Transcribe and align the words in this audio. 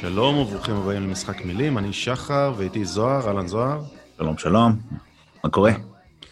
שלום 0.00 0.38
וברוכים 0.38 0.74
הבאים 0.74 1.02
למשחק 1.02 1.44
מילים, 1.44 1.78
אני 1.78 1.92
שחר 1.92 2.52
ואיתי 2.56 2.84
זוהר, 2.84 3.28
אהלן 3.28 3.46
זוהר. 3.46 3.82
שלום, 4.16 4.38
שלום. 4.38 4.80
מה 5.44 5.50
קורה? 5.50 5.72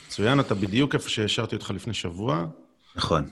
מצוין, 0.06 0.40
אתה 0.40 0.54
בדיוק 0.54 0.94
איפה 0.94 1.08
שהשארתי 1.08 1.56
אותך 1.56 1.70
לפני 1.70 1.94
שבוע. 1.94 2.46
נכון. 2.96 3.28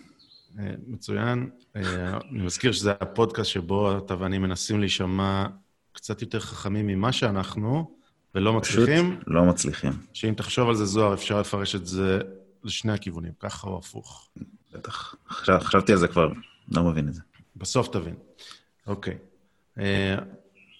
אה, 0.58 0.74
מצוין. 0.86 1.50
אה, 1.76 1.82
אני 2.30 2.42
מזכיר 2.42 2.72
שזה 2.72 2.92
הפודקאסט 3.00 3.50
שבו 3.50 3.98
אתה 3.98 4.14
ואני 4.18 4.38
מנסים 4.38 4.80
להישמע 4.80 5.46
קצת 5.92 6.22
יותר 6.22 6.40
חכמים 6.40 6.86
ממה 6.86 7.12
שאנחנו, 7.12 7.96
ולא 8.34 8.60
פשוט 8.62 8.78
מצליחים. 8.78 9.20
לא 9.26 9.44
מצליחים. 9.44 9.92
שאם 10.12 10.34
תחשוב 10.34 10.68
על 10.68 10.74
זה, 10.74 10.84
זוהר, 10.84 11.14
אפשר 11.14 11.40
לפרש 11.40 11.74
את 11.74 11.86
זה 11.86 12.20
לשני 12.64 12.92
הכיוונים, 12.92 13.32
ככה 13.40 13.68
או 13.68 13.78
הפוך. 13.78 14.28
בטח. 14.72 15.14
חשב, 15.28 15.58
חשבתי 15.58 15.92
על 15.92 15.98
זה 15.98 16.08
כבר, 16.08 16.32
לא 16.68 16.82
מבין 16.82 17.08
את 17.08 17.14
זה. 17.14 17.20
בסוף 17.56 17.88
תבין. 17.88 18.14
אוקיי. 18.86 19.18
אה, 19.78 20.16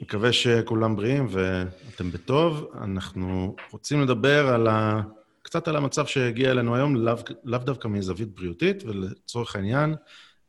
מקווה 0.01 0.33
שכולם 0.33 0.97
בריאים 0.97 1.27
ואתם 1.31 2.11
בטוב. 2.11 2.71
אנחנו 2.81 3.57
רוצים 3.71 4.03
לדבר 4.03 4.49
על 4.49 4.67
ה... 4.67 5.03
קצת 5.43 5.69
על 5.69 5.77
המצב 5.77 6.07
שהגיע 6.07 6.51
אלינו 6.51 6.77
היום, 6.77 6.97
לאו, 6.97 7.17
לאו 7.45 7.59
דווקא 7.59 7.89
מזווית 7.89 8.29
בריאותית, 8.29 8.83
ולצורך 8.85 9.57
העניין, 9.57 9.95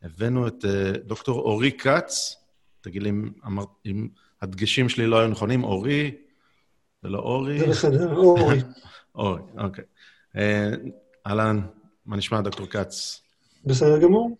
הבאנו 0.04 0.48
את 0.48 0.66
אה, 0.66 0.92
דוקטור 1.06 1.40
אורי 1.40 1.72
כץ. 1.72 2.36
תגיד 2.82 3.04
לי 3.04 3.10
אם, 3.10 3.30
אמר, 3.46 3.64
אם 3.86 4.08
הדגשים 4.42 4.90
שלי 4.90 5.08
לא 5.08 5.20
היו 5.20 5.28
נכונים, 5.28 5.64
אורי, 5.64 6.12
ולא 7.04 7.20
אורי. 7.20 7.60
זה 7.60 7.68
בסדר, 7.68 8.16
אורי. 8.16 8.58
אורי, 9.16 9.42
אוקיי. 9.58 9.84
אה, 10.36 10.70
אהלן, 11.28 11.62
מה 12.06 12.18
נשמע, 12.18 12.42
דוקטור 12.42 12.68
כץ? 12.68 13.22
בסדר 13.66 13.98
גמור. 13.98 14.38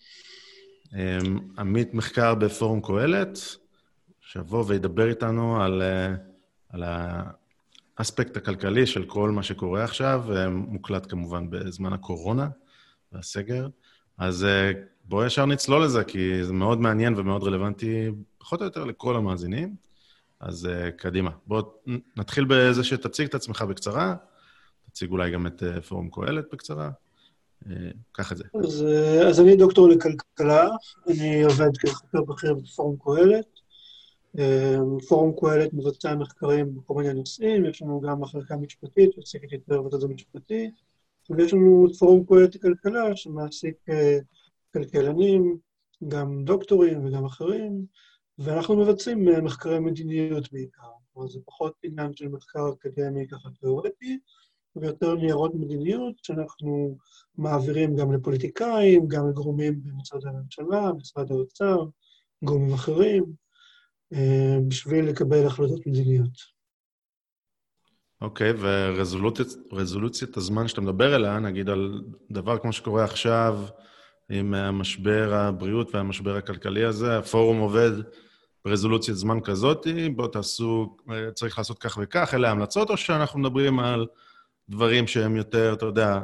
עמית 1.58 1.94
מחקר 1.94 2.36
בפורום 2.36 2.82
קהלת, 2.82 3.40
שיבוא 4.36 4.64
וידבר 4.68 5.10
איתנו 5.10 5.62
על, 5.62 5.82
אה, 5.82 6.16
על 6.70 6.84
האספקט 7.98 8.38
הכלכלי 8.38 8.88
של 8.88 9.06
כל 9.06 9.32
מה 9.32 9.44
שקורה 9.44 9.84
עכשיו, 9.84 10.24
אה, 10.36 10.50
מוקלט 10.50 11.12
כמובן 11.12 11.50
בזמן 11.50 11.94
הקורונה 11.94 12.50
והסגר. 13.12 13.68
אז 14.18 14.46
אה, 14.46 14.72
בואו 15.04 15.26
ישר 15.26 15.46
נצלול 15.46 15.84
לזה, 15.84 16.04
כי 16.04 16.44
זה 16.44 16.54
מאוד 16.54 16.80
מעניין 16.80 17.14
ומאוד 17.18 17.44
רלוונטי, 17.44 18.10
פחות 18.38 18.60
או 18.60 18.66
יותר 18.66 18.84
לכל 18.84 19.16
המאזינים. 19.16 19.76
אז 20.40 20.70
קדימה. 20.98 21.32
בואו 21.48 21.62
נתחיל 22.18 22.46
בזה 22.50 22.84
שתציג 22.84 23.28
את 23.28 23.36
עצמך 23.36 23.62
בקצרה, 23.62 24.16
תציג 24.92 25.12
אולי 25.12 25.32
גם 25.32 25.48
את 25.48 25.64
פורום 25.88 26.10
קהלת 26.12 26.46
בקצרה. 26.52 26.90
קח 28.12 28.32
את 28.32 28.38
זה. 28.38 28.44
אז, 28.64 28.86
אז 29.28 29.40
אני 29.40 29.56
דוקטור 29.56 29.90
לכלכלה, 29.90 30.68
אני 31.08 31.44
עובד 31.44 31.78
כחוקר 31.78 32.22
בכיר 32.22 32.54
בפורום 32.54 32.96
קהלת. 33.04 33.55
אה, 34.40 34.78
פורום 35.08 35.34
קהלת 35.40 35.74
מבצע 35.74 36.16
מחקרים 36.16 36.76
בכל 36.76 36.94
מיני 36.94 37.14
נושאים, 37.14 37.66
יש 37.66 37.82
לנו 37.82 38.02
גם 38.02 38.22
מחלקה 38.22 38.56
משפטית 38.56 39.14
שעוסקת 39.14 39.52
יותר 39.52 39.82
בצד 39.82 40.04
המשפטי, 40.04 40.72
ויש 41.30 41.54
לנו 41.54 41.88
את 41.90 41.96
פורום 41.96 42.26
קהלת 42.26 42.56
לכלכלה 42.56 43.16
שמעסיק 43.16 43.76
אה, 43.90 44.20
כלכלנים, 44.74 45.58
גם 46.08 46.44
דוקטורים 46.44 47.06
וגם 47.06 47.26
אחרים, 47.26 47.86
ואנחנו 48.40 48.76
מבצעים 48.76 49.26
מחקרי 49.44 49.80
מדיניות 49.80 50.52
בעיקר. 50.52 50.82
כלומר, 51.14 51.30
זה 51.30 51.40
פחות 51.46 51.74
עניין 51.84 52.16
של 52.16 52.28
מחקר 52.28 52.70
אקדמי 52.74 53.28
ככה 53.28 53.50
תיאורטי, 53.60 54.20
ויותר 54.76 55.16
ניירות 55.16 55.56
מדיניות 55.56 56.16
שאנחנו 56.24 56.98
מעבירים 57.38 57.96
גם 57.96 58.14
לפוליטיקאים, 58.14 59.08
גם 59.08 59.30
לגורמים 59.30 59.84
במשרד 59.84 60.26
הממשלה, 60.26 60.92
משרד 60.94 61.32
האוצר, 61.32 61.86
גורמים 62.44 62.74
אחרים, 62.74 63.24
אה, 63.24 63.45
בשביל 64.68 65.06
לקבל 65.06 65.46
החלטות 65.46 65.88
מדיניות. 65.88 66.56
אוקיי, 68.22 68.52
okay, 68.52 68.56
ורזולוציית 69.72 70.38
הזמן 70.38 70.68
שאתה 70.68 70.82
מדבר 70.82 71.14
עליה, 71.14 71.40
נגיד 71.40 71.70
על 71.70 72.02
דבר 72.32 72.58
כמו 72.58 72.74
שקורה 72.74 73.04
עכשיו 73.04 73.66
עם 74.30 74.54
המשבר 74.54 75.34
הבריאות 75.34 75.96
והמשבר 75.96 76.36
הכלכלי 76.36 76.86
הזה, 76.86 77.18
הפורום 77.18 77.60
עובד 77.60 77.92
ברזולוציית 78.66 79.18
זמן 79.18 79.40
כזאת, 79.42 79.88
בואו 80.16 80.28
תעשו, 80.28 80.98
צריך 81.34 81.58
לעשות 81.58 81.80
כך 81.80 82.00
וכך, 82.02 82.34
אלה 82.34 82.48
ההמלצות, 82.48 82.90
או 82.90 82.98
שאנחנו 82.98 83.40
מדברים 83.40 83.80
על 83.80 84.08
דברים 84.70 85.08
שהם 85.08 85.36
יותר, 85.36 85.74
אתה 85.74 85.86
יודע, 85.86 86.20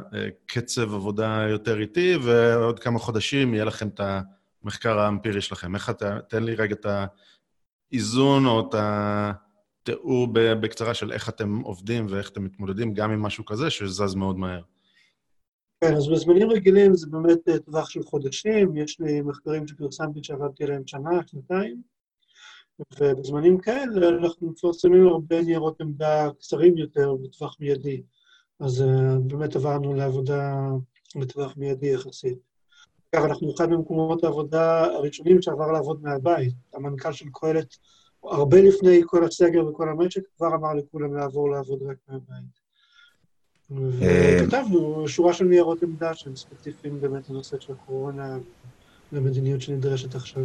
קצב 0.46 0.94
עבודה 0.94 1.46
יותר 1.50 1.80
איטי, 1.80 2.16
ועוד 2.22 2.78
כמה 2.78 2.98
חודשים 2.98 3.54
יהיה 3.54 3.64
לכם 3.64 3.88
את 3.88 4.00
המחקר 4.62 4.98
האמפירי 4.98 5.40
שלכם. 5.40 5.74
איך 5.74 5.90
אתה, 5.90 6.18
תן 6.28 6.42
לי 6.42 6.54
רגע 6.54 6.74
את 6.74 6.86
האיזון 7.92 8.46
או 8.46 8.60
את 8.60 8.74
התיאור 8.74 10.28
בקצרה 10.32 10.94
של 10.94 11.12
איך 11.12 11.28
אתם 11.28 11.60
עובדים 11.60 12.06
ואיך 12.10 12.30
אתם 12.30 12.44
מתמודדים 12.44 12.94
גם 12.94 13.10
עם 13.10 13.22
משהו 13.22 13.44
כזה 13.44 13.70
שזז 13.70 14.14
מאוד 14.14 14.38
מהר. 14.38 14.62
כן, 15.80 15.94
אז 15.96 16.08
בזמנים 16.08 16.50
רגילים 16.50 16.94
זה 16.94 17.06
באמת 17.10 17.64
טווח 17.64 17.90
של 17.90 18.02
חודשים, 18.02 18.76
יש 18.76 19.00
לי 19.00 19.20
מחקרים 19.20 19.66
שפרסמתי 19.66 20.20
שעבדתי 20.22 20.64
עליהם 20.64 20.82
שנה, 20.86 21.20
שנתיים, 21.26 21.82
ובזמנים 23.00 23.58
כאלה 23.58 24.08
אנחנו 24.08 24.50
מפרסמים 24.50 25.06
הרבה 25.06 25.42
ניירות 25.42 25.80
עמדה 25.80 26.28
קצרים 26.38 26.78
יותר 26.78 27.14
בטווח 27.14 27.56
מיידי. 27.60 28.02
אז 28.60 28.80
uh, 28.82 29.18
באמת 29.26 29.56
עברנו 29.56 29.94
לעבודה 29.94 30.54
בטווח 31.20 31.56
מיידי 31.56 31.86
יחסית. 31.86 32.51
אגב, 33.14 33.24
אנחנו 33.24 33.54
אחד 33.54 33.70
ממקומות 33.70 34.24
העבודה 34.24 34.84
הראשונים 34.84 35.42
שעבר 35.42 35.72
לעבוד 35.72 36.02
מהבית. 36.02 36.54
המנכ"ל 36.74 37.12
של 37.12 37.26
קהלת, 37.32 37.76
הרבה 38.24 38.60
לפני 38.60 39.00
כל 39.06 39.24
הסגר 39.24 39.66
וכל 39.66 39.88
המשק, 39.88 40.22
כבר 40.36 40.54
אמר 40.54 40.74
לכולם 40.74 41.14
לעבור 41.14 41.50
לעבוד 41.50 41.82
רק 41.82 41.96
מהבית. 42.08 42.62
וכתבנו 43.70 45.08
שורה 45.08 45.32
של 45.32 45.44
ניירות 45.44 45.82
עמדה 45.82 46.14
שהם 46.14 46.36
ספציפיים 46.36 47.00
באמת 47.00 47.30
לנושא 47.30 47.56
של 47.60 47.72
הקורונה 47.72 48.38
ומדיניות 49.12 49.62
שנדרשת 49.62 50.14
עכשיו. 50.14 50.42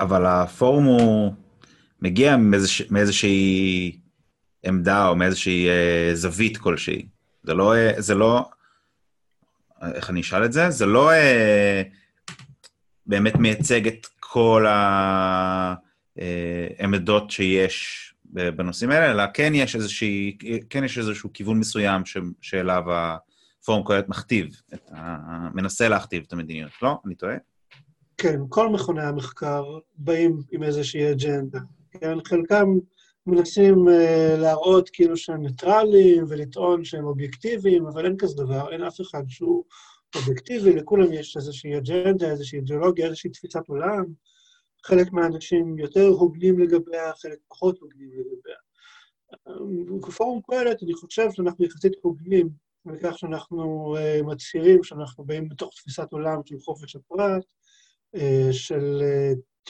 אבל 0.00 0.26
הפורום 0.26 0.84
הוא 0.84 1.32
מגיע 2.02 2.36
מאיזושהי 2.90 3.98
עמדה 4.62 5.08
או 5.08 5.16
מאיזושהי 5.16 5.68
אה, 5.68 6.10
זווית 6.14 6.56
כלשהי. 6.56 7.06
זה 7.42 7.54
לא, 7.54 7.74
אה, 7.74 7.92
זה 7.98 8.14
לא, 8.14 8.44
איך 9.82 10.10
אני 10.10 10.20
אשאל 10.20 10.44
את 10.44 10.52
זה? 10.52 10.70
זה 10.70 10.86
לא 10.86 11.12
אה, 11.12 11.82
באמת 13.06 13.34
מייצג 13.34 13.86
את 13.86 14.06
כל 14.20 14.66
העמדות 16.18 17.24
אה, 17.24 17.30
שיש 17.30 18.04
בנושאים 18.24 18.90
האלה, 18.90 19.10
אלא 19.10 19.22
כן 19.34 19.52
יש, 19.54 19.76
איזושהי, 19.76 20.38
כן 20.70 20.84
יש 20.84 20.98
איזשהו 20.98 21.32
כיוון 21.32 21.58
מסוים 21.58 22.06
ש, 22.06 22.16
שאליו 22.40 22.84
הפורום 22.88 23.86
קהלת 23.86 24.08
מכתיב, 24.08 24.60
את 24.74 24.90
ה, 24.94 25.16
מנסה 25.54 25.88
להכתיב 25.88 26.24
את 26.26 26.32
המדיניות, 26.32 26.72
לא? 26.82 26.98
אני 27.06 27.14
טועה? 27.14 27.36
כן, 28.18 28.40
כל 28.48 28.68
מכוני 28.68 29.02
המחקר 29.02 29.64
באים 29.96 30.42
עם 30.52 30.62
איזושהי 30.62 31.12
אג'נדה. 31.12 31.58
כן, 31.90 32.18
חלקם 32.24 32.66
מנסים 33.28 33.88
uh, 33.88 33.92
להראות 34.38 34.90
כאילו 34.92 35.16
שהם 35.16 35.42
ניטרלים 35.42 36.24
ולטעון 36.28 36.84
שהם 36.84 37.04
אובייקטיביים, 37.04 37.86
אבל 37.86 38.04
אין 38.04 38.16
כזה 38.16 38.36
דבר, 38.36 38.72
אין 38.72 38.82
אף 38.82 39.00
אחד 39.00 39.22
שהוא 39.28 39.64
אובייקטיבי, 40.16 40.72
לכולם 40.72 41.12
יש 41.12 41.36
איזושהי 41.36 41.78
אג'נדה, 41.78 42.30
איזושהי 42.30 42.58
אידיאולוגיה, 42.58 43.06
איזושהי 43.06 43.30
תפיסת 43.30 43.68
עולם. 43.68 44.04
חלק 44.84 45.12
מהאנשים 45.12 45.78
יותר 45.78 46.06
הוגנים 46.06 46.58
לגביה, 46.58 47.12
חלק 47.14 47.38
פחות 47.48 47.78
הוגנים 47.78 48.10
לגביה. 48.10 48.56
בפורום 50.06 50.40
קהלת 50.50 50.82
אני 50.82 50.94
חושב 50.94 51.28
שאנחנו 51.32 51.64
יחסית 51.64 51.92
הוגנים 52.02 52.48
בכך 52.84 53.18
שאנחנו 53.18 53.96
uh, 53.96 54.26
מצהירים 54.26 54.82
שאנחנו 54.84 55.24
באים 55.24 55.48
בתוך 55.48 55.70
תפיסת 55.74 56.12
עולם 56.12 56.40
של 56.46 56.58
חופש 56.58 56.96
הפרט, 56.96 57.44
uh, 58.16 58.52
של 58.52 59.02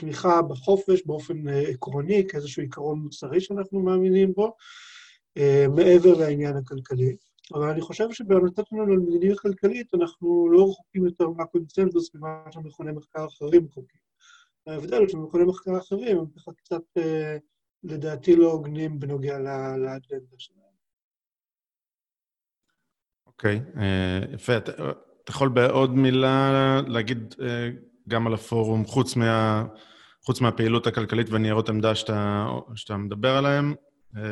תמיכה 0.00 0.42
בחופש 0.42 1.02
באופן 1.06 1.48
אה, 1.48 1.60
עקרוני, 1.60 2.26
כאיזשהו 2.28 2.62
עיקרון 2.62 2.98
מוסרי 2.98 3.40
שאנחנו 3.40 3.80
מאמינים 3.80 4.32
בו, 4.32 4.56
אה, 5.36 5.66
מעבר 5.76 6.14
לעניין 6.18 6.56
הכלכלי. 6.56 7.16
אבל 7.54 7.68
אני 7.68 7.80
חושב 7.80 8.12
שבהמלצות 8.12 8.66
שלנו 8.66 8.82
על 8.82 8.98
מדיניות 8.98 9.40
כלכלית, 9.40 9.94
אנחנו 9.94 10.48
לא 10.52 10.70
רחוקים 10.70 11.04
יותר 11.04 11.28
מהקונצנזוס 11.28 12.14
ממה 12.14 12.42
שמכוני 12.50 12.92
מחקר 12.92 13.26
אחרים 13.26 13.66
רחוקים. 13.66 14.00
ההבדל 14.66 14.98
הוא 14.98 15.08
שמכוני 15.08 15.44
מחקר 15.44 15.78
אחרים 15.78 16.18
הם 16.18 16.26
ככה 16.36 16.52
קצת, 16.52 16.82
אה, 16.96 17.36
לדעתי, 17.82 18.36
לא 18.36 18.52
הוגנים 18.52 19.00
בנוגע 19.00 19.38
לאג'נדה 19.78 20.36
שלהם. 20.38 20.68
אוקיי, 23.26 23.60
יפה. 24.34 24.56
אתה 24.56 24.72
יכול 25.28 25.48
בעוד 25.48 25.90
מילה 25.90 26.80
להגיד 26.86 27.34
גם 28.08 28.26
על 28.26 28.34
הפורום, 28.34 28.84
חוץ, 28.84 29.16
מה, 29.16 29.64
חוץ 30.22 30.40
מהפעילות 30.40 30.86
הכלכלית 30.86 31.26
וניירות 31.30 31.68
עמדה 31.68 31.94
שאתה, 31.94 32.46
שאתה 32.74 32.96
מדבר 32.96 33.36
עליהם? 33.36 33.74
אה, 34.16 34.22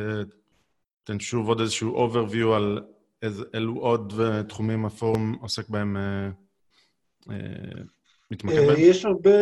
תן 1.03 1.19
שוב 1.19 1.47
עוד 1.47 1.59
איזשהו 1.59 2.07
overview 2.07 2.55
על 2.55 2.81
איזה, 3.21 3.43
אילו 3.53 3.73
עוד 3.73 4.13
אה, 4.19 4.43
תחומים 4.43 4.85
הפורום 4.85 5.37
עוסק 5.41 5.69
בהם, 5.69 5.97
אה, 5.97 6.29
מתמקד 8.31 8.67
בהם? 8.67 8.75
יש 8.77 9.05
הרבה, 9.05 9.39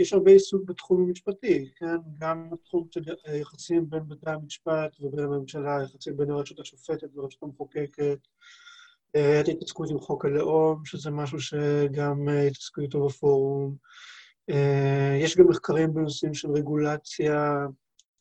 יש 0.00 0.12
הרבה 0.12 0.30
עיסוק 0.30 0.62
בתחום 0.64 1.02
המשפטי, 1.08 1.68
כן? 1.76 1.96
גם 2.18 2.50
בתחום 2.50 2.86
של 2.90 3.00
היחסים 3.24 3.90
בין 3.90 4.08
בתי 4.08 4.30
המשפט 4.30 4.96
ובין 5.00 5.24
הממשלה, 5.24 5.82
יחסים 5.84 6.16
בין 6.16 6.30
הרשות 6.30 6.60
השופטת 6.60 7.08
והרשות 7.16 7.42
המחוקקת. 7.42 8.18
אה, 9.16 9.34
הייתה 9.34 9.50
התעסקות 9.50 9.90
עם 9.90 9.98
חוק 9.98 10.24
הלאום, 10.24 10.84
שזה 10.84 11.10
משהו 11.10 11.40
שגם 11.40 12.28
אה, 12.28 12.46
התעסקו 12.46 12.80
איתו 12.80 13.06
בפורום. 13.06 13.76
אה, 14.50 15.18
יש 15.20 15.36
גם 15.36 15.46
מחקרים 15.48 15.94
בנושאים 15.94 16.34
של 16.34 16.50
רגולציה 16.50 17.66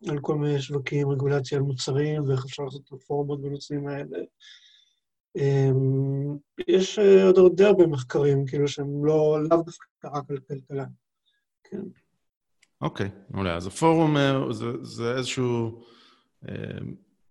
על 0.09 0.19
כל 0.19 0.35
מיני 0.35 0.61
שווקים, 0.61 1.09
רגולציה 1.09 1.57
על 1.57 1.63
מוצרים, 1.63 2.29
ואיך 2.29 2.45
אפשר 2.45 2.63
לעשות 2.63 2.93
רפורמות 2.93 3.41
בנושאים 3.41 3.87
האלה. 3.87 4.17
יש 6.67 6.99
אה, 6.99 7.23
עוד 7.23 7.55
די 7.55 7.65
הרבה 7.65 7.87
מחקרים, 7.87 8.45
כאילו, 8.45 8.67
שהם 8.67 9.05
לא, 9.05 9.37
לאו 9.49 9.61
דווקא 9.61 10.07
רק 10.07 10.23
על 10.29 10.37
כלכלה. 10.47 10.85
כן. 11.63 11.81
אוקיי, 12.81 13.09
מעולה. 13.29 13.55
אז 13.55 13.67
הפורום 13.67 14.17
אה, 14.17 14.53
זה, 14.53 14.65
זה 14.81 15.15
איזשהו 15.15 15.83
אה, 16.49 16.77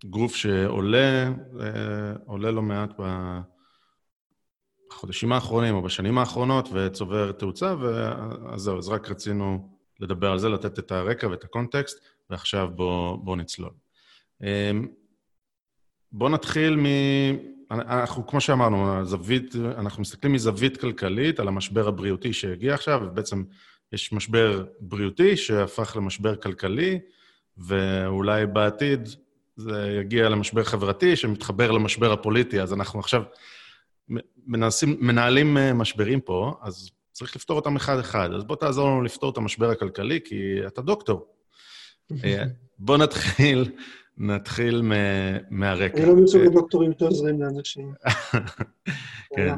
גוף 0.05 0.35
שעולה, 0.35 1.33
אה, 1.61 2.13
עולה 2.25 2.51
לא 2.51 2.61
מעט 2.61 2.89
ב- 2.99 3.52
בחודשים 4.93 5.31
האחרונים 5.31 5.75
או 5.75 5.81
בשנים 5.81 6.17
האחרונות 6.17 6.69
וצובר 6.73 7.31
תאוצה, 7.31 7.75
ו- 7.79 8.11
אז 8.53 8.61
זהו, 8.61 8.77
אז 8.77 8.89
רק 8.89 9.09
רצינו 9.09 9.69
לדבר 9.99 10.31
על 10.31 10.39
זה, 10.39 10.49
לתת 10.49 10.79
את 10.79 10.91
הרקע 10.91 11.27
ואת 11.27 11.43
הקונטקסט, 11.43 11.99
ועכשיו 12.29 12.69
בואו 12.75 13.17
בוא 13.17 13.35
נצלול. 13.35 13.71
אה, 14.43 14.71
בואו 16.11 16.29
נתחיל 16.29 16.75
מ... 16.75 16.85
אנחנו, 17.71 18.27
כמו 18.27 18.41
שאמרנו, 18.41 18.97
הזווית, 18.97 19.55
אנחנו 19.77 20.01
מסתכלים 20.01 20.33
מזווית 20.33 20.77
כלכלית 20.77 21.39
על 21.39 21.47
המשבר 21.47 21.87
הבריאותי 21.87 22.33
שהגיע 22.33 22.73
עכשיו, 22.73 23.01
ובעצם 23.05 23.43
יש 23.91 24.13
משבר 24.13 24.65
בריאותי 24.79 25.37
שהפך 25.37 25.95
למשבר 25.95 26.35
כלכלי, 26.35 26.99
ואולי 27.57 28.45
בעתיד 28.45 29.09
זה 29.55 29.97
יגיע 30.01 30.29
למשבר 30.29 30.63
חברתי 30.63 31.15
שמתחבר 31.15 31.71
למשבר 31.71 32.11
הפוליטי. 32.11 32.61
אז 32.61 32.73
אנחנו 32.73 32.99
עכשיו 32.99 33.23
מנסים, 34.47 34.97
מנהלים 34.99 35.57
אה, 35.57 35.73
משברים 35.73 36.21
פה, 36.21 36.53
אז 36.61 36.89
צריך 37.11 37.35
לפתור 37.35 37.55
אותם 37.55 37.75
אחד-אחד. 37.75 38.33
אז 38.33 38.43
בוא 38.43 38.55
תעזור 38.55 38.87
לנו 38.89 39.01
לפתור 39.01 39.29
את 39.29 39.37
המשבר 39.37 39.69
הכלכלי, 39.69 40.19
כי 40.25 40.67
אתה 40.67 40.81
דוקטור. 40.81 41.27
אה, 42.23 42.43
בוא 42.79 42.97
נתחיל, 42.97 43.71
נתחיל 44.17 44.81
מ- 44.81 45.37
מהרקע. 45.59 45.97
אני 45.97 46.05
לא 46.05 46.15
מצאו 46.15 46.39
דוקטורים 46.53 46.91
שעוזרים 46.99 47.41
לאנשים. 47.41 47.93
כן, 49.35 49.55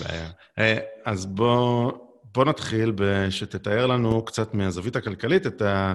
בעיה. 0.00 0.30
אה, 0.58 0.78
אז 1.04 1.26
בוא, 1.26 1.92
בוא 2.34 2.44
נתחיל 2.44 2.92
שתתאר 3.30 3.86
לנו 3.86 4.24
קצת 4.24 4.54
מהזווית 4.54 4.96
הכלכלית 4.96 5.46
את, 5.46 5.62
ה, 5.62 5.94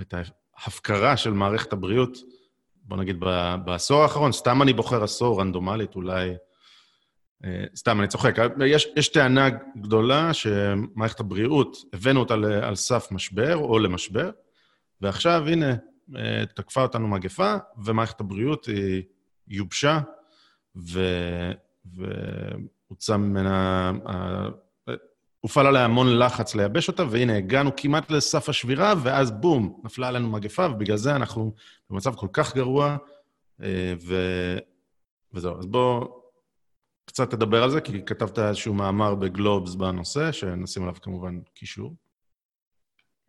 את 0.00 0.14
ההפקרה 0.56 1.16
של 1.16 1.30
מערכת 1.30 1.72
הבריאות, 1.72 2.18
בוא 2.82 2.96
נגיד 2.96 3.16
ב- 3.20 3.54
בעשור 3.64 4.02
האחרון, 4.02 4.32
סתם 4.32 4.62
אני 4.62 4.72
בוחר 4.72 5.04
עשור 5.04 5.40
רנדומלית, 5.40 5.94
אולי... 5.94 6.34
אה, 7.44 7.64
סתם, 7.76 8.00
אני 8.00 8.08
צוחק. 8.08 8.36
יש, 8.66 8.88
יש 8.96 9.08
טענה 9.08 9.48
גדולה 9.76 10.34
שמערכת 10.34 11.20
הבריאות, 11.20 11.76
הבאנו 11.92 12.20
אותה 12.20 12.34
על 12.62 12.74
סף 12.74 13.08
משבר 13.10 13.56
או 13.56 13.78
למשבר, 13.78 14.30
ועכשיו, 15.00 15.48
הנה, 15.48 15.74
אה, 16.16 16.44
תקפה 16.54 16.82
אותנו 16.82 17.08
מגפה, 17.08 17.56
ומערכת 17.84 18.20
הבריאות 18.20 18.66
היא 18.66 19.02
יובשה. 19.48 20.00
והוצא 21.84 23.16
ממנה, 23.16 23.92
אה, 24.08 24.48
הופעל 25.40 25.66
עליה 25.66 25.84
המון 25.84 26.18
לחץ 26.18 26.54
לייבש 26.54 26.88
אותה, 26.88 27.04
והנה, 27.10 27.36
הגענו 27.36 27.70
כמעט 27.76 28.10
לסף 28.10 28.48
השבירה, 28.48 28.94
ואז 29.02 29.30
בום, 29.30 29.80
נפלה 29.84 30.08
עלינו 30.08 30.30
מגפה, 30.30 30.66
ובגלל 30.66 30.96
זה 30.96 31.16
אנחנו 31.16 31.54
במצב 31.90 32.14
כל 32.14 32.28
כך 32.32 32.54
גרוע, 32.56 32.96
אה, 33.62 33.94
ו... 34.06 34.16
וזהו. 35.34 35.58
אז 35.58 35.66
בוא 35.66 36.19
קצת 37.10 37.30
תדבר 37.30 37.62
על 37.62 37.70
זה, 37.70 37.80
כי 37.80 38.04
כתבת 38.06 38.38
איזשהו 38.38 38.74
מאמר 38.74 39.14
בגלובס 39.14 39.74
בנושא, 39.74 40.32
שנשים 40.32 40.82
עליו 40.82 40.94
כמובן 41.02 41.40
קישור. 41.54 41.94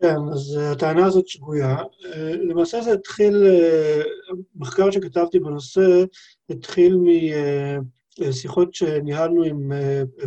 כן, 0.02 0.16
אז 0.34 0.58
אה, 0.58 0.72
הטענה 0.72 1.06
הזאת 1.06 1.28
שגויה. 1.28 1.78
אה, 2.06 2.36
למעשה 2.36 2.82
זה 2.82 2.94
התחיל, 2.94 3.44
אה, 3.46 4.02
מחקר 4.56 4.92
שכתבתי 4.92 5.40
בנושא 5.40 6.04
התחיל 6.50 6.98
משיחות 8.20 8.74
שניהלנו 8.74 9.44
עם 9.44 9.72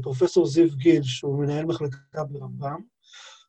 פרופסור 0.03 0.47
זיו 0.47 0.69
גיל, 0.77 1.03
שהוא 1.03 1.39
מנהל 1.39 1.65
מחלקה 1.65 2.25
ברמב"ם, 2.25 2.81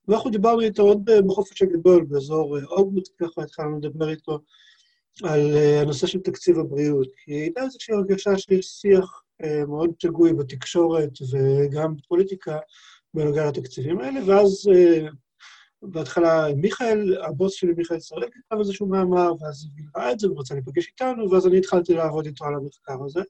ואנחנו 0.08 0.30
דיברנו 0.30 0.62
איתו 0.62 0.84
עוד 0.84 1.10
בחופש 1.28 1.62
הגדול, 1.62 2.06
באזור 2.06 2.58
אוגוסט, 2.64 3.14
ככה 3.18 3.42
התחלנו 3.42 3.78
לדבר 3.78 4.10
איתו 4.10 4.40
על 5.24 5.56
אה, 5.58 5.82
הנושא 5.82 6.08
של 6.08 6.20
תקציב 6.20 6.60
הבריאות. 6.60 7.08
כי 7.18 7.32
הייתה 7.34 7.62
איזושהי 7.64 7.96
הרגשה 7.96 8.38
שיש 8.38 8.66
שיח 8.66 9.24
אה, 9.44 9.66
מאוד 9.66 9.90
שגוי 10.00 10.34
בתקשורת 10.34 11.12
וגם 11.32 11.96
בפוליטיקה 11.96 12.58
בנוגע 13.14 13.48
לתקציבים 13.48 14.00
האלה, 14.00 14.20
ואז 14.26 14.70
אה, 14.76 15.08
בהתחלה 15.82 16.48
מיכאל, 16.56 17.18
הבוס 17.24 17.54
שלי, 17.54 17.74
מיכאל 17.78 18.00
שראל, 18.00 18.30
כתב 18.32 18.60
איזשהו 18.60 18.88
מאמר, 18.88 19.32
ואז 19.40 19.66
הוא 19.66 20.02
ראה 20.02 20.12
את 20.12 20.20
זה 20.20 20.32
ורצה 20.32 20.54
להיפגש 20.54 20.88
איתנו, 20.88 21.32
ואז 21.32 21.48
אני 21.48 21.58
התחלתי 21.58 21.94
לעבוד 21.94 22.26
איתו 22.26 22.46
על 22.46 22.56
המחקר 22.56 23.04
הזה. 23.06 23.22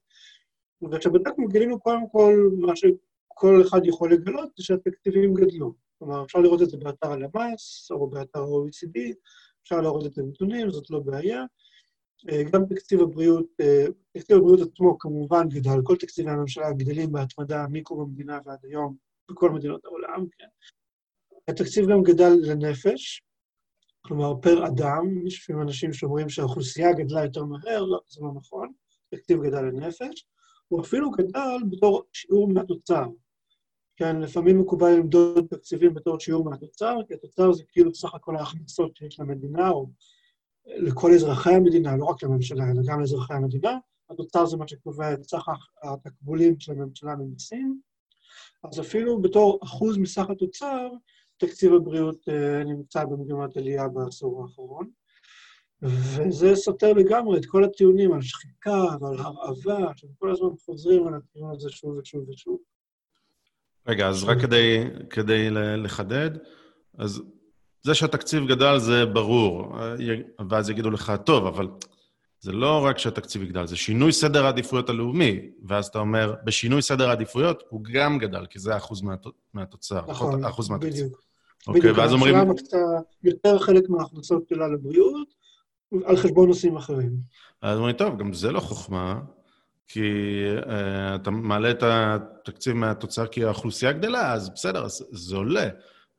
וכשבדקנו 0.91 1.47
גילינו 1.47 1.79
קודם 1.79 2.09
כל, 2.11 2.49
מה 2.57 2.73
שכל 2.75 3.61
אחד 3.67 3.85
יכול 3.85 4.13
לגלות, 4.13 4.49
זה 4.57 4.63
שהתקציבים 4.63 5.33
גדלו. 5.33 5.73
כלומר, 5.99 6.23
אפשר 6.23 6.39
לראות 6.39 6.61
את 6.61 6.69
זה 6.69 6.77
באתר 6.77 7.11
הלמ"ס, 7.11 7.91
או 7.91 8.09
באתר 8.09 8.39
ה-OECD, 8.39 8.99
אפשר 9.63 9.81
להראות 9.81 10.05
את 10.05 10.17
הנתונים, 10.17 10.71
זאת 10.71 10.89
לא 10.89 10.99
בעיה. 10.99 11.43
אה, 12.29 12.43
גם 12.51 12.65
תקציב 12.65 13.01
הבריאות, 13.01 13.45
אה, 13.61 13.85
תקציב 14.11 14.37
הבריאות 14.37 14.59
עצמו 14.61 14.99
כמובן 14.99 15.49
גדל, 15.49 15.81
כל 15.83 15.95
תקציבי 15.97 16.29
הממשלה 16.29 16.73
גדלים 16.73 17.11
בהתמדה 17.11 17.65
מקום 17.69 18.01
המדינה 18.01 18.39
ועד 18.45 18.59
היום, 18.63 18.95
בכל 19.31 19.49
מדינות 19.51 19.85
העולם, 19.85 20.25
כן. 20.37 20.47
התקציב 21.47 21.89
גם 21.89 22.03
גדל 22.03 22.31
לנפש, 22.41 23.23
כלומר, 24.01 24.33
פר 24.41 24.67
אדם, 24.67 25.27
יש 25.27 25.39
לפעמים 25.39 25.61
אנשים 25.61 25.93
שאומרים 25.93 26.29
שהאוכלוסייה 26.29 26.93
גדלה 26.93 27.23
יותר 27.23 27.43
מהר, 27.43 27.83
לא, 27.85 27.99
זה 28.07 28.21
לא 28.21 28.31
נכון, 28.35 28.71
התקציב 29.13 29.43
גדל 29.43 29.61
לנפש, 29.61 30.27
הוא 30.67 30.81
אפילו 30.81 31.11
גדל 31.11 31.57
בתור 31.71 32.03
שיעור 32.13 32.47
מהתוצר. 32.53 33.05
כן, 33.97 34.19
לפעמים 34.19 34.59
מקובל 34.59 34.91
למדוד 34.91 35.45
תקציבים 35.49 35.93
בתור 35.93 36.19
שיעור 36.19 36.45
מהתוצר, 36.45 36.95
כי 37.07 37.13
התוצר 37.13 37.51
זה 37.51 37.63
כאילו 37.67 37.95
סך 37.95 38.15
הכל 38.15 38.35
ההכנסות 38.35 38.95
שיש 38.95 39.19
למדינה, 39.19 39.69
או 39.69 39.87
לכל 40.67 41.13
אזרחי 41.13 41.53
המדינה, 41.53 41.97
לא 41.97 42.05
רק 42.05 42.23
לממשלה, 42.23 42.63
אלא 42.63 42.81
גם 42.85 42.99
לאזרחי 42.99 43.33
המדינה. 43.33 43.77
התוצר 44.09 44.45
זה 44.45 44.57
מה 44.57 44.67
שקובע 44.67 45.13
את 45.13 45.23
סך 45.23 45.43
התקבולים 45.83 46.59
של 46.59 46.71
הממשלה 46.71 47.15
ממיסים. 47.15 47.79
אז 48.63 48.79
אפילו 48.79 49.21
בתור 49.21 49.59
אחוז 49.63 49.97
מסך 49.97 50.29
התוצר, 50.29 50.89
תקציב 51.37 51.73
הבריאות 51.73 52.29
אה, 52.29 52.63
נמצא 52.63 53.05
במגמת 53.05 53.57
עלייה 53.57 53.87
בעשור 53.87 54.41
האחרון. 54.43 54.89
וזה 55.81 56.55
סותר 56.55 56.93
לגמרי 56.93 57.39
את 57.39 57.45
כל 57.45 57.63
הטיעונים 57.63 58.13
על 58.13 58.21
שחיקה 58.21 58.85
ועל 59.01 59.17
הרעבה, 59.19 59.91
שהם 59.95 60.09
כל 60.19 60.31
הזמן 60.31 60.49
חוזרים 60.65 61.07
על 61.07 61.13
הטיעון 61.13 61.55
הזה 61.55 61.69
שוב 61.69 61.97
ושוב 61.97 62.29
ושוב. 62.29 62.57
רגע, 63.87 64.07
אז 64.07 64.23
רק 64.23 64.41
כדי, 64.41 64.83
כדי 65.09 65.49
לחדד, 65.77 66.31
אז 66.97 67.21
זה 67.85 67.93
שהתקציב 67.93 68.47
גדל 68.47 68.77
זה 68.77 69.05
ברור, 69.05 69.75
ואז 70.49 70.69
יגידו 70.69 70.91
לך, 70.91 71.13
טוב, 71.23 71.45
אבל 71.45 71.67
זה 72.39 72.51
לא 72.51 72.85
רק 72.85 72.97
שהתקציב 72.97 73.43
יגדל, 73.43 73.67
זה 73.67 73.75
שינוי 73.75 74.11
סדר 74.11 74.45
העדיפויות 74.45 74.89
הלאומי, 74.89 75.39
ואז 75.65 75.87
אתה 75.87 75.99
אומר, 75.99 76.33
בשינוי 76.43 76.81
סדר 76.81 77.09
העדיפויות 77.09 77.63
הוא 77.69 77.81
גם 77.91 78.17
גדל, 78.17 78.45
כי 78.45 78.59
זה 78.59 78.77
אחוז 78.77 79.01
מהת... 79.01 79.25
מהתוצר, 79.53 80.01
נכון, 80.07 80.45
אחוז 80.45 80.69
מהתקציב. 80.69 80.93
בדיוק. 80.93 81.21
אוקיי, 81.67 81.81
בדיוק, 81.81 81.97
ואז 81.97 82.13
אומרים, 82.13 82.35
הממשלה 82.35 82.53
מקצה 82.53 82.77
יותר 83.23 83.59
חלק 83.59 83.89
מההכנסות 83.89 84.43
שלה 84.49 84.67
לבריאות, 84.67 85.27
על 86.05 86.17
חשבון 86.17 86.47
נושאים 86.47 86.77
אחרים. 86.77 87.11
אז 87.61 87.77
אומרים, 87.77 87.95
טוב, 87.95 88.17
גם 88.17 88.33
זה 88.33 88.51
לא 88.51 88.59
חוכמה, 88.59 89.19
כי 89.87 90.01
uh, 90.61 90.65
אתה 91.15 91.31
מעלה 91.31 91.71
את 91.71 91.83
התקציב 91.83 92.73
מהתוצר 92.73 93.27
כי 93.27 93.43
האוכלוסייה 93.43 93.91
גדלה, 93.91 94.33
אז 94.33 94.49
בסדר, 94.49 94.85
אז 94.85 95.05
זה 95.11 95.35
עולה, 95.35 95.69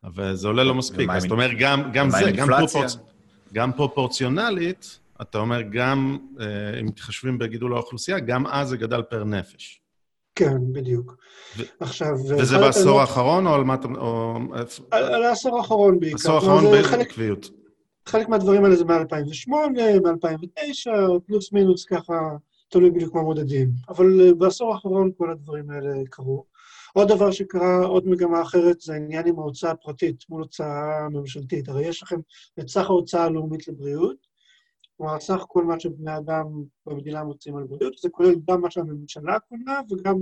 אבל 0.06 0.34
זה 0.34 0.48
עולה 0.48 0.64
לא 0.64 0.74
מספיק. 0.74 1.10
אז 1.10 1.24
אתה 1.24 1.34
אומר, 1.34 1.52
גם, 1.58 1.90
גם 1.92 2.10
זה, 2.10 2.30
גם, 2.36 2.48
פרופורצ... 2.58 2.96
גם 3.52 3.72
פרופורציונלית, 3.72 4.98
אתה 5.22 5.38
אומר, 5.38 5.62
גם 5.62 6.18
uh, 6.38 6.42
אם 6.80 6.86
מתחשבים 6.86 7.38
בגידול 7.38 7.74
האוכלוסייה, 7.74 8.18
גם 8.18 8.46
אז 8.46 8.68
זה 8.68 8.76
גדל 8.76 9.02
פר 9.02 9.24
נפש. 9.24 9.80
כן, 10.34 10.56
בדיוק. 10.72 11.16
ו- 11.56 11.62
עכשיו... 11.80 12.08
וזה 12.38 12.58
בעשור 12.58 13.00
האחרון, 13.00 13.46
או 13.46 13.54
על 13.54 13.64
מה 13.64 13.74
אתה... 13.74 13.88
או... 13.88 14.38
על, 14.90 15.04
על 15.04 15.22
העשור 15.22 15.58
האחרון 15.58 16.00
בעיקר. 16.00 16.16
העשור 16.16 16.34
האחרון 16.34 16.64
בקביעות. 17.00 17.50
חלק 18.06 18.28
מהדברים 18.28 18.64
האלה 18.64 18.76
זה 18.76 18.84
מ-2008, 18.84 19.50
מ-2009, 19.50 20.90
פלוס 21.26 21.52
מינוס 21.52 21.84
ככה, 21.84 22.14
תלוי 22.68 22.90
בדיוק 22.90 23.14
מה 23.14 23.22
מודדים. 23.22 23.70
אבל 23.88 24.20
אה, 24.20 24.34
בעשור 24.34 24.74
האחרון 24.74 25.10
כל 25.16 25.30
הדברים 25.30 25.70
האלה 25.70 25.94
קרו. 26.10 26.44
עוד 26.96 27.08
דבר 27.08 27.30
שקרה, 27.30 27.84
עוד 27.84 28.06
מגמה 28.06 28.42
אחרת, 28.42 28.80
זה 28.80 28.92
העניין 28.92 29.26
עם 29.26 29.38
ההוצאה 29.38 29.70
הפרטית 29.70 30.24
מול 30.28 30.42
הוצאה 30.42 31.08
ממשלתית. 31.08 31.68
הרי 31.68 31.86
יש 31.86 32.02
לכם 32.02 32.16
את 32.60 32.68
סך 32.68 32.84
ההוצאה 32.84 33.24
הלאומית 33.24 33.68
לבריאות, 33.68 34.16
כלומר, 34.96 35.20
סך 35.20 35.44
כל 35.48 35.64
מה 35.64 35.80
שבני 35.80 36.16
אדם 36.16 36.44
במדינה 36.86 37.24
מוצאים 37.24 37.56
על 37.56 37.64
בריאות, 37.64 37.98
זה 37.98 38.08
כולל 38.08 38.34
גם 38.50 38.60
מה 38.60 38.70
שהממשלה 38.70 39.38
קונה 39.40 39.80
וגם 39.90 40.16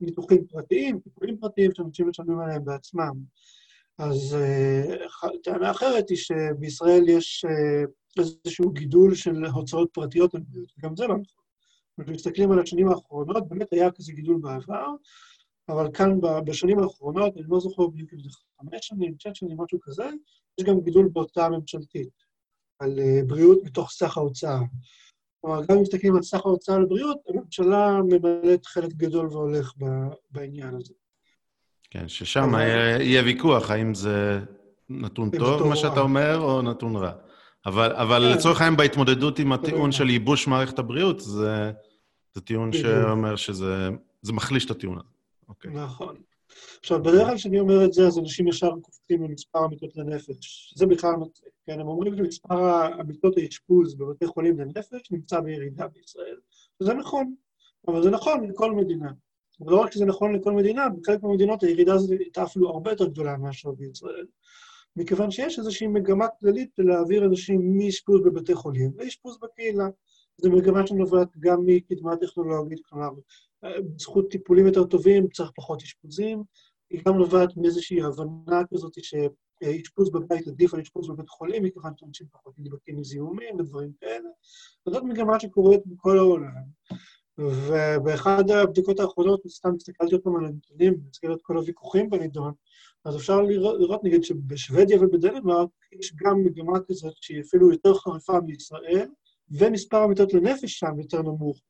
ניתוחים 0.00 0.46
פרטיים, 0.46 0.98
טיפולים 0.98 1.36
פרטיים 1.36 1.70
שאנשים 1.74 2.08
משלמים 2.08 2.38
עליהם 2.38 2.64
בעצמם. 2.64 3.12
אז 3.98 4.36
uh, 5.24 5.28
טענה 5.42 5.70
אחרת 5.70 6.08
היא 6.10 6.18
שבישראל 6.18 7.08
יש 7.08 7.44
uh, 7.44 7.90
איזשהו 8.18 8.70
גידול 8.70 9.14
של 9.14 9.44
הוצאות 9.44 9.88
פרטיות 9.92 10.34
על 10.34 10.40
בריאות, 10.48 10.72
וגם 10.78 10.96
זה 10.96 11.06
לא 11.06 11.14
נכון. 11.14 11.44
כשמסתכלים 12.00 12.52
על 12.52 12.58
השנים 12.58 12.88
האחרונות, 12.88 13.48
באמת 13.48 13.72
היה 13.72 13.90
כזה 13.90 14.12
גידול 14.12 14.38
בעבר, 14.40 14.86
אבל 15.68 15.92
כאן 15.94 16.20
בשנים 16.44 16.78
האחרונות, 16.78 17.36
אני 17.36 17.44
לא 17.48 17.60
זוכר 17.60 17.86
בדיוק 17.86 18.12
אם 18.12 18.18
זה 18.18 18.28
חמש 18.60 18.86
שנים, 18.86 19.14
שש 19.18 19.30
שנים, 19.34 19.56
משהו 19.60 19.78
כזה, 19.82 20.10
יש 20.60 20.66
גם 20.66 20.80
גידול 20.80 21.08
בהוצאה 21.12 21.48
ממשלתית. 21.48 22.24
על 22.78 22.98
אה, 22.98 23.20
בריאות 23.26 23.58
מתוך 23.64 23.90
סך 23.90 24.16
ההוצאה. 24.16 24.58
כלומר, 25.40 25.64
גם 25.68 25.76
אם 25.76 25.82
מסתכלים 25.82 26.16
על 26.16 26.22
סך 26.22 26.46
ההוצאה 26.46 26.76
על 26.76 26.84
בריאות, 26.84 27.18
הממשלה 27.28 28.00
ממלאת 28.02 28.66
חלק 28.66 28.92
גדול 28.92 29.26
והולך 29.26 29.72
בעניין 30.30 30.74
הזה. 30.74 30.94
כן, 31.90 32.08
ששם 32.08 32.54
יהיה 33.00 33.22
ויכוח 33.22 33.70
האם 33.70 33.94
זה 33.94 34.40
נתון 34.88 35.30
טוב, 35.38 35.68
מה 35.68 35.76
שאתה 35.76 36.00
אומר, 36.00 36.38
או 36.38 36.62
נתון 36.62 36.96
רע. 36.96 37.12
אבל, 37.66 37.92
אבל 37.92 38.22
כן. 38.22 38.38
לצורך 38.38 38.60
העניין, 38.60 38.76
בהתמודדות 38.76 39.38
עם 39.38 39.52
הטיעון 39.52 39.92
של 39.92 40.10
ייבוש 40.10 40.46
מערכת 40.46 40.78
הבריאות, 40.78 41.20
זה, 41.20 41.72
זה 42.34 42.40
טיעון 42.40 42.72
שאומר 42.72 43.36
שזה 43.36 43.88
מחליש 44.32 44.64
את 44.64 44.70
הטיעון 44.70 44.98
הזה. 44.98 45.13
אוקיי. 45.48 45.70
נכון. 45.70 46.16
עכשיו, 46.80 47.02
בדרך 47.02 47.26
כלל 47.26 47.36
כשאני 47.36 47.60
אומר 47.60 47.84
את 47.84 47.92
זה, 47.92 48.06
אז 48.06 48.18
אנשים 48.18 48.48
ישר 48.48 48.70
קופצים 48.82 49.22
למספר 49.22 49.58
המיטות 49.58 49.96
לנפש. 49.96 50.74
זה 50.76 50.86
בכלל 50.86 51.14
כן? 51.66 51.80
הם 51.80 51.88
אומרים 51.88 52.16
שמספר 52.16 52.58
המיטות 53.00 53.36
האשפוז 53.36 53.94
בבתי 53.94 54.26
חולים 54.26 54.58
לנפש 54.58 55.10
נמצא 55.10 55.40
בירידה 55.40 55.86
בישראל. 55.86 56.36
וזה 56.80 56.94
נכון, 56.94 57.34
אבל 57.88 58.02
זה 58.02 58.10
נכון 58.10 58.48
לכל 58.48 58.72
מדינה. 58.72 59.12
ולא 59.60 59.80
רק 59.80 59.92
שזה 59.92 60.04
נכון 60.04 60.34
לכל 60.34 60.52
מדינה, 60.52 60.88
בחלק 60.88 61.22
מהמדינות 61.22 61.62
הירידה 61.62 61.94
הזאת 61.94 62.10
הייתה 62.10 62.42
אפילו 62.42 62.68
הרבה 62.70 62.90
יותר 62.90 63.08
גדולה 63.08 63.36
מאשר 63.36 63.70
בישראל. 63.70 64.26
מכיוון 64.96 65.30
שיש 65.30 65.58
איזושהי 65.58 65.86
מגמה 65.86 66.26
כללית 66.40 66.70
להעביר 66.78 67.24
אנשים 67.24 67.78
מאשפוז 67.78 68.20
בבתי 68.24 68.54
חולים 68.54 68.92
לאשפוז 68.96 69.38
בקהילה. 69.42 69.88
זו 70.36 70.50
מגמה 70.50 70.86
שנובעת 70.86 71.28
גם 71.38 71.66
מקדמה 71.66 72.16
טכנולוגית, 72.16 72.80
כלומר, 72.86 73.10
בזכות 73.64 74.30
טיפולים 74.30 74.66
יותר 74.66 74.84
טובים 74.84 75.28
צריך 75.28 75.50
פחות 75.54 75.82
אשפוזים, 75.82 76.42
היא 76.90 77.00
גם 77.06 77.18
נובעת 77.18 77.56
מאיזושהי 77.56 78.02
הבנה 78.02 78.62
כזאת 78.74 78.92
שאשפוז 79.02 80.10
בבית 80.10 80.48
עדיף 80.48 80.74
על 80.74 80.80
אשפוז 80.80 81.08
בבית 81.08 81.28
חולים, 81.28 81.62
מכיוון 81.62 81.92
שאנשים 81.96 82.26
פחות 82.32 82.54
נדבקים 82.58 83.00
מזיהומים 83.00 83.56
ודברים 83.56 83.92
כאלה. 84.00 84.28
וזאת 84.88 85.02
מגמה 85.02 85.40
שקורית 85.40 85.80
בכל 85.86 86.18
העולם. 86.18 86.64
ובאחד 87.38 88.50
הבדיקות 88.50 89.00
האחרונות, 89.00 89.40
סתם 89.48 89.74
הסתכלתי 89.76 90.14
עוד 90.14 90.22
פעם 90.22 90.36
על 90.36 90.44
הנתונים, 90.44 91.00
במסגרת 91.00 91.38
כל 91.42 91.56
הוויכוחים 91.56 92.10
בנידון, 92.10 92.52
אז 93.04 93.16
אפשר 93.16 93.40
לראות, 93.40 93.80
לראות 93.80 94.04
נגיד 94.04 94.24
שבשוודיה 94.24 94.98
ובדנמרק 95.00 95.68
יש 95.92 96.14
גם 96.16 96.44
מגמה 96.44 96.78
כזאת 96.88 97.14
שהיא 97.20 97.40
אפילו 97.40 97.72
יותר 97.72 97.94
חריפה 97.94 98.40
מישראל, 98.40 99.08
ומספר 99.50 99.96
המיטות 99.96 100.34
לנפש 100.34 100.78
שם 100.78 100.98
יותר 100.98 101.22
נמוך. 101.22 101.60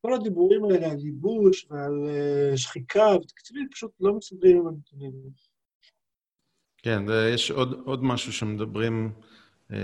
כל 0.00 0.14
הדיבורים 0.14 0.64
האלה 0.64 0.90
על 0.90 0.98
ייבוש 0.98 1.66
ועל 1.70 2.06
uh, 2.06 2.56
שחיקה 2.56 3.16
ותקציבים 3.22 3.68
פשוט 3.72 3.90
לא 4.00 4.14
מסתדרים 4.14 4.56
עם 4.56 4.66
הנתונים. 4.66 5.12
כן, 6.82 7.02
יש 7.34 7.50
עוד, 7.50 7.80
עוד 7.84 8.04
משהו 8.04 8.32
שמדברים, 8.32 9.12
אה, 9.72 9.78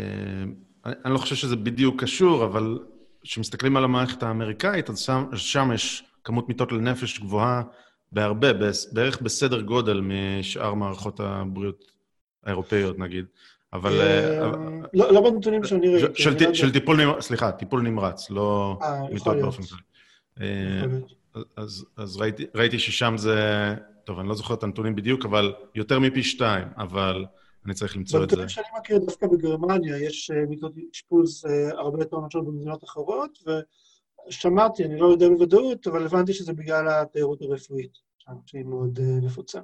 אני, 0.85 1.12
לא 1.12 1.18
חושב 1.18 1.35
שזה 1.35 1.56
בדיוק 1.56 2.02
קשור, 2.02 2.44
אבל 2.44 2.78
כשמסתכלים 3.23 3.76
על 3.76 3.85
המערכת 3.85 4.23
האמריקאית, 4.23 4.90
אז 4.90 4.99
שם, 4.99 5.25
שם 5.37 5.71
יש 5.75 6.04
כמות 6.25 6.49
מיטות 6.49 6.73
לנפש 6.73 7.21
גבוהה 7.21 7.62
בהרבה, 8.12 8.49
בערך 8.92 9.21
בסדר 9.23 9.61
גודל 9.61 10.00
משאר 10.00 10.75
מערכות 10.75 11.21
הבריאות 11.21 11.85
האירופאיות, 12.44 12.99
נגיד. 12.99 13.25
אבל... 13.73 14.00
אה, 14.00 14.42
אה, 14.42 14.50
לא, 14.94 15.12
לא 15.12 15.30
בנתונים 15.30 15.64
שאני 15.64 15.88
ראיתי. 15.88 16.54
של 16.54 16.73
טיפול 16.73 17.04
נמרץ, 17.04 17.23
סליחה, 17.23 17.52
טיפול 17.52 17.83
נמרץ, 17.83 18.30
לא 18.30 18.78
מיטות 19.12 19.37
באופן 19.37 19.62
כללי. 19.62 19.83
אז, 21.56 21.86
אז 21.96 22.16
ראיתי, 22.16 22.46
ראיתי 22.54 22.78
ששם 22.78 23.14
זה, 23.16 23.38
טוב, 24.04 24.18
אני 24.18 24.28
לא 24.28 24.34
זוכר 24.34 24.54
את 24.54 24.62
הנתונים 24.62 24.96
בדיוק, 24.96 25.24
אבל 25.24 25.54
יותר 25.74 25.98
מפי 25.98 26.22
שתיים, 26.22 26.68
אבל 26.76 27.24
אני 27.66 27.74
צריך 27.74 27.96
למצוא 27.96 28.24
את 28.24 28.30
זה. 28.30 28.36
בנתונים 28.36 28.48
שאני 28.48 28.66
מכיר, 28.78 28.98
דווקא 28.98 29.26
בגרמניה 29.26 29.98
יש 29.98 30.30
אה, 30.30 30.46
מיטות 30.48 30.72
אשפוז 30.94 31.46
אה, 31.46 31.80
הרבה 31.80 32.02
יותר 32.02 32.18
מאשר 32.18 32.40
במדינות 32.40 32.84
אחרות, 32.84 33.38
ושמעתי, 34.28 34.84
אני 34.84 34.98
לא 34.98 35.06
יודע 35.06 35.28
בוודאות, 35.28 35.86
אבל 35.86 36.06
הבנתי 36.06 36.32
שזה 36.32 36.52
בגלל 36.52 36.88
התיירות 36.88 37.42
הרפואית, 37.42 37.92
שהיא 38.46 38.64
מאוד 38.64 38.98
אה, 39.02 39.26
נפוצה. 39.26 39.60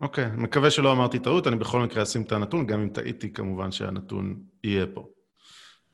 אוקיי, 0.00 0.24
okay, 0.24 0.28
מקווה 0.28 0.70
שלא 0.70 0.92
אמרתי 0.92 1.18
טעות, 1.18 1.46
אני 1.46 1.56
בכל 1.56 1.80
מקרה 1.80 2.02
אשים 2.02 2.22
את 2.22 2.32
הנתון, 2.32 2.66
גם 2.66 2.80
אם 2.80 2.88
טעיתי, 2.88 3.32
כמובן 3.32 3.72
שהנתון 3.72 4.42
יהיה 4.64 4.86
פה. 4.94 5.08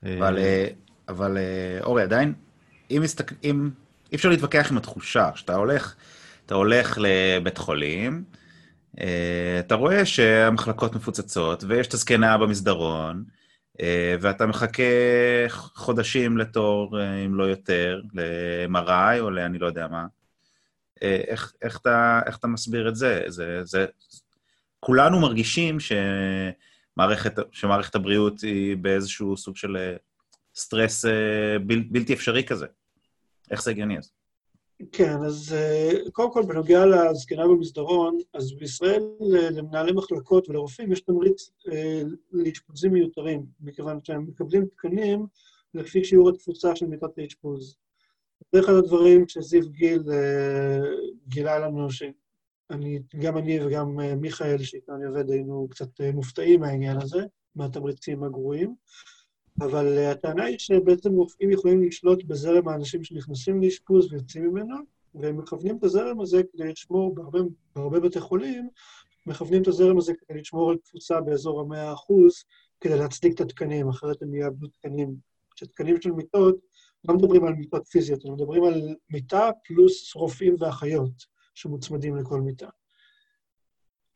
אבל, 0.03 0.39
אבל 1.09 1.37
אורי, 1.83 2.03
עדיין, 2.03 2.35
אם, 2.91 3.01
מסתכל, 3.03 3.35
אם 3.45 3.71
אי 4.17 4.19
אפשר 4.19 4.29
להתווכח 4.29 4.71
עם 4.71 4.77
התחושה. 4.77 5.31
כשאתה 5.35 5.55
הולך, 5.55 5.95
אתה 6.47 6.55
הולך 6.55 6.99
לבית 7.01 7.59
חולים, 7.59 8.25
אה, 9.01 9.57
אתה 9.59 9.75
רואה 9.75 10.07
שהמחלקות 10.07 10.95
מפוצצות, 10.95 11.65
ויש 11.65 11.87
את 11.87 11.95
הזקנה 11.95 12.39
במסדרון, 12.39 13.25
אה, 13.81 14.17
ואתה 14.21 14.47
מחכה 14.47 14.83
חודשים 15.49 16.39
לתור, 16.39 17.01
אה, 17.01 17.25
אם 17.25 17.35
לא 17.35 17.45
יותר, 17.45 18.01
ל-MRI 18.15 19.21
או 19.21 19.31
לאני 19.31 19.59
לא 19.59 19.67
יודע 19.67 19.89
מה. 19.89 20.07
איך, 21.03 21.53
איך, 21.63 21.79
אתה, 21.79 22.21
איך 22.27 22.37
אתה 22.37 22.47
מסביר 22.47 22.89
את 22.89 22.97
זה? 22.97 23.25
זה, 23.27 23.65
זה... 23.65 23.87
כולנו 24.81 25.21
מרגישים 25.21 25.79
שמערכת, 25.81 27.33
שמערכת 27.53 27.95
הבריאות 27.95 28.41
היא 28.41 28.77
באיזשהו 28.77 29.37
סוג 29.37 29.57
של 29.57 29.77
סטרס 30.55 31.05
בל, 31.67 31.81
בלתי 31.91 32.15
אפשרי 32.15 32.45
כזה. 32.45 32.67
איך 33.51 33.63
זה 33.63 33.71
הגיוני 33.71 33.99
אז? 33.99 34.13
כן, 34.93 35.17
אז 35.27 35.55
אה, 35.57 35.91
קודם 36.13 36.33
כל, 36.33 36.43
בנוגע 36.43 36.87
לזקנה 36.87 37.49
במסדרון, 37.49 38.19
אז 38.35 38.53
בישראל 38.53 39.03
למנהלי 39.51 39.93
מחלקות 39.93 40.49
ולרופאים 40.49 40.93
יש 40.93 41.01
תמריץ 41.01 41.51
אה, 41.73 42.03
לאשפוזים 42.33 42.93
מיותרים, 42.93 43.47
מכיוון 43.61 43.99
שהם 44.05 44.27
מקבלים 44.27 44.67
תקנים 44.67 45.27
לפי 45.75 46.05
שיעור 46.05 46.29
התפוצה 46.29 46.77
של 46.77 46.87
מיטות 46.87 47.19
האשפוז. 47.19 47.77
זה 48.53 48.61
אחד 48.61 48.73
הדברים 48.73 49.29
שזיו 49.29 49.71
גיל 49.71 50.03
אה, 50.13 50.81
גילה 51.29 51.59
לנו, 51.59 51.89
שגם 51.91 53.39
אני 53.39 53.65
וגם 53.65 53.97
מיכאל, 54.21 54.59
שאיתו 54.63 54.95
אני 54.95 55.05
עובד, 55.05 55.31
היינו 55.31 55.69
קצת 55.71 56.01
מופתעים 56.15 56.61
מהעניין 56.61 56.97
הזה, 57.03 57.25
מהתמריצים 57.55 58.25
הגרועים. 58.25 58.75
אבל 59.61 59.99
uh, 59.99 60.13
הטענה 60.13 60.45
היא 60.45 60.59
שבעצם 60.59 61.13
רופאים 61.13 61.51
יכולים 61.51 61.83
לשלוט 61.83 62.25
בזרם 62.25 62.69
האנשים 62.69 63.05
שנכנסים 63.05 63.63
לאשפוז 63.63 64.13
ויוצאים 64.13 64.45
ממנו, 64.45 64.77
והם 65.15 65.37
מכוונים 65.37 65.77
את 65.77 65.85
הזרם 65.85 66.21
הזה 66.21 66.43
כדי 66.53 66.73
לשמור, 66.73 67.15
בהרבה, 67.15 67.39
בהרבה 67.77 68.01
בתי 68.01 68.21
חולים, 68.21 68.69
מכוונים 69.27 69.63
את 69.63 69.69
הזרם 69.69 69.99
הזה 69.99 70.13
כדי 70.15 70.41
לשמור 70.41 70.71
על 70.71 70.77
תפוצה 70.77 71.21
באזור 71.21 71.61
המאה 71.61 71.93
אחוז, 71.93 72.45
כדי 72.81 72.99
להצדיק 72.99 73.35
את 73.35 73.41
התקנים, 73.41 73.89
אחרת 73.89 74.23
הם 74.23 74.35
יאבדו 74.35 74.67
תקנים. 74.67 75.17
שתקנים 75.57 76.01
של 76.01 76.13
מיטות, 76.13 76.57
לא 77.09 77.15
מדברים 77.15 77.45
על 77.45 77.55
מיטות 77.55 77.87
פיזיות, 77.87 78.25
הם 78.25 78.33
מדברים 78.33 78.65
על 78.65 78.95
מיטה 79.11 79.51
פלוס 79.65 80.15
רופאים 80.15 80.57
ואחיות 80.59 81.27
שמוצמדים 81.55 82.17
לכל 82.17 82.41
מיטה. 82.41 82.69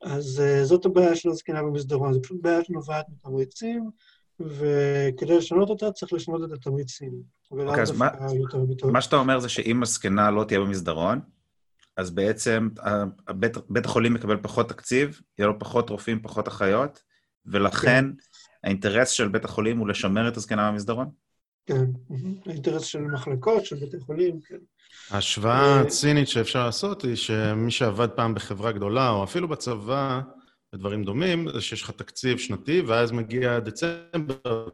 אז 0.03 0.43
uh, 0.43 0.65
זאת 0.65 0.85
הבעיה 0.85 1.17
של 1.17 1.29
הזקנה 1.29 1.63
במסדרון, 1.63 2.13
זו 2.13 2.23
פשוט 2.23 2.43
בעיה 2.43 2.65
שנובעת 2.65 3.07
מתמריצים, 3.09 3.91
וכדי 4.41 5.37
לשנות 5.39 5.71
אותה 5.71 5.93
צריך 5.93 6.13
לשנות 6.13 6.45
את 6.45 6.53
התמריצים. 6.53 7.13
אוקיי, 7.51 7.83
אז 7.83 7.91
מה-. 7.91 8.09
מה 8.93 9.01
שאתה 9.01 9.17
אומר 9.17 9.39
זה 9.39 9.49
שאם 9.49 9.83
הזקנה 9.83 10.31
לא 10.31 10.45
תהיה 10.45 10.61
במסדרון, 10.61 11.21
אז 11.97 12.11
בעצם 12.11 12.69
הבית, 13.29 13.57
בית 13.69 13.85
החולים 13.85 14.15
מקבל 14.15 14.37
פחות 14.43 14.69
תקציב, 14.69 15.21
יהיה 15.39 15.49
לו 15.49 15.59
פחות 15.59 15.91
רופאים, 15.91 16.23
פחות 16.23 16.49
אחיות, 16.49 17.03
ולכן 17.47 18.05
האינטרס 18.65 19.11
של 19.11 19.29
בית 19.29 19.45
החולים 19.45 19.79
הוא 19.79 19.89
לשמר 19.89 20.29
את 20.29 20.37
הזקנה 20.37 20.73
במסדרון? 20.73 21.11
כן. 21.67 21.85
האינטרס 22.47 22.83
של 22.83 23.01
מחלקות, 23.01 23.67
של 23.67 23.77
בתי 23.77 24.01
חולים, 24.01 24.41
כן. 24.41 24.57
ההשוואה 25.11 25.77
אה, 25.77 25.81
הצינית 25.81 26.29
שאפשר 26.29 26.65
לעשות 26.67 27.03
היא 27.03 27.17
שמי 27.17 27.71
שעבד 27.71 28.09
פעם 28.09 28.35
בחברה 28.35 28.73
גדולה, 28.73 29.11
או 29.11 29.25
אפילו 29.25 29.49
בצבא, 29.49 30.21
בדברים 30.73 31.05
דומים, 31.05 31.49
זה 31.53 31.61
שיש 31.61 31.83
לך 31.83 31.91
תקציב 31.91 32.39
שנתי, 32.39 32.81
ואז 32.81 33.13
מגיע 33.13 33.59
דצמבר, 33.59 34.69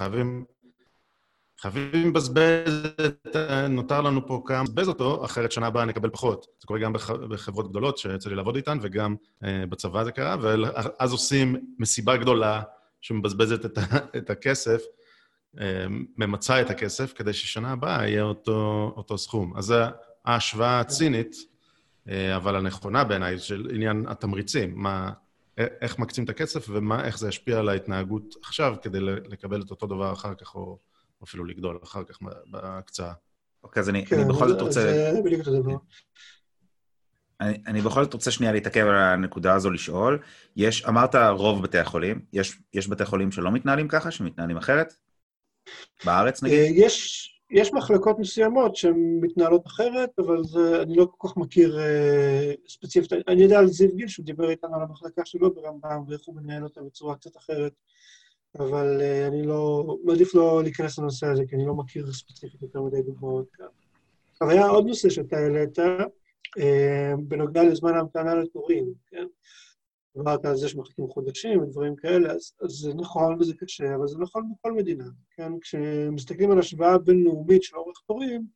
חייבים, 0.00 0.44
חייבים 1.60 2.08
לבזבז, 2.10 2.86
את 3.06 3.36
נותר 3.68 4.00
לנו 4.00 4.26
פה 4.26 4.42
כמה, 4.46 4.62
לבזבז 4.62 4.88
אותו, 4.88 5.24
אחרת 5.24 5.52
שנה 5.52 5.66
הבאה 5.66 5.84
נקבל 5.84 6.10
פחות. 6.10 6.46
זה 6.60 6.66
קורה 6.66 6.80
גם 6.80 6.92
בח- 6.92 7.10
בחברות 7.10 7.70
גדולות 7.70 7.98
שיצא 7.98 8.30
לי 8.30 8.36
לעבוד 8.36 8.56
איתן, 8.56 8.78
וגם 8.82 9.16
אה, 9.44 9.64
בצבא 9.68 10.04
זה 10.04 10.12
קרה, 10.12 10.36
ואז 10.42 11.12
עושים 11.12 11.56
מסיבה 11.78 12.16
גדולה 12.16 12.62
שמבזבזת 13.00 13.64
את, 13.64 13.78
ה- 13.78 13.82
את 14.18 14.30
הכסף, 14.30 14.82
אה, 15.60 15.86
ממצה 16.16 16.60
את 16.60 16.70
הכסף, 16.70 17.12
כדי 17.12 17.32
ששנה 17.32 17.72
הבאה 17.72 18.08
יהיה 18.08 18.22
אותו, 18.22 18.92
אותו 18.96 19.18
סכום. 19.18 19.56
אז 19.56 19.74
ההשוואה 20.24 20.80
הצינית, 20.80 21.36
אבל 22.36 22.56
הנכונה 22.56 23.04
בעיניי, 23.04 23.38
של 23.38 23.68
עניין 23.74 24.04
התמריצים, 24.08 24.72
מה, 24.74 25.10
איך 25.58 25.98
מקצים 25.98 26.24
את 26.24 26.28
הכסף 26.28 26.68
ואיך 26.68 27.18
זה 27.18 27.28
ישפיע 27.28 27.58
על 27.58 27.68
ההתנהגות 27.68 28.34
עכשיו, 28.42 28.74
כדי 28.82 29.00
לקבל 29.00 29.62
את 29.62 29.70
אותו 29.70 29.86
דבר 29.86 30.12
אחר 30.12 30.34
כך, 30.34 30.54
או 30.54 30.78
אפילו 31.24 31.44
לגדול 31.44 31.78
אחר 31.82 32.04
כך 32.04 32.18
בהקצאה. 32.46 33.12
אוקיי, 33.64 33.80
אז 33.80 33.88
אני, 33.88 34.06
כן, 34.06 34.20
אני 34.20 34.28
בכל 34.28 34.48
זאת 34.48 34.60
רוצה... 34.60 34.80
זה 35.14 35.20
בדיוק 35.24 35.40
אותו 35.46 35.62
דבר. 35.62 35.76
אני, 37.40 37.62
אני 37.66 37.80
בכל 37.80 38.04
זאת 38.04 38.14
רוצה 38.14 38.30
שנייה 38.30 38.52
להתעכב 38.52 38.86
על 38.86 38.94
הנקודה 38.94 39.54
הזו 39.54 39.70
לשאול. 39.70 40.18
יש, 40.56 40.84
אמרת 40.84 41.14
רוב 41.14 41.62
בתי 41.62 41.78
החולים, 41.78 42.20
יש, 42.32 42.58
יש 42.74 42.88
בתי 42.88 43.04
חולים 43.04 43.32
שלא 43.32 43.52
מתנהלים 43.52 43.88
ככה, 43.88 44.10
שמתנהלים 44.10 44.56
אחרת? 44.56 44.94
בארץ 46.04 46.42
נגיד? 46.42 46.58
אה, 46.58 46.66
יש, 46.74 47.37
יש 47.50 47.72
מחלקות 47.72 48.18
מסוימות 48.18 48.76
שהן 48.76 49.18
מתנהלות 49.20 49.66
אחרת, 49.66 50.18
אבל 50.18 50.44
זה, 50.44 50.82
אני 50.82 50.96
לא 50.96 51.08
כל 51.16 51.28
כך 51.28 51.36
מכיר 51.36 51.78
אה, 51.78 52.52
ספציפית. 52.68 53.12
אני 53.28 53.42
יודע 53.42 53.58
על 53.58 53.66
זיו 53.66 53.96
גיל, 53.96 54.08
שהוא 54.08 54.26
דיבר 54.26 54.50
איתנו 54.50 54.74
על 54.74 54.82
המחלקה 54.82 55.22
שלו 55.24 55.54
ברמב"ם, 55.54 56.02
ואיך 56.08 56.20
הוא 56.26 56.36
מנהל 56.36 56.64
אותה 56.64 56.80
בצורה 56.82 57.16
קצת 57.16 57.36
אחרת, 57.36 57.72
אבל 58.58 59.00
אה, 59.00 59.26
אני 59.26 59.46
לא, 59.46 59.96
מעדיף 60.04 60.34
לא 60.34 60.62
להיכנס 60.62 60.98
לנושא 60.98 61.26
הזה, 61.26 61.42
כי 61.48 61.56
אני 61.56 61.66
לא 61.66 61.74
מכיר 61.74 62.12
ספציפית 62.12 62.62
יותר 62.62 62.82
מדי 62.82 63.02
דוגמאות 63.02 63.46
כאן. 63.52 63.66
אבל 64.40 64.50
היה 64.50 64.66
עוד 64.66 64.86
נושא 64.86 65.10
שאתה 65.10 65.36
העלית, 65.36 65.78
אה, 66.58 67.12
בנוגע 67.18 67.62
לזמן 67.62 67.94
ההמתנה 67.94 68.34
לתורים, 68.34 68.84
כן? 69.10 69.26
דיברת 70.16 70.44
על 70.44 70.56
זה 70.56 70.68
שמחכים 70.68 71.08
חודשים 71.08 71.62
ודברים 71.62 71.96
כאלה, 71.96 72.32
אז, 72.32 72.52
זה 72.68 72.94
נכון 72.94 73.36
וזה 73.40 73.54
קשה, 73.54 73.94
אבל 73.94 74.08
זה 74.08 74.18
נכון 74.18 74.52
בכל 74.52 74.72
מדינה, 74.72 75.04
כן? 75.30 75.52
כשמסתכלים 75.60 76.50
על 76.50 76.58
השוואה 76.58 76.98
בינלאומית 76.98 77.62
של 77.62 77.76
אורך 77.76 78.00
תורים, 78.06 78.46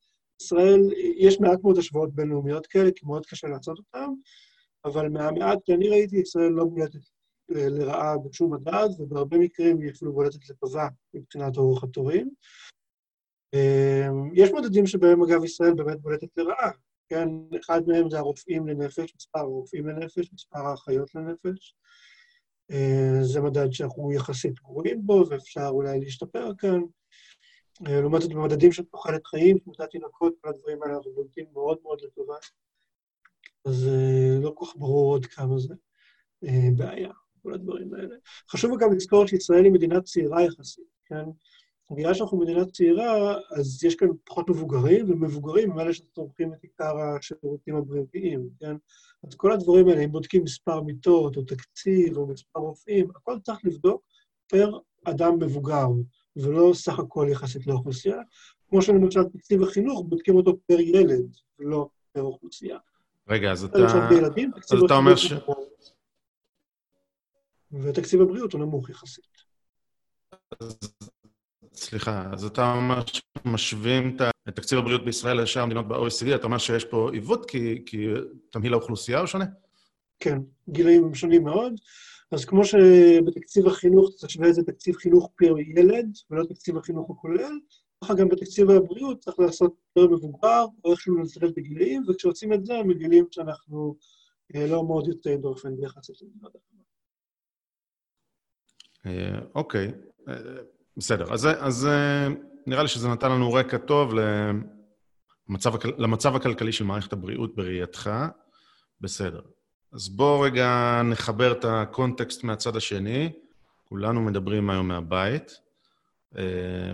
ישראל, 0.42 0.80
יש 1.16 1.40
מעט 1.40 1.58
מאוד 1.62 1.78
השוואות 1.78 2.14
בינלאומיות 2.14 2.66
כאלה, 2.66 2.90
כי 2.96 3.06
מאוד 3.06 3.26
קשה 3.26 3.48
לעשות 3.48 3.78
אותן, 3.78 4.10
אבל 4.84 5.08
מהמעט 5.08 5.58
שאני 5.66 5.88
ראיתי, 5.88 6.16
ישראל 6.16 6.52
לא 6.52 6.64
בולטת 6.64 7.00
לרעה 7.48 8.18
בשום 8.18 8.54
מדד, 8.54 8.88
ובהרבה 8.98 9.38
מקרים 9.38 9.80
היא 9.80 9.90
אפילו 9.90 10.12
בולטת 10.12 10.50
לטובה 10.50 10.88
מבחינת 11.14 11.56
אורך 11.56 11.84
התורים. 11.84 12.30
אמ, 13.54 14.30
יש 14.34 14.50
מדדים 14.50 14.86
שבהם, 14.86 15.22
אגב, 15.22 15.44
ישראל 15.44 15.74
באמת 15.74 16.00
בולטת 16.00 16.28
לרעה, 16.36 16.70
כן? 17.12 17.28
אחד 17.60 17.80
מהם 17.86 18.10
זה 18.10 18.18
הרופאים 18.18 18.66
לנפש, 18.66 19.14
מספר 19.16 19.38
הרופאים 19.38 19.86
לנפש, 19.86 20.32
מספר 20.32 20.58
האחיות 20.58 21.14
לנפש. 21.14 21.74
אה, 22.70 23.18
זה 23.22 23.40
מדד 23.40 23.72
שאנחנו 23.72 24.12
יחסית 24.12 24.54
גרועים 24.60 25.06
בו, 25.06 25.24
ואפשר 25.28 25.68
אולי 25.68 26.00
להשתפר 26.00 26.50
כאן. 26.58 26.80
אה, 27.86 28.00
לעומת 28.00 28.22
זאת, 28.22 28.32
במדדים 28.32 28.72
של 28.72 28.82
תוחלת 28.82 29.26
חיים, 29.26 29.58
תמותת 29.58 29.90
תינוקות, 29.90 30.34
כל 30.40 30.48
הדברים 30.48 30.82
האלה 30.82 30.96
אנחנו 30.96 31.12
בולטים 31.14 31.46
מאוד 31.52 31.78
מאוד 31.82 32.00
לטובה. 32.02 32.36
אז 33.64 33.88
אה, 33.88 34.38
לא 34.42 34.52
כל 34.54 34.66
כך 34.66 34.76
ברור 34.76 35.12
עוד 35.12 35.26
כמה 35.26 35.58
זה 35.58 35.74
בעיה, 36.76 37.10
כל 37.42 37.54
הדברים 37.54 37.94
האלה. 37.94 38.16
חשוב 38.50 38.80
גם 38.80 38.92
לזכור 38.92 39.26
שישראל 39.26 39.64
היא 39.64 39.72
מדינה 39.72 40.00
צעירה 40.00 40.42
יחסית, 40.42 40.84
כן? 41.04 41.24
בגלל 41.90 42.14
שאנחנו 42.14 42.38
מדינה 42.38 42.64
צעירה, 42.64 43.34
אז 43.56 43.84
יש 43.84 43.94
כאן 43.94 44.08
פחות 44.24 44.50
מבוגרים, 44.50 45.10
ומבוגרים 45.10 45.70
הם 45.70 45.78
אלה 45.78 45.92
שצורכים 45.94 46.54
את 46.54 46.62
עיקר 46.62 46.98
השירותים 46.98 47.76
הבריאותיים, 47.76 48.48
כן? 48.60 48.76
אז 49.28 49.34
כל 49.34 49.52
הדברים 49.52 49.88
האלה, 49.88 50.04
אם 50.04 50.12
בודקים 50.12 50.42
מספר 50.44 50.80
מיטות, 50.80 51.36
או 51.36 51.42
תקציב, 51.42 52.16
או 52.16 52.26
מספר 52.26 52.60
רופאים, 52.60 53.10
הכל 53.16 53.38
צריך 53.38 53.58
לבדוק 53.64 54.02
פר 54.46 54.78
אדם 55.04 55.38
מבוגר, 55.38 55.86
ולא 56.36 56.70
סך 56.74 56.98
הכל 56.98 57.26
יחסית 57.30 57.66
לאוכלוסייה. 57.66 58.16
כמו 58.68 58.82
שלמשל 58.82 59.24
תקציב 59.24 59.62
החינוך, 59.62 60.04
בודקים 60.08 60.36
אותו 60.36 60.56
פר 60.66 60.80
ילד, 60.80 61.36
ולא 61.58 61.88
פר 62.12 62.22
אוכלוסייה. 62.22 62.78
רגע, 63.28 63.52
אז 63.52 63.64
אתה... 63.64 63.78
למשל 63.78 64.08
בילדים, 64.08 64.50
תקציב 64.56 64.78
אז 64.78 64.84
אתה 64.84 64.94
אומר 64.94 65.16
ש-. 65.16 65.32
ותקציב 67.72 68.20
הבריאות 68.20 68.52
הוא 68.52 68.60
נמוך 68.60 68.90
יחסית. 68.90 69.24
סליחה, 71.74 72.28
אז 72.32 72.44
אתה 72.44 72.72
אומר 72.72 73.02
שמשווים 73.06 74.16
את 74.16 74.22
את 74.48 74.56
תקציב 74.56 74.78
הבריאות 74.78 75.04
בישראל 75.04 75.42
לשאר 75.42 75.62
המדינות 75.62 75.88
ב-OECD, 75.88 76.34
אתה 76.34 76.44
אומר 76.44 76.58
שיש 76.58 76.84
פה 76.84 77.10
עיוות 77.12 77.50
כי, 77.50 77.82
כי 77.86 78.06
תמהיל 78.50 78.72
האוכלוסייה 78.72 79.18
הוא 79.18 79.26
שונה? 79.26 79.44
כן, 80.20 80.38
גילאים 80.68 81.14
שונים 81.14 81.44
מאוד. 81.44 81.72
אז 82.32 82.44
כמו 82.44 82.64
שבתקציב 82.64 83.66
החינוך 83.66 84.10
אתה 84.18 84.26
תשווה 84.26 84.48
את 84.48 84.54
זה 84.54 84.62
תקציב 84.62 84.96
חינוך 84.96 85.30
פר 85.36 85.58
ילד, 85.58 86.06
ולא 86.30 86.44
תקציב 86.44 86.76
החינוך 86.76 87.10
הכולל, 87.10 87.58
ככה 88.04 88.14
גם 88.14 88.28
בתקציב 88.28 88.70
הבריאות 88.70 89.18
צריך 89.18 89.38
לעשות 89.38 89.74
פר 89.92 90.06
מבוגר, 90.06 90.64
או 90.84 90.92
איכשהו 90.92 91.18
לצרף 91.18 91.50
בגילאים, 91.56 92.02
וכשעושים 92.08 92.52
את 92.52 92.66
זה, 92.66 92.74
מגלים 92.84 93.26
שאנחנו 93.30 93.96
אה, 94.54 94.66
לא 94.66 94.84
מאוד 94.84 95.08
יוצאי 95.08 95.36
דופן 95.36 95.76
ביחס 95.76 96.10
למדינות 96.10 96.56
אחרות. 96.56 96.86
אה, 99.06 99.38
אוקיי, 99.54 99.92
אה, 100.28 100.34
בסדר. 100.96 101.32
אז, 101.32 101.48
אז 101.58 101.86
אה, 101.86 102.28
נראה 102.66 102.82
לי 102.82 102.88
שזה 102.88 103.08
נתן 103.08 103.30
לנו 103.30 103.52
רקע 103.52 103.78
טוב 103.78 104.14
למצב, 105.48 105.72
למצב 105.98 106.36
הכלכלי 106.36 106.72
של 106.72 106.84
מערכת 106.84 107.12
הבריאות 107.12 107.56
בראייתך. 107.56 108.10
בסדר. 109.00 109.40
אז 109.92 110.08
בואו 110.08 110.40
רגע 110.40 111.00
נחבר 111.04 111.52
את 111.52 111.64
הקונטקסט 111.64 112.44
מהצד 112.44 112.76
השני. 112.76 113.32
כולנו 113.84 114.20
מדברים 114.20 114.70
היום 114.70 114.88
מהבית. 114.88 115.60
אה, 116.38 116.92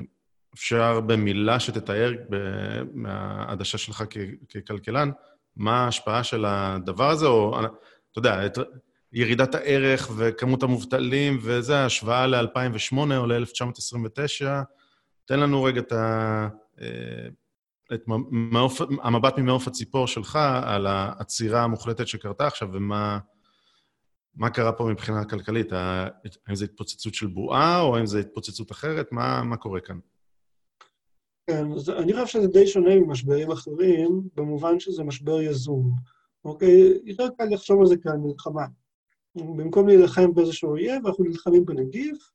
אפשר 0.55 1.01
במילה 1.01 1.61
שתתאר 1.61 2.13
מהעדשה 2.95 3.79
שלך 3.79 4.05
ככלכלן, 4.55 5.11
מה 5.57 5.85
ההשפעה 5.85 6.25
של 6.25 6.45
הדבר 6.45 7.11
הזה, 7.11 7.27
או, 7.27 7.61
אתה 7.61 8.19
יודע, 8.19 8.47
ירידת 9.12 9.55
הערך 9.55 10.11
וכמות 10.16 10.62
המובטלים, 10.62 11.38
וזה 11.42 11.79
ההשוואה 11.79 12.27
ל-2008 12.27 12.97
או 13.16 13.27
ל-1929. 13.27 14.47
תן 15.25 15.40
לנו 15.40 15.62
רגע 15.62 15.81
את, 15.81 15.92
ה, 15.92 16.49
אה, 16.81 17.29
את 17.94 18.03
מעוף, 18.31 18.81
המבט 19.03 19.38
ממעוף 19.38 19.68
הציפור 19.68 20.07
שלך 20.07 20.38
על 20.62 20.87
העצירה 20.87 21.62
המוחלטת 21.62 22.09
שקרתה 22.09 22.47
עכשיו, 22.47 22.68
ומה 22.73 23.18
מה 24.38 24.51
קרה 24.51 24.73
פה 24.73 24.85
מבחינה 24.85 25.25
כלכלית. 25.25 25.73
האם 25.73 26.55
זו 26.55 26.64
התפוצצות 26.64 27.14
של 27.14 27.27
בועה, 27.27 27.81
או 27.81 27.97
האם 27.97 28.07
זו 28.07 28.18
התפוצצות 28.18 28.73
אחרת? 28.73 29.12
מה, 29.12 29.42
מה 29.42 29.57
קורה 29.57 29.81
כאן? 29.81 29.99
כן, 31.47 31.73
אז 31.73 31.90
אני 31.90 32.12
חושב 32.12 32.27
שזה 32.27 32.49
די 32.49 32.66
שונה 32.66 32.94
ממשברים 32.94 33.51
אחרים, 33.51 34.23
במובן 34.35 34.81
שזה 34.81 35.05
משבר 35.05 35.40
יזום. 35.40 35.92
אוקיי? 36.44 36.99
יותר 37.05 37.29
קל 37.38 37.44
לחשוב 37.51 37.81
על 37.81 37.87
זה 37.87 37.97
כעל 38.03 38.16
מלחמה. 38.16 38.66
במקום 39.35 39.88
להילחם 39.88 40.35
באיזשהו 40.35 40.71
אויב, 40.71 41.07
אנחנו 41.07 41.25
נלחמים 41.25 41.64
בנגיף, 41.64 42.31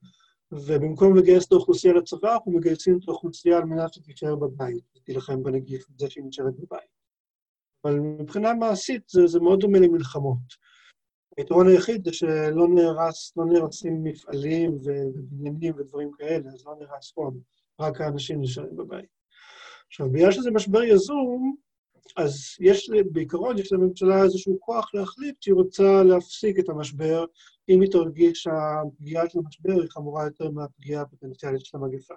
ובמקום 0.51 1.17
לגייס 1.17 1.47
את 1.47 1.51
האוכלוסייה 1.51 1.93
לצבא, 1.93 2.33
אנחנו 2.33 2.51
מגייסים 2.51 2.97
את 2.97 3.07
האוכלוסייה 3.07 3.57
על 3.57 3.63
מנת 3.63 3.93
שתישאר 3.93 4.35
בבית, 4.35 4.83
ותילחם 4.97 5.43
בנגיף, 5.43 5.85
בזה 5.89 6.09
שהיא 6.09 6.23
נשארת 6.27 6.55
בבית. 6.55 6.93
אבל 7.85 7.99
מבחינה 7.99 8.53
מעשית 8.53 9.09
זה, 9.09 9.27
זה 9.27 9.39
מאוד 9.39 9.59
דומה 9.59 9.79
למלחמות. 9.79 10.63
היתרון 11.37 11.67
היחיד 11.67 12.05
זה 12.05 12.13
שלא 12.13 12.67
נהרס, 12.67 13.33
לא 13.37 13.45
נהרסים 13.45 14.03
מפעלים 14.03 14.77
ובניינים 14.83 15.73
ודברים 15.77 16.11
כאלה, 16.11 16.49
אז 16.49 16.65
לא 16.65 16.75
נהרס 16.79 17.11
הון, 17.15 17.39
רק 17.79 18.01
האנשים 18.01 18.41
נשארים 18.41 18.75
בבית. 18.75 19.09
עכשיו, 19.87 20.09
בגלל 20.09 20.31
שזה 20.31 20.51
משבר 20.51 20.83
יזום, 20.83 21.55
אז 22.17 22.55
יש, 22.59 22.89
בעיקרון, 23.11 23.57
יש 23.57 23.73
לממשלה 23.73 24.23
איזשהו 24.23 24.57
כוח 24.59 24.93
להחליט 24.93 25.41
שהיא 25.41 25.55
רוצה 25.55 26.03
להפסיק 26.03 26.59
את 26.59 26.69
המשבר, 26.69 27.25
אם 27.69 27.81
היא 27.81 27.91
תרגיש 27.91 28.43
שהפגיעה 28.43 29.29
של 29.29 29.39
המשבר 29.39 29.81
היא 29.81 29.89
חמורה 29.89 30.23
יותר 30.23 30.49
מהפגיעה 30.49 31.01
הפוטנציאלית 31.01 31.65
של 31.65 31.77
המגפה. 31.77 32.13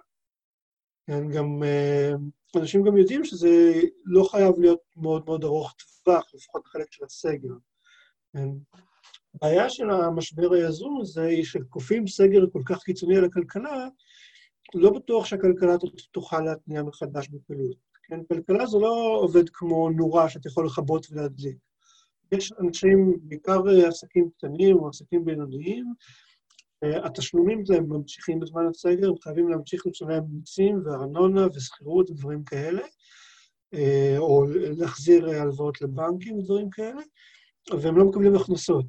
כן, 1.06 1.30
גם, 1.30 1.62
אה, 1.62 2.12
אנשים 2.56 2.84
גם 2.84 2.96
יודעים 2.96 3.24
שזה 3.24 3.72
לא 4.04 4.24
חייב 4.30 4.58
להיות 4.58 4.80
מאוד 4.96 5.22
מאוד 5.26 5.44
ארוך 5.44 5.74
טווח, 6.04 6.24
לפחות 6.34 6.62
בחלק 6.64 6.92
של 6.92 7.04
הסגר. 7.04 7.52
כן. 8.32 8.48
הבעיה 9.34 9.70
של 9.70 9.90
המשבר 9.90 10.52
היזום 10.52 11.00
היא 11.16 11.44
שכופים 11.44 12.06
סגר 12.06 12.44
כל 12.52 12.62
כך 12.66 12.82
קיצוני 12.82 13.16
על 13.16 13.24
הכלכלה, 13.24 13.88
לא 14.74 14.90
בטוח 14.90 15.26
שהכלכלה 15.26 15.74
תוכל 16.12 16.40
להתניע 16.40 16.82
מחדש 16.82 17.28
בקלות. 17.28 17.76
כן, 18.08 18.20
כלכלה 18.24 18.66
זה 18.66 18.78
לא 18.78 19.18
עובד 19.20 19.48
כמו 19.48 19.90
נורה 19.90 20.28
שאתה 20.28 20.48
יכול 20.48 20.66
לכבות 20.66 21.06
ולהדליק. 21.10 21.56
יש 22.32 22.52
אנשים, 22.60 23.16
בעיקר 23.22 23.62
עסקים 23.88 24.30
קטנים 24.36 24.76
או 24.76 24.88
עסקים 24.88 25.24
בינוניים, 25.24 25.92
התשלומים 26.82 27.66
שלהם 27.66 27.88
ממשיכים 27.88 28.40
בזמן 28.40 28.66
הסגר, 28.66 29.08
הם 29.08 29.18
חייבים 29.22 29.48
להמשיך 29.48 29.86
לשלם 29.86 30.22
מיסים 30.30 30.82
וארנונה 30.84 31.46
ושכירות 31.54 32.10
ודברים 32.10 32.44
כאלה, 32.44 32.82
או 34.18 34.44
להחזיר 34.78 35.28
הלוואות 35.28 35.80
לבנקים 35.80 36.38
ודברים 36.38 36.70
כאלה, 36.70 37.02
והם 37.80 37.96
לא 37.96 38.04
מקבלים 38.04 38.34
הכנסות. 38.34 38.86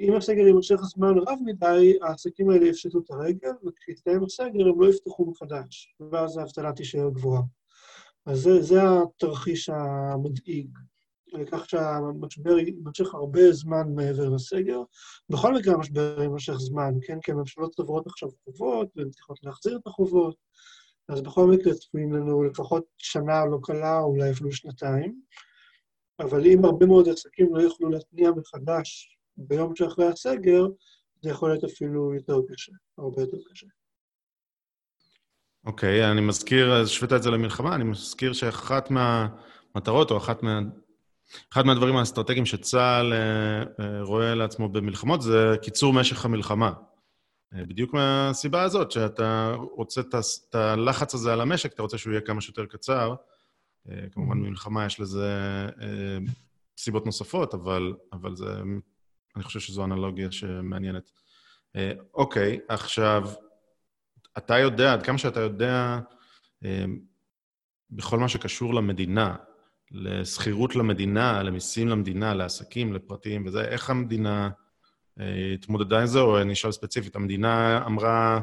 אם 0.00 0.14
הסגר 0.16 0.46
יימשך 0.46 0.76
זמן 0.76 1.18
רב 1.18 1.38
מדי, 1.44 1.98
העסקים 2.02 2.50
האלה 2.50 2.66
יפשטו 2.66 2.98
את 2.98 3.10
הרגל, 3.10 3.50
וכשיסתיים 3.66 4.24
הסגר 4.24 4.68
הם 4.68 4.80
לא 4.80 4.90
יפתחו 4.90 5.30
מחדש, 5.30 5.94
ואז 6.12 6.38
האבטלה 6.38 6.72
תישאר 6.72 7.10
גבוהה. 7.10 7.42
אז 8.28 8.40
זה, 8.40 8.62
זה 8.62 8.80
התרחיש 8.82 9.68
המדאיג, 9.68 10.78
לכך 11.32 11.70
שהמשבר 11.70 12.58
יימשך 12.58 13.14
הרבה 13.14 13.52
זמן 13.52 13.94
מעבר 13.94 14.28
לסגר. 14.28 14.82
בכל 15.30 15.54
מקרה 15.54 15.74
המשבר 15.74 16.22
יימשך 16.22 16.52
זמן, 16.52 16.94
כן? 17.02 17.18
כי 17.20 17.32
הממשלות 17.32 17.74
צוברות 17.74 18.06
עכשיו 18.06 18.28
חובות, 18.44 18.88
והן 18.96 19.10
צריכות 19.10 19.38
להחזיר 19.42 19.76
את 19.76 19.86
החובות, 19.86 20.36
אז 21.08 21.20
בכל 21.20 21.46
מקרה 21.46 21.74
צפויים 21.74 22.12
לנו 22.12 22.42
לפחות 22.42 22.84
שנה 22.96 23.46
לא 23.46 23.58
קלה, 23.62 24.00
אולי 24.00 24.30
אפילו 24.30 24.52
שנתיים. 24.52 25.20
אבל 26.20 26.46
אם 26.46 26.64
הרבה 26.64 26.86
מאוד 26.86 27.08
עסקים 27.08 27.54
לא 27.54 27.60
יוכלו 27.60 27.88
להתניע 27.88 28.30
מחדש 28.30 29.18
ביום 29.36 29.76
שאחרי 29.76 30.06
הסגר, 30.06 30.66
זה 31.22 31.30
יכול 31.30 31.50
להיות 31.50 31.64
אפילו 31.64 32.14
יותר 32.14 32.38
קשה, 32.48 32.72
הרבה 32.98 33.22
יותר 33.22 33.36
קשה. 33.50 33.66
אוקיי, 35.68 36.04
okay, 36.04 36.10
אני 36.10 36.20
מזכיר, 36.20 36.72
השווית 36.72 37.12
את 37.12 37.22
זה 37.22 37.30
למלחמה, 37.30 37.74
אני 37.74 37.84
מזכיר 37.84 38.32
שאחת 38.32 38.90
מהמטרות, 38.90 40.10
או 40.10 40.16
אחת 40.16 40.42
מה... 40.42 40.60
אחד 41.52 41.66
מהדברים 41.66 41.96
האסטרטגיים 41.96 42.46
שצה"ל 42.46 43.12
אה, 43.12 43.62
אה, 43.80 44.02
רואה 44.02 44.34
לעצמו 44.34 44.68
במלחמות 44.68 45.22
זה 45.22 45.54
קיצור 45.62 45.92
משך 45.92 46.24
המלחמה. 46.24 46.72
אה, 47.54 47.64
בדיוק 47.64 47.94
מהסיבה 47.94 48.62
הזאת, 48.62 48.90
שאתה 48.90 49.54
רוצה 49.76 50.00
את 50.00 50.54
הלחץ 50.54 51.14
הזה 51.14 51.32
על 51.32 51.40
המשק, 51.40 51.72
אתה 51.72 51.82
רוצה 51.82 51.98
שהוא 51.98 52.12
יהיה 52.12 52.20
כמה 52.20 52.40
שיותר 52.40 52.66
קצר. 52.66 53.14
כמובן, 54.12 54.42
במלחמה 54.42 54.86
יש 54.86 55.00
לזה 55.00 55.36
סיבות 56.78 57.06
נוספות, 57.06 57.54
אבל, 57.54 57.94
אבל 58.12 58.36
זה, 58.36 58.60
אני 59.36 59.44
חושב 59.44 59.60
שזו 59.60 59.84
אנלוגיה 59.84 60.32
שמעניינת. 60.32 61.10
אוקיי, 62.14 62.58
עכשיו, 62.68 63.22
אתה 64.38 64.58
יודע, 64.58 64.92
עד 64.92 65.02
כמה 65.02 65.18
שאתה 65.18 65.40
יודע, 65.40 65.98
בכל 67.90 68.18
מה 68.18 68.28
שקשור 68.28 68.74
למדינה, 68.74 69.36
לשכירות 69.90 70.76
למדינה, 70.76 71.42
למיסים 71.42 71.88
למדינה, 71.88 72.34
לעסקים, 72.34 72.92
לפרטיים 72.92 73.46
וזה, 73.46 73.64
איך 73.64 73.90
המדינה 73.90 74.50
אה, 75.20 75.54
התמודדה 75.54 76.00
עם 76.00 76.06
זה, 76.06 76.20
או 76.20 76.40
אני 76.40 76.52
אשאל 76.52 76.72
ספציפית, 76.72 77.16
המדינה 77.16 77.82
אמרה, 77.86 78.40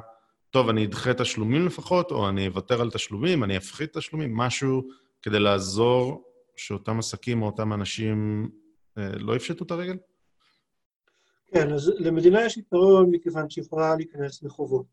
טוב, 0.49 0.69
אני 0.69 0.85
אדחה 0.85 1.13
תשלומים 1.13 1.65
לפחות, 1.65 2.11
או 2.11 2.29
אני 2.29 2.47
אוותר 2.47 2.81
על 2.81 2.91
תשלומים, 2.91 3.43
אני 3.43 3.57
אפחית 3.57 3.97
תשלומים, 3.97 4.37
משהו 4.37 4.87
כדי 5.21 5.39
לעזור 5.39 6.23
שאותם 6.55 6.99
עסקים 6.99 7.41
או 7.41 7.47
אותם 7.47 7.73
אנשים 7.73 8.49
אה, 8.97 9.09
לא 9.17 9.35
יפשטו 9.35 9.65
את 9.65 9.71
הרגל? 9.71 9.97
כן, 11.47 11.73
אז 11.73 11.91
למדינה 11.99 12.45
יש 12.45 12.57
יתרון 12.57 13.11
מכיוון 13.11 13.49
שהיא 13.49 13.65
יכולה 13.65 13.95
להיכנס 13.95 14.43
לחובות. 14.43 14.85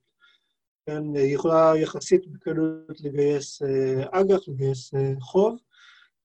כן, 0.87 1.16
היא 1.16 1.35
יכולה 1.35 1.73
יחסית 1.77 2.27
בקלות 2.27 3.01
לגייס 3.01 3.62
אה, 3.62 4.21
אג"ח, 4.21 4.49
לגייס 4.49 4.90
חוב, 5.21 5.57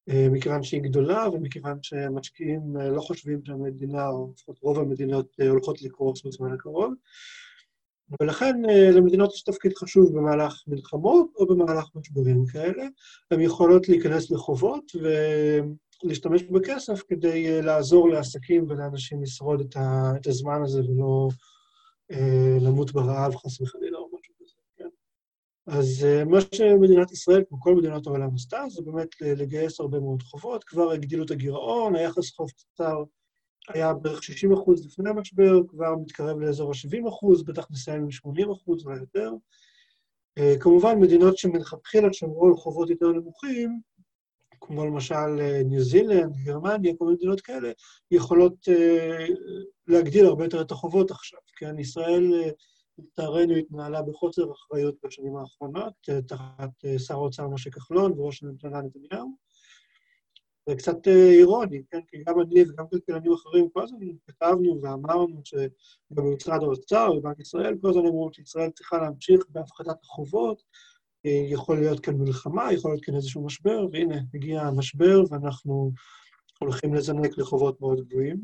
אה, 0.09 0.27
מכיוון 0.29 0.63
שהיא 0.63 0.81
גדולה 0.81 1.29
ומכיוון 1.33 1.77
שמשקיעים 1.81 2.77
אה, 2.79 2.89
לא 2.89 3.01
חושבים 3.01 3.39
שהמדינה, 3.45 4.07
או 4.07 4.31
לפחות 4.33 4.59
רוב 4.61 4.79
המדינות, 4.79 5.35
אה, 5.41 5.49
הולכות 5.49 5.81
לקרוס 5.81 6.25
בזמן 6.25 6.53
הקרוב. 6.53 6.93
ולכן 8.21 8.61
למדינות 8.93 9.33
יש 9.33 9.41
תפקיד 9.41 9.73
חשוב 9.77 10.17
במהלך 10.17 10.63
מלחמות 10.67 11.27
או 11.35 11.47
במהלך 11.47 11.85
משברים 11.95 12.45
כאלה. 12.45 12.83
הן 13.31 13.41
יכולות 13.41 13.89
להיכנס 13.89 14.31
לחובות 14.31 14.91
ולהשתמש 16.03 16.43
בכסף 16.43 17.03
כדי 17.07 17.61
לעזור 17.61 18.09
לעסקים 18.09 18.65
ולאנשים 18.69 19.21
לשרוד 19.21 19.75
את 20.15 20.27
הזמן 20.27 20.63
הזה 20.63 20.81
ולא 20.89 21.29
למות 22.61 22.91
ברעב, 22.91 23.35
חס 23.35 23.61
וחלילה, 23.61 23.96
אז 25.67 26.05
אה, 26.05 26.25
מה 26.25 26.37
שמדינת 26.55 27.11
ישראל, 27.11 27.43
כמו 27.49 27.61
כל 27.61 27.75
מדינות 27.75 28.07
העולם 28.07 28.35
עשתה, 28.35 28.63
זה 28.69 28.81
באמת 28.81 29.07
לגייס 29.21 29.79
הרבה 29.79 29.99
מאוד 29.99 30.23
חובות. 30.23 30.63
כבר 30.63 30.91
הגדילו 30.91 31.25
את 31.25 31.31
הגירעון, 31.31 31.95
היחס 31.95 32.31
חוב 32.31 32.49
תוצר 32.49 33.03
היה 33.67 33.93
בערך 33.93 34.23
60 34.23 34.53
אחוז 34.53 34.85
לפני 34.85 35.09
המשבר, 35.09 35.61
כבר 35.67 35.95
מתקרב 35.95 36.39
לאזור 36.39 36.71
ה-70 36.71 37.09
אחוז, 37.09 37.43
בטח 37.43 37.67
נסיים 37.71 38.01
עם 38.01 38.11
80 38.11 38.51
אחוז, 38.51 38.85
אולי 38.85 38.99
יותר. 38.99 39.31
אה, 40.37 40.55
כמובן, 40.59 40.99
מדינות 40.99 41.37
שמלכתחילה 41.37 42.13
שמרו 42.13 42.47
על 42.47 42.55
חובות 42.55 42.89
יותר 42.89 43.07
נמוכים, 43.07 43.79
כמו 44.61 44.85
למשל 44.85 45.39
אה, 45.39 45.61
ניו 45.65 45.81
זילנד, 45.81 46.35
גרמניה, 46.43 46.93
כל 46.97 47.05
מיני 47.05 47.15
מדינות 47.15 47.41
כאלה, 47.41 47.71
יכולות 48.11 48.55
להגדיל 49.87 50.25
הרבה 50.25 50.43
יותר 50.43 50.61
את 50.61 50.71
החובות 50.71 51.11
עכשיו. 51.11 51.39
כן, 51.57 51.79
ישראל 51.79 52.51
לצערנו 52.99 53.55
התנהלה 53.55 54.01
בחוסר 54.01 54.51
אחריות 54.51 54.95
בשנים 55.05 55.35
האחרונות, 55.35 55.93
אה, 56.09 56.21
תחת 56.21 56.85
אה, 56.85 56.99
שר 56.99 57.13
האוצר 57.13 57.47
משה 57.47 57.69
כחלון 57.69 58.11
וראש 58.11 58.43
הממשלה 58.43 58.81
נתניהו. 58.81 59.35
זה 60.69 60.75
קצת 60.75 61.07
אה, 61.07 61.29
אירוני, 61.31 61.83
כן? 61.91 61.99
כי 62.07 62.17
גם 62.27 62.41
אני 62.41 62.61
וגם 62.61 62.85
כלכלנים 62.89 63.33
אחרים 63.33 63.69
כל 63.69 63.83
הזמן 63.83 63.99
כתבנו 64.27 64.81
ואמרנו 64.81 65.41
שגם 65.43 65.67
במשרד 66.11 66.63
האוצר 66.63 67.11
ובנק 67.17 67.39
ישראל 67.39 67.75
כל 67.81 67.89
הזמן 67.89 68.05
אמרו 68.05 68.29
שישראל 68.33 68.69
צריכה 68.69 68.97
להמשיך 68.97 69.45
בהפחתת 69.49 70.03
החובות, 70.03 70.63
יכול 71.23 71.79
להיות 71.79 71.99
כאן 71.99 72.13
מלחמה, 72.13 72.73
יכול 72.73 72.91
להיות 72.91 73.05
כאן 73.05 73.15
איזשהו 73.15 73.45
משבר, 73.45 73.85
והנה, 73.91 74.15
הגיע 74.33 74.61
המשבר 74.61 75.23
ואנחנו 75.29 75.91
הולכים 76.59 76.93
לזנק 76.93 77.37
לחובות 77.37 77.81
מאוד 77.81 78.07
גבוהים, 78.07 78.41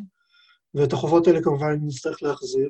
ואת 0.74 0.94
החובות 0.94 1.28
האלה 1.28 1.42
כמובן 1.44 1.78
נצטרך 1.82 2.24
להחזיר. 2.24 2.70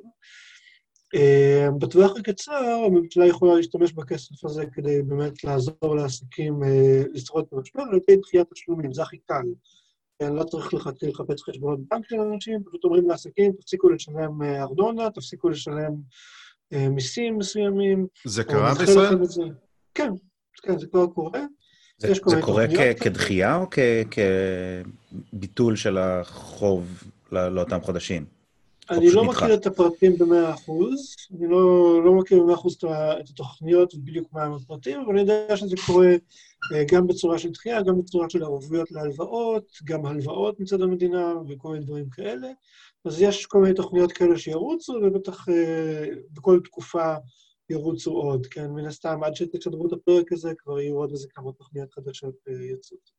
אה, 1.15 1.67
בטווח 1.77 2.17
הקצר 2.19 2.83
הממשלה 2.85 3.25
יכולה 3.25 3.55
להשתמש 3.55 3.93
בכסף 3.93 4.45
הזה 4.45 4.65
כדי 4.73 5.01
באמת 5.01 5.43
לעזור 5.43 5.95
לעסקים 5.95 6.63
אה, 6.63 7.03
לשרוד 7.13 7.45
את 7.47 7.53
המשבר 7.53 7.81
על 7.81 7.97
ידי 7.97 8.21
דחיית 8.21 8.47
תשלומים, 8.53 8.93
זה 8.93 9.01
הכי 9.01 9.17
קל. 9.17 9.45
כן, 10.19 10.33
לא 10.33 10.43
צריך 10.43 10.73
לחפש 10.73 11.43
חשבונות 11.43 11.79
בנק 11.91 12.05
של 12.09 12.19
אנשים, 12.19 12.63
פשוט 12.63 12.83
אומרים 12.83 13.09
לעסקים, 13.09 13.51
תפסיקו 13.51 13.89
לשלם 13.89 14.41
אה, 14.41 14.63
ארנונה, 14.63 15.09
תפסיקו 15.09 15.49
לשלם 15.49 15.93
מיסים 16.71 17.37
מסוימים. 17.37 18.07
זה 18.25 18.43
קרה 18.43 18.73
בישראל? 18.73 19.17
כן, 19.93 20.11
כן, 20.63 20.79
זה 20.79 20.87
כבר 20.87 21.07
קורה. 21.07 21.41
זה, 21.97 22.13
זה 22.27 22.41
קורה 22.41 22.65
כדחייה 23.01 23.55
או 23.55 23.65
כביטול 25.33 25.75
של 25.75 25.97
החוב 25.97 27.03
לאותם 27.31 27.81
חודשים? 27.81 28.42
אני 28.97 29.11
לא 29.11 29.23
מכיר 29.23 29.53
את 29.53 29.65
הפרטים 29.65 30.17
במאה 30.17 30.53
אחוז, 30.53 31.15
אני 31.31 31.47
לא, 31.47 32.03
לא 32.03 32.13
מכיר 32.13 32.39
במאה 32.39 32.53
אחוז 32.53 32.75
את 33.19 33.29
התוכניות 33.29 33.93
ובדיוק 33.93 34.33
מה 34.33 34.43
הם 34.43 34.53
הפרטים, 34.53 35.01
אבל 35.01 35.11
אני 35.11 35.21
יודע 35.21 35.57
שזה 35.57 35.75
קורה 35.85 36.07
אה, 36.73 36.83
גם 36.91 37.07
בצורה 37.07 37.39
של 37.39 37.49
דחייה, 37.49 37.81
גם 37.81 38.01
בצורה 38.01 38.29
של 38.29 38.43
ערבויות 38.43 38.91
להלוואות, 38.91 39.71
גם 39.83 40.05
הלוואות 40.05 40.59
מצד 40.59 40.81
המדינה 40.81 41.33
וכל 41.49 41.71
מיני 41.71 41.85
דברים 41.85 42.09
כאלה. 42.09 42.47
אז 43.05 43.21
יש 43.21 43.45
כל 43.45 43.61
מיני 43.61 43.73
תוכניות 43.73 44.11
כאלה 44.11 44.37
שירוצו, 44.37 44.93
ובטח 44.93 45.49
אה, 45.49 46.05
בכל 46.31 46.59
תקופה 46.63 47.15
ירוצו 47.69 48.11
עוד, 48.11 48.45
כן? 48.45 48.71
מן 48.71 48.85
הסתם, 48.85 49.23
עד 49.23 49.35
שתשדרו 49.35 49.87
את 49.87 49.93
הפרק 49.93 50.31
הזה, 50.31 50.53
כבר 50.57 50.79
יהיו 50.79 50.97
עוד 50.97 51.11
איזה 51.11 51.27
כמה 51.29 51.51
תוכניות 51.51 51.93
חדשות 51.93 52.35
אה, 52.47 52.53
יצאות. 52.53 53.11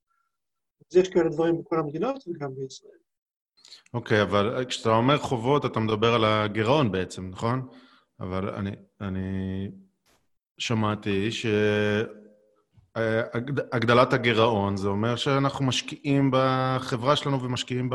אז 0.91 0.97
יש 0.97 1.09
כאלה 1.09 1.29
דברים 1.29 1.59
בכל 1.59 1.79
המדינות 1.79 2.25
וגם 2.27 2.55
בישראל. 2.55 2.99
אוקיי, 3.95 4.21
okay, 4.21 4.23
אבל 4.23 4.65
כשאתה 4.69 4.91
אומר 4.91 5.19
חובות, 5.19 5.67
אתה 5.67 5.81
מדבר 5.81 6.15
על 6.15 6.25
הגירעון 6.25 6.93
בעצם, 6.93 7.29
נכון? 7.31 7.69
אבל 8.21 8.49
אני, 8.49 8.71
אני 9.01 9.69
שמעתי 10.59 11.29
אה, 12.97 13.23
הגד- 13.35 13.69
הגדלת 13.73 14.13
הגירעון, 14.13 14.77
זה 14.77 14.89
אומר 14.89 15.17
שאנחנו 15.17 15.65
משקיעים 15.65 16.31
בחברה 16.33 17.17
שלנו 17.17 17.43
ומשקיעים 17.43 17.91
ב... 17.91 17.95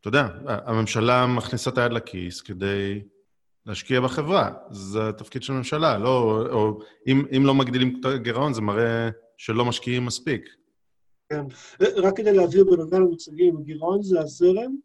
אתה 0.00 0.08
יודע, 0.08 0.28
הממשלה 0.46 1.26
מכניסה 1.26 1.70
את 1.70 1.78
היד 1.78 1.92
לכיס 1.92 2.40
כדי 2.40 3.02
להשקיע 3.66 4.00
בחברה. 4.00 4.52
זה 4.70 5.08
התפקיד 5.08 5.42
של 5.42 5.52
הממשלה, 5.52 5.98
לא... 5.98 6.44
או 6.50 6.78
אם, 7.06 7.24
אם 7.36 7.46
לא 7.46 7.54
מגדילים 7.54 7.96
את 8.00 8.04
הגירעון, 8.04 8.54
זה 8.54 8.60
מראה 8.60 9.10
שלא 9.36 9.64
משקיעים 9.64 10.06
מספיק. 10.06 10.59
רק 11.80 12.16
כדי 12.16 12.32
להבהיר 12.32 12.64
בנוגע 12.64 12.98
למוצגים, 12.98 13.56
הגירעון 13.56 14.02
זה 14.02 14.20
הזרם, 14.20 14.76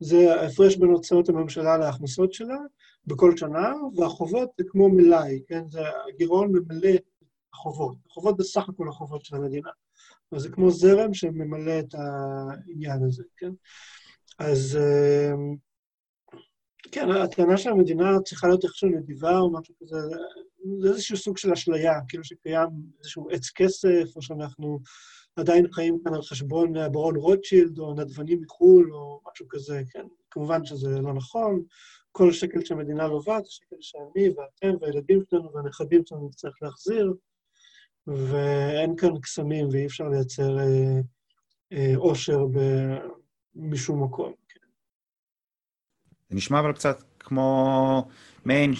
זה 0.00 0.34
ההפרש 0.34 0.76
בין 0.76 0.90
הוצאות 0.90 1.28
הממשלה 1.28 1.76
להכנסות 1.78 2.32
שלה 2.32 2.58
בכל 3.06 3.36
שנה, 3.36 3.72
והחובות 3.96 4.50
זה 4.58 4.64
כמו 4.68 4.88
מלאי, 4.88 5.42
כן? 5.48 5.68
זה 5.68 5.80
הגירעון 6.08 6.52
ממלא 6.52 6.94
את 6.94 7.04
החובות. 7.54 7.96
החובות 8.10 8.36
זה 8.38 8.44
סך 8.44 8.68
הכל 8.68 8.88
החובות 8.88 9.24
של 9.24 9.36
המדינה. 9.36 9.70
אז 10.32 10.42
זה 10.42 10.48
כמו 10.48 10.70
זרם 10.70 11.14
שממלא 11.14 11.78
את 11.78 11.94
העניין 11.94 13.02
הזה, 13.02 13.22
כן? 13.36 13.50
אז 14.38 14.78
אמ, 14.78 15.56
כן, 16.92 17.10
הטענה 17.10 17.56
שהמדינה 17.56 18.20
צריכה 18.24 18.46
להיות 18.48 18.64
איכשהו 18.64 18.88
נדיבה 18.88 19.38
או 19.38 19.52
משהו 19.52 19.74
כזה, 19.82 19.96
זה 20.80 20.88
איזשהו 20.88 21.16
סוג 21.16 21.38
של 21.38 21.52
אשליה, 21.52 21.92
כאילו 22.08 22.24
שקיים 22.24 22.68
איזשהו 22.98 23.30
עץ 23.30 23.50
כסף, 23.54 24.16
או 24.16 24.22
שאנחנו 24.22 24.80
עדיין 25.36 25.72
חיים 25.72 25.98
כאן 26.04 26.14
על 26.14 26.22
חשבון 26.22 26.76
הברון 26.76 27.16
רוטשילד, 27.16 27.78
או 27.78 27.94
נדבנים 27.94 28.40
מחו"ל, 28.40 28.92
או 28.92 29.20
משהו 29.32 29.46
כזה, 29.48 29.82
כן? 29.90 30.06
כמובן 30.30 30.64
שזה 30.64 31.00
לא 31.00 31.14
נכון. 31.14 31.62
כל 32.12 32.32
שקל 32.32 32.64
שהמדינה 32.64 33.06
לובעת, 33.06 33.44
זה 33.44 33.50
שקל 33.50 33.76
שאני 33.80 34.28
ואתם 34.28 34.76
והילדים 34.80 35.22
שלנו 35.30 35.52
והנכדים 35.54 36.02
שלנו 36.06 36.28
נצטרך 36.28 36.54
להחזיר, 36.62 37.14
ואין 38.06 38.96
כאן 38.96 39.20
קסמים 39.20 39.68
ואי 39.72 39.86
אפשר 39.86 40.08
לייצר 40.08 40.58
אה, 40.58 41.00
אה, 41.72 42.98
משום 43.54 44.04
מקום. 44.04 44.32
כן. 44.48 44.66
זה 46.28 46.36
נשמע 46.36 46.60
אבל 46.60 46.72
קצת 46.72 47.02
כמו 47.18 48.08
מעין, 48.44 48.72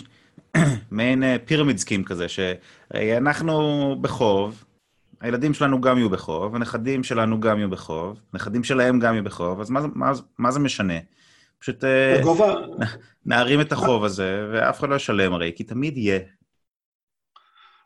מעין 0.90 1.22
פירמיד 1.44 1.76
סקים 1.76 2.04
כזה, 2.04 2.28
שהרי 2.28 3.16
אנחנו 3.16 3.96
בחוב, 4.00 4.64
הילדים 5.20 5.54
שלנו 5.54 5.80
גם 5.80 5.98
יהיו 5.98 6.10
בחוב, 6.10 6.54
הנכדים 6.54 7.04
שלנו 7.04 7.40
גם 7.40 7.58
יהיו 7.58 7.70
בחוב, 7.70 8.20
הנכדים 8.32 8.64
שלהם 8.64 8.98
גם 8.98 9.14
יהיו 9.14 9.24
בחוב, 9.24 9.60
אז 9.60 9.70
מה, 9.70 9.80
מה, 9.94 10.12
מה 10.38 10.50
זה 10.50 10.60
משנה? 10.60 10.98
פשוט 11.58 11.84
אה, 11.84 12.18
הגובה, 12.18 12.54
נערים 13.26 13.60
את 13.60 13.72
החוב 13.72 14.04
הזה, 14.04 14.48
ואף 14.52 14.78
אחד 14.78 14.88
לא 14.88 14.94
ישלם 14.94 15.32
הרי, 15.32 15.52
כי 15.56 15.64
תמיד 15.64 15.98
יהיה. 15.98 16.18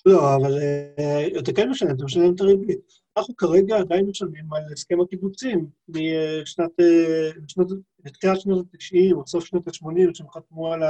לא, 0.07 0.37
אבל 0.37 0.59
אה, 0.59 1.27
אתה 1.39 1.53
כן 1.53 1.71
משלם, 1.71 1.95
אתה 1.97 2.05
משלם 2.05 2.35
את 2.35 2.41
הריבית. 2.41 3.01
אנחנו 3.17 3.37
כרגע 3.37 3.77
עדיין 3.77 4.07
משלמים 4.07 4.53
על 4.53 4.63
הסכם 4.73 5.01
הקיבוצים 5.01 5.67
משנת, 5.89 6.81
אה, 6.81 7.31
משנות, 7.45 7.69
תחילת 8.13 8.41
שנות 8.41 8.67
ה-90 8.75 9.15
או 9.15 9.27
סוף 9.27 9.45
שנות 9.45 9.69
ה-80, 9.69 10.15
שהם 10.15 10.31
חתמו 10.31 10.73
על 10.73 10.81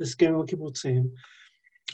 ההסכם 0.00 0.34
עם 0.34 0.40
הקיבוצים. 0.40 1.06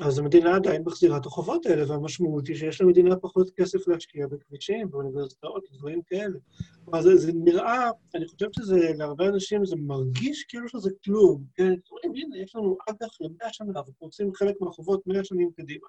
אז 0.01 0.19
המדינה 0.19 0.57
עדיין 0.57 0.83
מחזירה 0.87 1.17
את 1.17 1.27
החובות 1.27 1.67
האלה, 1.67 1.91
והמשמעות 1.91 2.47
היא 2.47 2.57
שיש 2.57 2.81
למדינה 2.81 3.17
פחות 3.17 3.51
כסף 3.57 3.89
להשקיע 3.89 4.27
בכבישים, 4.27 4.91
באוניברסיטאות, 4.91 5.65
דברים 5.73 6.03
כאלה. 6.03 6.39
כלומר, 6.85 7.03
זה, 7.03 7.17
זה 7.17 7.33
נראה, 7.35 7.91
אני 8.15 8.27
חושבת 8.27 8.55
שזה, 8.55 8.93
להרבה 8.97 9.29
אנשים 9.29 9.65
זה 9.65 9.77
מרגיש 9.77 10.45
כאילו 10.45 10.69
שזה 10.69 10.91
כלום. 11.05 11.45
כן, 11.55 11.75
אומרים, 11.91 12.25
הנה, 12.25 12.39
יש 12.39 12.57
לנו 12.57 12.77
אג"ח 12.89 13.21
למאה 13.21 13.53
שנה, 13.53 13.69
ואנחנו 13.75 13.93
רוצים 14.01 14.35
חלק 14.35 14.61
מהחובות 14.61 15.07
מאה 15.07 15.25
שנים 15.25 15.51
קדימה. 15.57 15.87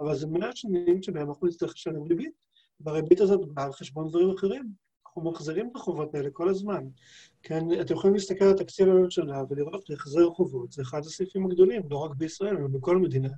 אבל 0.00 0.16
זה 0.16 0.26
מאה 0.26 0.56
שנים 0.56 1.02
שבהם 1.02 1.28
אנחנו 1.28 1.46
נצטרך 1.46 1.72
לשלם 1.72 2.02
ריבית, 2.02 2.32
והריבית 2.80 3.20
הזאת 3.20 3.40
באה 3.54 3.64
על 3.64 3.72
חשבון 3.72 4.08
דברים 4.08 4.30
אחרים. 4.30 4.72
אנחנו 5.06 5.30
מחזירים 5.30 5.68
את 5.70 5.76
החובות 5.76 6.14
האלה 6.14 6.30
כל 6.32 6.48
הזמן. 6.48 6.84
כן, 7.48 7.80
אתם 7.80 7.94
יכולים 7.94 8.14
להסתכל 8.14 8.44
על 8.44 8.52
תקציב 8.52 8.88
הממשלה 8.88 9.42
ולראות 9.50 9.90
החזר 9.90 10.30
חובות, 10.30 10.72
זה 10.72 10.82
אחד 10.82 10.98
הסעיפים 10.98 11.46
הגדולים, 11.46 11.82
לא 11.90 11.96
רק 11.96 12.14
בישראל, 12.16 12.56
אלא 12.56 12.68
בכל 12.68 12.96
מדינה. 12.96 13.28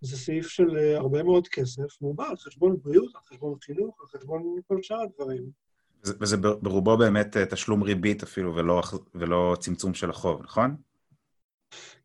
זה 0.00 0.16
סעיף 0.16 0.48
של 0.48 0.76
אה, 0.76 0.96
הרבה 0.96 1.22
מאוד 1.22 1.48
כסף, 1.48 2.02
והוא 2.02 2.14
בא 2.14 2.28
על 2.28 2.36
חשבון 2.36 2.76
בריאות, 2.82 3.14
על 3.14 3.20
חשבון 3.24 3.54
חינוך, 3.62 4.00
על 4.00 4.18
חשבון 4.18 4.42
כל 4.68 4.82
שאר 4.82 5.00
הדברים. 5.00 5.50
וזה, 6.04 6.14
וזה 6.20 6.36
בר- 6.36 6.58
ברובו 6.62 6.96
באמת 6.96 7.36
אה, 7.36 7.46
תשלום 7.46 7.82
ריבית 7.82 8.22
אפילו, 8.22 8.56
ולא, 8.56 8.82
ולא 9.14 9.56
צמצום 9.60 9.94
של 9.94 10.10
החוב, 10.10 10.42
נכון? 10.42 10.76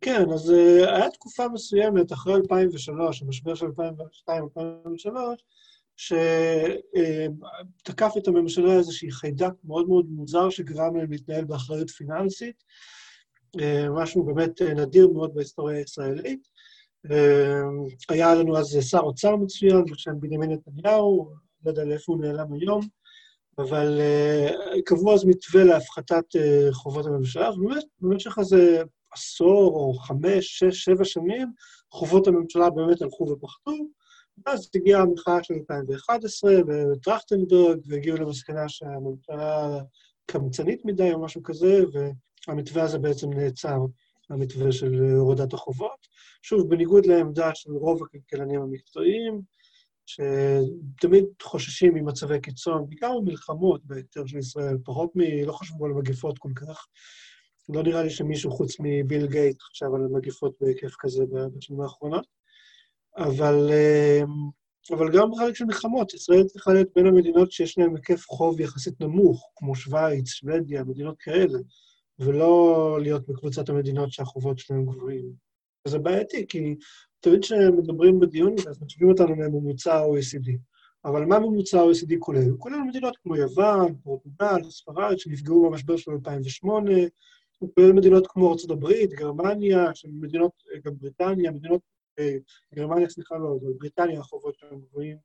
כן, 0.02 0.26
אז 0.34 0.50
uh, 0.50 0.90
היה 0.90 1.10
תקופה 1.10 1.48
מסוימת, 1.48 2.14
אחרי 2.14 2.34
2003, 2.34 3.22
המשבר 3.22 3.56
של 3.56 3.66
2002-2003, 3.66 4.30
שתקף 5.96 6.94
את 8.18 8.28
הממשלה 8.28 8.74
איזושהי 8.74 9.12
חיידק 9.12 9.52
מאוד 9.64 9.88
מאוד 9.88 10.06
מוזר 10.10 10.50
שגרם 10.50 10.96
להם 10.96 11.12
להתנהל 11.12 11.46
באחריות 11.46 11.90
פיננסית, 11.90 12.64
אה, 13.60 13.90
משהו 13.90 14.24
באמת 14.24 14.62
אה, 14.62 14.74
נדיר 14.74 15.08
מאוד 15.08 15.36
בהיסטוריה 15.36 15.78
הישראלית. 15.78 16.48
אה, 17.12 17.62
היה 18.10 18.36
לנו 18.36 18.58
אז 18.58 18.78
שר 18.82 19.00
אוצר 19.00 19.36
מצוין 19.36 19.86
בשם 19.86 20.20
בנימין 20.20 20.52
נתניהו, 20.52 21.30
לא 21.66 21.72
יודע 21.72 21.84
לאיפה 21.84 22.14
הוא 22.14 22.22
נעלם 22.22 22.54
היום, 22.54 22.82
אבל 23.58 24.02
קבעו 24.86 25.14
אז 25.14 25.26
מתווה 25.26 25.64
להפחתת 25.64 26.26
חובות 26.72 27.06
הממשלה, 27.06 27.52
ובאמת, 27.52 27.84
במשך 28.02 28.40
איזה 28.40 28.84
עשור 29.12 29.74
או 29.76 29.94
חמש, 29.94 30.60
שש, 30.60 30.84
שבע 30.84 31.06
שנים, 31.06 31.52
חובות 31.92 32.28
הממשלה 32.28 32.70
באמת 32.70 33.02
הלכו 33.02 33.24
ופחתו, 33.30 33.72
ואז 34.46 34.70
הגיעה 34.76 35.02
המחאה 35.02 35.44
של 35.44 35.54
2011 35.54 36.52
וטרכטנברג, 36.68 37.80
והגיעו 37.86 38.18
למסקנה 38.18 38.70
שהממשלה 38.70 39.80
קמצנית 40.26 40.86
מדי 40.86 41.14
או 41.14 41.22
משהו 41.22 41.44
כזה, 41.44 41.80
והמתווה 42.48 42.84
הזה 42.84 43.00
בעצם 43.00 43.34
נעצר, 43.34 43.78
המתווה 44.30 44.72
של 44.72 44.94
הורדת 45.16 45.54
החובות. 45.54 46.08
שוב, 46.42 46.70
בניגוד 46.70 47.06
לעמדה 47.06 47.52
של 47.56 47.72
רוב 47.72 48.04
הכלכלנים 48.04 48.62
המקצועיים, 48.62 49.42
שתמיד 50.06 51.26
חוששים 51.42 51.94
ממצבי 51.94 52.42
קיצון, 52.42 52.90
בעיקר 52.90 53.12
במלחמות 53.20 53.86
בהקשר 53.86 54.26
של 54.26 54.38
ישראל, 54.38 54.78
פחות 54.84 55.12
מ... 55.16 55.22
לא 55.46 55.54
חשבו 55.54 55.86
על 55.86 55.92
מגפות 55.92 56.40
כל 56.40 56.52
כך. 56.56 56.88
לא 57.70 57.84
נראה 57.84 58.04
לי 58.04 58.10
שמישהו 58.10 58.52
חוץ 58.52 58.76
מביל 58.80 59.28
גייט 59.28 59.62
חשב 59.62 59.86
על 59.96 60.08
מגפות 60.12 60.56
בהיקף 60.62 60.96
כזה 61.00 61.24
בשנים 61.58 61.82
האחרונות. 61.82 62.43
אבל, 63.18 63.70
אה, 63.72 64.22
אבל 64.92 65.12
גם 65.18 65.32
בחלק 65.32 65.56
של 65.56 65.66
מלחמות, 65.66 66.14
ישראל 66.14 66.44
צריכה 66.44 66.74
להיות 66.74 66.88
בין 66.96 67.08
המדינות 67.08 67.52
שיש 67.52 67.78
להן 67.78 67.96
היקף 67.96 68.26
חוב 68.28 68.60
יחסית 68.60 69.02
נמוך, 69.02 69.52
כמו 69.56 69.76
שווייץ, 69.76 70.28
שוודיה, 70.28 70.84
מדינות 70.84 71.16
כאלה, 71.20 71.60
ולא 72.20 72.98
להיות 73.02 73.28
בקבוצת 73.28 73.70
המדינות 73.70 74.12
שהחובות 74.12 74.60
שלהן 74.60 74.86
גבוהים. 74.86 75.32
וזה 75.88 76.00
בעייתי, 76.00 76.48
כי 76.48 76.76
תמיד 77.20 77.42
כשמדברים 77.42 78.20
בדיון 78.20 78.56
אז 78.70 78.82
משווים 78.82 79.10
אותנו 79.10 79.36
לממוצע 79.36 79.96
ה-OECD. 79.96 80.58
אבל 81.06 81.26
מה 81.26 81.40
ממוצע 81.40 81.80
ה-OECD 81.80 82.16
כולל? 82.20 82.50
הוא 82.50 82.60
כולל 82.60 82.80
מדינות 82.88 83.18
כמו 83.24 83.36
יוון, 83.36 83.96
פורטוגל, 84.04 84.70
ספרד, 84.70 85.20
שנפגעו 85.20 85.70
במשבר 85.70 85.98
של 85.98 86.12
2008, 86.12 86.92
הוא 87.60 87.70
כולל 87.76 87.94
מדינות 87.94 88.28
כמו 88.28 88.50
ארה"ב, 88.50 88.88
גרמניה, 89.10 89.86
מדינות, 90.22 90.52
גם 90.86 90.94
בריטניה, 90.98 91.52
מדינות, 91.52 91.82
גרמניה, 92.76 93.10
סליחה, 93.10 93.36
לא, 93.38 93.58
אבל 93.62 93.74
בריטניה 93.80 94.20
החובות 94.20 94.60
שלהם 94.60 94.80
גבוהים. 94.82 95.18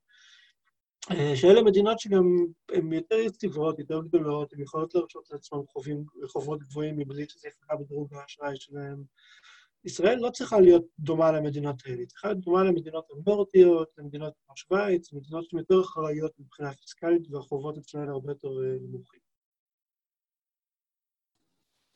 אה, 1.11 1.35
שאלה 1.35 1.61
מדינות 1.61 1.99
שגם 1.99 2.45
הן 2.71 2.93
יותר 2.93 3.15
יציבות, 3.15 3.79
יותר 3.79 4.01
גדולות, 4.01 4.53
הן 4.53 4.61
יכולות 4.61 4.95
להרשות 4.95 5.29
לעצמן 5.31 5.59
חובות 6.27 6.59
גבוהים 6.59 6.97
מבלי 6.97 7.25
שזה 7.29 7.47
יפגע 7.47 7.75
בדירוג 7.75 8.13
האשראי 8.13 8.55
שלהם. 8.55 9.03
ישראל 9.85 10.17
לא 10.17 10.29
צריכה 10.29 10.59
להיות 10.59 10.85
דומה 10.99 11.31
למדינות 11.31 11.75
האלה, 11.85 11.97
היא 11.97 12.07
צריכה 12.07 12.27
להיות 12.27 12.39
דומה 12.39 12.63
למדינות 12.63 13.05
הנורדיות, 13.11 13.89
למדינות 13.97 14.33
כמו 14.45 14.57
שווייץ, 14.57 15.13
מדינות 15.13 15.45
שהן 15.49 15.59
יותר 15.59 15.81
אחראיות 15.81 16.31
מבחינה 16.39 16.73
פיסקלית, 16.73 17.31
והחובות 17.31 17.77
אצלנו 17.77 18.13
הרבה 18.13 18.31
יותר 18.31 18.47
אה, 18.47 18.77
נמוכים. 18.81 19.19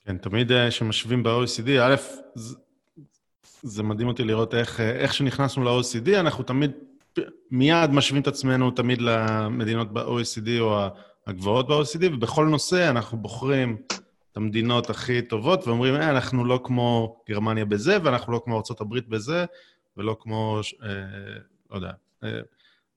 כן, 0.05 0.17
תמיד 0.17 0.51
אה, 0.51 0.69
כשמשווים 0.69 1.23
ב-OECD, 1.23 1.69
א', 1.81 1.95
זה, 3.63 3.83
מדהים 3.83 4.07
אותי 4.07 4.23
לראות 4.23 4.53
איך, 4.53 4.79
איך 4.79 5.13
שנכנסנו 5.13 5.63
ל-OECD, 5.63 6.19
אנחנו 6.19 6.43
תמיד, 6.43 6.71
מיד 7.51 7.89
משווים 7.89 8.21
את 8.21 8.27
עצמנו 8.27 8.71
תמיד 8.71 9.01
למדינות 9.01 9.93
ב-OECD 9.93 10.49
או 10.59 10.87
הגבוהות 11.27 11.67
ב-OECD, 11.67 12.05
ובכל 12.13 12.45
נושא 12.45 12.89
אנחנו 12.89 13.17
בוחרים 13.17 13.77
את 14.31 14.37
המדינות 14.37 14.89
הכי 14.89 15.21
טובות 15.21 15.67
ואומרים, 15.67 15.95
אה, 15.95 16.09
אנחנו 16.09 16.45
לא 16.45 16.59
כמו 16.63 17.17
גרמניה 17.29 17.65
בזה, 17.65 17.97
ואנחנו 18.03 18.33
לא 18.33 18.41
כמו 18.45 18.55
ארה"ב 18.55 18.99
בזה, 19.07 19.45
ולא 19.97 20.17
כמו, 20.19 20.59
אה, 20.83 20.89
לא 21.71 21.75
יודע. 21.75 21.91
אה, 22.23 22.39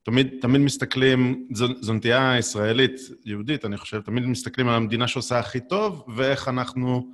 תמיד, 0.03 0.27
תמיד 0.41 0.61
מסתכלים, 0.61 1.47
זו, 1.53 1.93
נטייה 1.93 2.37
ישראלית, 2.37 2.99
יהודית, 3.25 3.65
אני 3.65 3.77
חושב, 3.77 4.01
תמיד 4.01 4.25
מסתכלים 4.25 4.67
על 4.67 4.75
המדינה 4.75 5.07
שעושה 5.07 5.39
הכי 5.39 5.59
טוב, 5.59 6.05
ואיך 6.15 6.47
אנחנו 6.47 7.09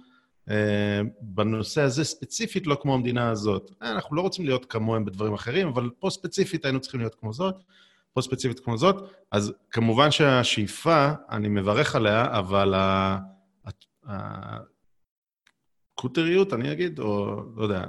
בנושא 1.21 1.81
הזה 1.81 2.03
ספציפית 2.03 2.67
לא 2.67 2.77
כמו 2.81 2.93
המדינה 2.93 3.29
הזאת. 3.29 3.71
אה, 3.81 3.91
אנחנו 3.91 4.15
לא 4.15 4.21
רוצים 4.21 4.45
להיות 4.45 4.65
כמוהם 4.65 5.05
בדברים 5.05 5.33
אחרים, 5.33 5.67
אבל 5.67 5.89
פה 5.99 6.09
ספציפית 6.09 6.65
היינו 6.65 6.79
צריכים 6.79 6.99
להיות 6.99 7.15
כמו 7.15 7.33
זאת. 7.33 7.55
פה 8.13 8.21
ספציפית 8.21 8.59
כמו 8.59 8.77
זאת, 8.77 8.95
אז 9.31 9.53
כמובן 9.71 10.11
שהשאיפה, 10.11 11.11
אני 11.29 11.47
מברך 11.47 11.95
עליה, 11.95 12.25
אבל 12.31 12.73
הקוטריות, 15.93 16.53
אני 16.53 16.71
אגיד, 16.71 16.99
או 16.99 17.41
לא 17.55 17.63
יודע, 17.63 17.83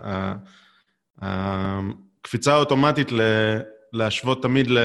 הקפיצה 1.19 2.55
האוטומטית 2.55 3.13
ל- 3.13 3.59
להשוות 3.93 4.43
תמיד 4.43 4.71
ל... 4.71 4.79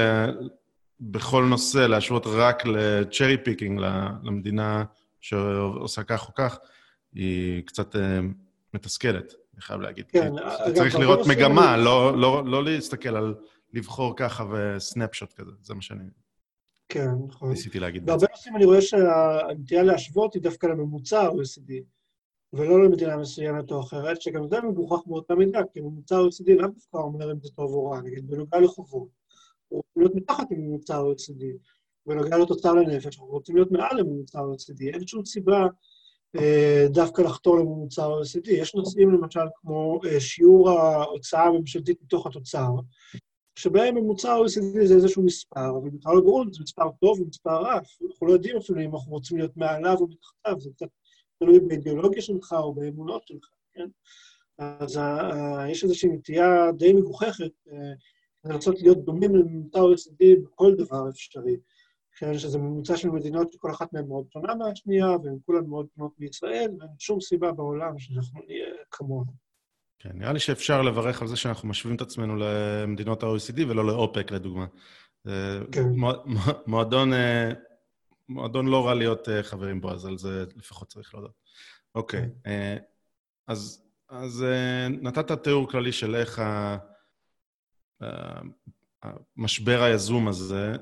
בכל 1.00 1.44
נושא, 1.44 1.78
להשוות 1.78 2.26
רק 2.26 2.66
ל 2.66 2.76
cherry 2.76 3.36
picking, 3.44 3.80
למדינה 4.22 4.84
שעושה 5.20 6.02
כך 6.02 6.28
או 6.28 6.34
כך, 6.34 6.58
היא 7.14 7.62
קצת 7.62 7.96
אה, 7.96 8.20
מתסכלת, 8.74 9.34
אני 9.54 9.62
חייב 9.62 9.80
להגיד. 9.80 10.04
כן, 10.08 10.32
אגב, 10.38 10.74
צריך 10.74 10.94
בהרבה 10.94 10.98
לראות 10.98 11.18
נושאים 11.18 11.38
מגמה, 11.38 11.76
לא, 11.76 12.18
לא, 12.18 12.44
לא 12.44 12.64
להסתכל 12.64 13.16
על 13.16 13.34
לבחור 13.72 14.16
ככה 14.16 14.44
ו 14.52 14.61
snapshot 14.61 15.32
כזה, 15.32 15.50
זה 15.60 15.74
מה 15.74 15.82
שאני 15.82 16.04
כן, 16.88 17.10
נכון. 17.28 17.50
ניסיתי 17.50 17.80
להגיד. 17.80 18.06
בהרבה 18.06 18.26
נושאים 18.30 18.56
אני 18.56 18.64
רואה 18.64 18.82
שהנטייה 18.82 19.82
להשוות 19.82 20.34
היא 20.34 20.42
דווקא 20.42 20.66
לממוצע 20.66 21.20
ה-OECD, 21.20 21.72
ולא 22.52 22.84
למדינה 22.84 23.16
מסוימת 23.16 23.70
או 23.70 23.80
אחרת, 23.80 24.22
שגם 24.22 24.48
זה 24.48 24.60
מגוחך 24.60 25.06
באותה 25.06 25.34
מידה, 25.34 25.60
כי 25.72 25.80
ממוצע 25.80 26.16
ה-OECD 26.16 26.52
לאו 26.54 26.68
דווקא 26.68 26.96
אומר 26.96 27.32
אם 27.32 27.40
זה 27.40 27.48
טוב 27.56 27.74
או 27.74 27.90
רע, 27.90 28.00
נגיד 28.00 28.30
בנוגע 28.30 28.60
לחובות. 28.60 29.08
אנחנו 29.08 29.76
רוצים 29.76 30.02
להיות 30.02 30.14
מתחת 30.14 30.46
לממוצע 30.50 30.96
ה-OECD, 30.96 31.44
בנוגע 32.06 32.38
לתוצר 32.38 32.72
לנפש, 32.72 33.06
אנחנו 33.18 33.26
רוצים 33.26 33.56
להיות 33.56 33.70
מעל 33.70 33.98
לממוצע 33.98 34.38
ה-OECD. 34.38 34.94
אין 34.94 35.06
שום 35.06 35.24
סיבה 35.24 35.62
אה, 35.62 35.68
דווקא 36.88 37.22
לחתור 37.22 37.56
לממוצע 37.58 38.04
ה-OECD. 38.04 38.50
יש 38.50 38.74
נושאים 38.74 39.10
למשל 39.10 39.40
כמו 39.54 40.00
אה, 40.06 40.20
שיעור 40.20 40.70
ההוצאה 40.70 41.44
הממשלתית 41.44 42.02
מתוך 42.02 42.26
התוצר, 42.26 42.68
שבהם 43.56 43.94
ממוצע 43.94 44.32
ה-OECD 44.32 44.84
זה 44.86 44.94
איזשהו 44.94 45.22
מספר, 45.22 45.70
אבל 45.70 45.90
בכלל 45.90 46.14
לא 46.14 46.20
ברור 46.20 46.42
אם 46.42 46.52
זה 46.52 46.62
מספר 46.62 46.88
טוב 47.00 47.20
או 47.20 47.24
מספר 47.26 47.62
רע, 47.62 47.74
אנחנו 47.74 48.26
לא 48.26 48.32
יודעים 48.32 48.56
אפילו 48.56 48.80
אם 48.80 48.94
אנחנו 48.94 49.12
רוצים 49.12 49.36
להיות 49.36 49.56
מעליו 49.56 49.96
או 50.00 50.06
מתחתיו, 50.06 50.60
זה 50.60 50.70
קצת 50.70 50.88
תלוי 51.38 51.60
באידיאולוגיה 51.60 52.22
שלך 52.22 52.52
או 52.52 52.74
באמונות 52.74 53.26
שלך, 53.26 53.48
כן? 53.72 53.88
אז 54.58 54.96
ה- 54.96 55.02
ה- 55.02 55.70
יש 55.70 55.84
איזושהי 55.84 56.10
נטייה 56.10 56.72
די 56.76 56.92
מגוחכת 56.92 57.50
אה, 57.72 57.92
לנסות 58.44 58.80
להיות 58.80 59.04
דומים 59.04 59.36
לממוצע 59.36 59.78
ה-OECD 59.80 60.24
בכל 60.44 60.74
דבר 60.74 61.08
אפשרי. 61.08 61.56
כן, 62.20 62.38
שזה 62.38 62.58
ממוצע 62.58 62.96
של 62.96 63.10
מדינות 63.10 63.52
שכל 63.52 63.70
אחת 63.70 63.92
מהן 63.92 64.08
מאוד 64.08 64.26
שונה 64.32 64.54
מהשנייה, 64.54 65.06
והן 65.06 65.36
כולן 65.46 65.66
מאוד 65.66 65.86
שונות 65.94 66.12
מישראל, 66.18 66.70
ואין 66.80 66.90
שום 66.98 67.20
סיבה 67.20 67.52
בעולם 67.52 67.98
שאנחנו 67.98 68.40
נהיה 68.46 68.66
כמוהן. 68.90 69.26
כן, 69.98 70.10
נראה 70.14 70.32
לי 70.32 70.38
שאפשר 70.40 70.82
לברך 70.82 71.22
על 71.22 71.28
זה 71.28 71.36
שאנחנו 71.36 71.68
משווים 71.68 71.96
את 71.96 72.00
עצמנו 72.00 72.36
למדינות 72.36 73.22
ה-OECD 73.22 73.60
ולא 73.68 73.86
לאופק, 73.86 74.30
לדוגמה. 74.30 74.66
זה 75.24 75.60
כן. 75.72 75.82
מוע- 75.88 76.22
מוע- 76.26 76.52
מועדון, 76.66 77.12
אה, 77.12 77.52
מועדון 78.28 78.66
לא 78.66 78.86
רע 78.86 78.94
להיות 78.94 79.28
אה, 79.28 79.42
חברים 79.42 79.80
בו, 79.80 79.90
אז 79.90 80.06
על 80.06 80.18
זה 80.18 80.44
לפחות 80.56 80.88
צריך 80.88 81.14
להודות. 81.14 81.34
אוקיי, 81.94 82.28
אה, 82.46 82.76
אז, 83.46 83.84
אז 84.08 84.44
נתת 84.90 85.32
תיאור 85.32 85.68
כללי 85.70 85.92
של 85.92 86.14
איך 86.14 86.42
המשבר 89.36 89.82
היזום 89.82 90.28
הזה 90.28 90.72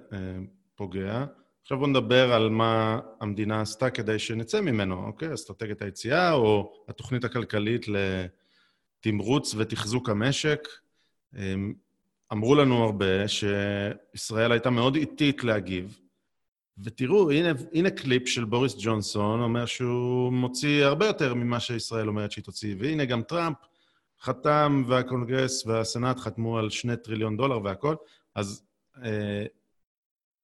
פוגע. 0.79 1.25
עכשיו 1.63 1.79
בואו 1.79 1.91
נדבר 1.91 2.33
על 2.33 2.49
מה 2.51 3.01
המדינה 3.21 3.61
עשתה 3.61 3.91
כדי 3.91 4.19
שנצא 4.19 4.61
ממנו, 4.61 5.07
אוקיי? 5.07 5.35
אסטרטגיית 5.35 5.83
היציאה 5.83 6.33
או 6.33 6.73
התוכנית 6.89 7.25
הכלכלית 7.25 7.87
לתמרוץ 7.89 9.55
ותחזוק 9.59 10.09
המשק. 10.09 10.69
אמ, 11.37 11.75
אמרו 12.33 12.55
לנו 12.55 12.85
הרבה 12.85 13.29
שישראל 13.29 14.53
הייתה 14.53 14.71
מאוד 14.71 14.97
איטית 14.97 15.45
להגיב, 15.45 15.99
ותראו, 16.79 17.31
הנה, 17.31 17.53
הנה 17.73 17.91
קליפ 17.91 18.29
של 18.29 18.45
בוריס 18.45 18.75
ג'ונסון, 18.79 19.41
אומר 19.41 19.67
שהוא 19.67 20.33
מוציא 20.33 20.85
הרבה 20.85 21.07
יותר 21.07 21.35
ממה 21.35 21.61
שישראל 21.61 22.09
אומרת 22.09 22.33
שהיא 22.33 22.45
תוציא, 22.45 22.75
והנה 22.79 23.05
גם 23.05 23.23
טראמפ 23.23 23.57
חתם, 24.21 24.85
והקונגרס 24.87 25.67
והסנאט 25.67 26.19
חתמו 26.19 26.59
על 26.59 26.71
שני 26.71 26.97
טריליון 26.97 27.37
דולר 27.37 27.63
והכל, 27.65 27.95
אז 28.35 28.63
אה, 29.05 29.45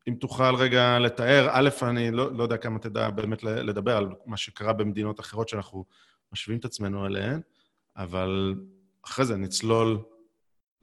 אם 0.08 0.14
תוכל 0.14 0.54
רגע 0.54 0.98
לתאר, 0.98 1.48
א', 1.50 1.68
אני 1.82 2.10
לא, 2.10 2.32
לא 2.32 2.42
יודע 2.42 2.56
כמה 2.56 2.78
תדע 2.78 3.10
באמת 3.10 3.42
לדבר 3.42 3.96
על 3.96 4.08
מה 4.26 4.36
שקרה 4.36 4.72
במדינות 4.72 5.20
אחרות 5.20 5.48
שאנחנו 5.48 5.84
משווים 6.32 6.58
את 6.58 6.64
עצמנו 6.64 7.06
אליהן, 7.06 7.40
אבל 7.96 8.54
אחרי 9.04 9.24
זה 9.24 9.36
נצלול 9.36 9.98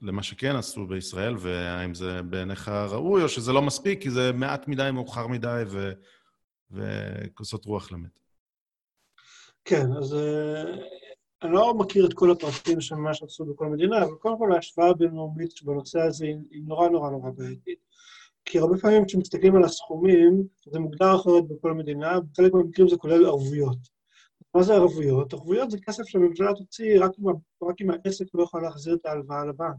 למה 0.00 0.22
שכן 0.22 0.56
עשו 0.56 0.86
בישראל, 0.86 1.36
והאם 1.38 1.94
זה 1.94 2.22
בעיניך 2.22 2.68
ראוי, 2.68 3.22
או 3.22 3.28
שזה 3.28 3.52
לא 3.52 3.62
מספיק, 3.62 4.02
כי 4.02 4.10
זה 4.10 4.32
מעט 4.32 4.68
מדי, 4.68 4.90
מאוחר 4.92 5.26
מדי, 5.26 5.62
ו... 5.66 5.92
וכוסות 6.70 7.64
רוח 7.64 7.92
למת. 7.92 8.18
כן, 9.64 9.86
אז 9.98 10.14
אה, 10.14 10.62
אני 11.42 11.52
לא 11.52 11.74
מכיר 11.74 12.06
את 12.06 12.14
כל 12.14 12.30
הפרטים 12.30 12.80
של 12.80 12.94
מה 12.94 13.14
שעשו 13.14 13.44
בכל 13.44 13.66
מדינה, 13.66 14.04
אבל 14.04 14.14
קודם 14.14 14.38
כל 14.38 14.52
ההשוואה 14.52 14.88
הבינלאומית 14.88 15.62
בנושא 15.62 16.00
הזה 16.00 16.26
היא 16.26 16.62
נורא 16.64 16.88
נורא 16.88 17.10
נורא 17.10 17.30
בעייתית. 17.30 17.78
כי 18.44 18.58
הרבה 18.58 18.78
פעמים 18.78 19.04
כשמסתכלים 19.04 19.56
על 19.56 19.64
הסכומים, 19.64 20.42
זה 20.72 20.78
מוגדר 20.78 21.16
אחרת 21.16 21.48
בכל 21.48 21.72
מדינה, 21.74 22.20
בחלק 22.20 22.52
מהמקרים 22.54 22.88
זה 22.88 22.96
כולל 22.96 23.26
ערבויות. 23.26 23.78
מה 24.54 24.62
זה 24.62 24.74
ערבויות? 24.74 25.32
ערבויות 25.32 25.70
זה 25.70 25.78
כסף 25.86 26.02
שהממשלה 26.04 26.54
תוציא 26.54 27.04
רק 27.04 27.10
אם, 27.18 27.28
רק 27.68 27.80
אם 27.80 27.90
העסק 27.90 28.26
לא 28.34 28.42
יכול 28.42 28.62
להחזיר 28.62 28.94
את 28.94 29.06
ההלוואה 29.06 29.44
לבנק. 29.44 29.76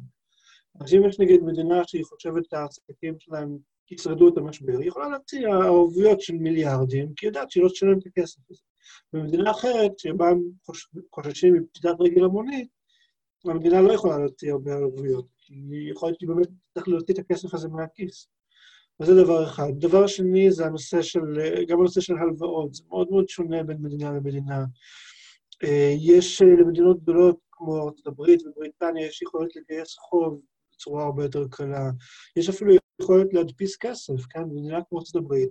אז 0.81 0.93
אם 0.93 1.01
יש 1.07 1.19
נגיד 1.19 1.43
מדינה 1.43 1.81
שהיא 1.87 2.05
חושבת 2.05 2.45
שהעסקים 2.49 3.15
שלהם 3.19 3.57
ישרדו 3.91 4.27
את 4.29 4.37
המשבר, 4.37 4.79
היא 4.79 4.87
יכולה 4.87 5.09
להציע 5.09 5.49
ערבויות 5.49 6.21
של 6.21 6.33
מיליארדים, 6.33 7.13
כי 7.15 7.25
היא 7.25 7.29
יודעת 7.29 7.51
שהיא 7.51 7.63
לא 7.63 7.69
תשלם 7.69 7.99
את 7.99 8.05
הכסף 8.05 8.39
הזה. 8.51 8.61
במדינה 9.13 9.51
אחרת, 9.51 9.99
שבה 9.99 10.29
הם 10.29 10.41
חוש- 10.65 10.89
חוששים 11.15 11.53
מפשיטת 11.53 11.95
רגל 11.99 12.23
המונית, 12.23 12.67
המדינה 13.45 13.81
לא 13.81 13.93
יכולה 13.93 14.17
להוציא 14.17 14.51
הרבה 14.51 14.73
ערבויות, 14.73 15.25
כי 15.37 15.53
יכול 15.91 16.09
להיות 16.09 16.19
שהיא 16.19 16.29
באמת 16.29 16.47
תצטרך 16.47 16.87
להוציא 16.87 17.13
את 17.13 17.19
הכסף 17.19 17.53
הזה 17.53 17.67
מהכיס. 17.67 18.27
וזה 19.03 19.23
דבר 19.23 19.43
אחד. 19.43 19.69
דבר 19.79 20.07
שני 20.07 20.51
זה 20.51 20.65
הנושא 20.65 21.01
של, 21.01 21.21
גם 21.67 21.79
הנושא 21.79 22.01
של 22.01 22.13
הלוואות, 22.17 22.73
זה 22.73 22.83
מאוד 22.89 23.07
מאוד 23.11 23.29
שונה 23.29 23.63
בין 23.63 23.77
מדינה 23.81 24.11
למדינה. 24.11 24.65
אה, 25.63 25.93
יש 25.99 26.41
אה, 26.41 26.47
למדינות 26.47 27.01
גדולות 27.01 27.37
כמו 27.51 27.87
ארצות 27.87 28.07
הברית 28.07 28.41
ובריטניה, 28.45 29.07
יש 29.07 29.21
יכולת 29.21 29.55
לגייס 29.55 29.95
חוב 29.97 30.41
בצורה 30.73 31.03
הרבה 31.03 31.23
יותר 31.23 31.47
קלה. 31.51 31.89
יש 32.35 32.49
אפילו 32.49 32.73
יכולת 33.01 33.33
להדפיס 33.33 33.77
כסף, 33.77 34.25
כן? 34.29 34.43
במדינה 34.43 34.79
כמו 34.89 34.99
ארצות 34.99 35.15
הברית. 35.15 35.49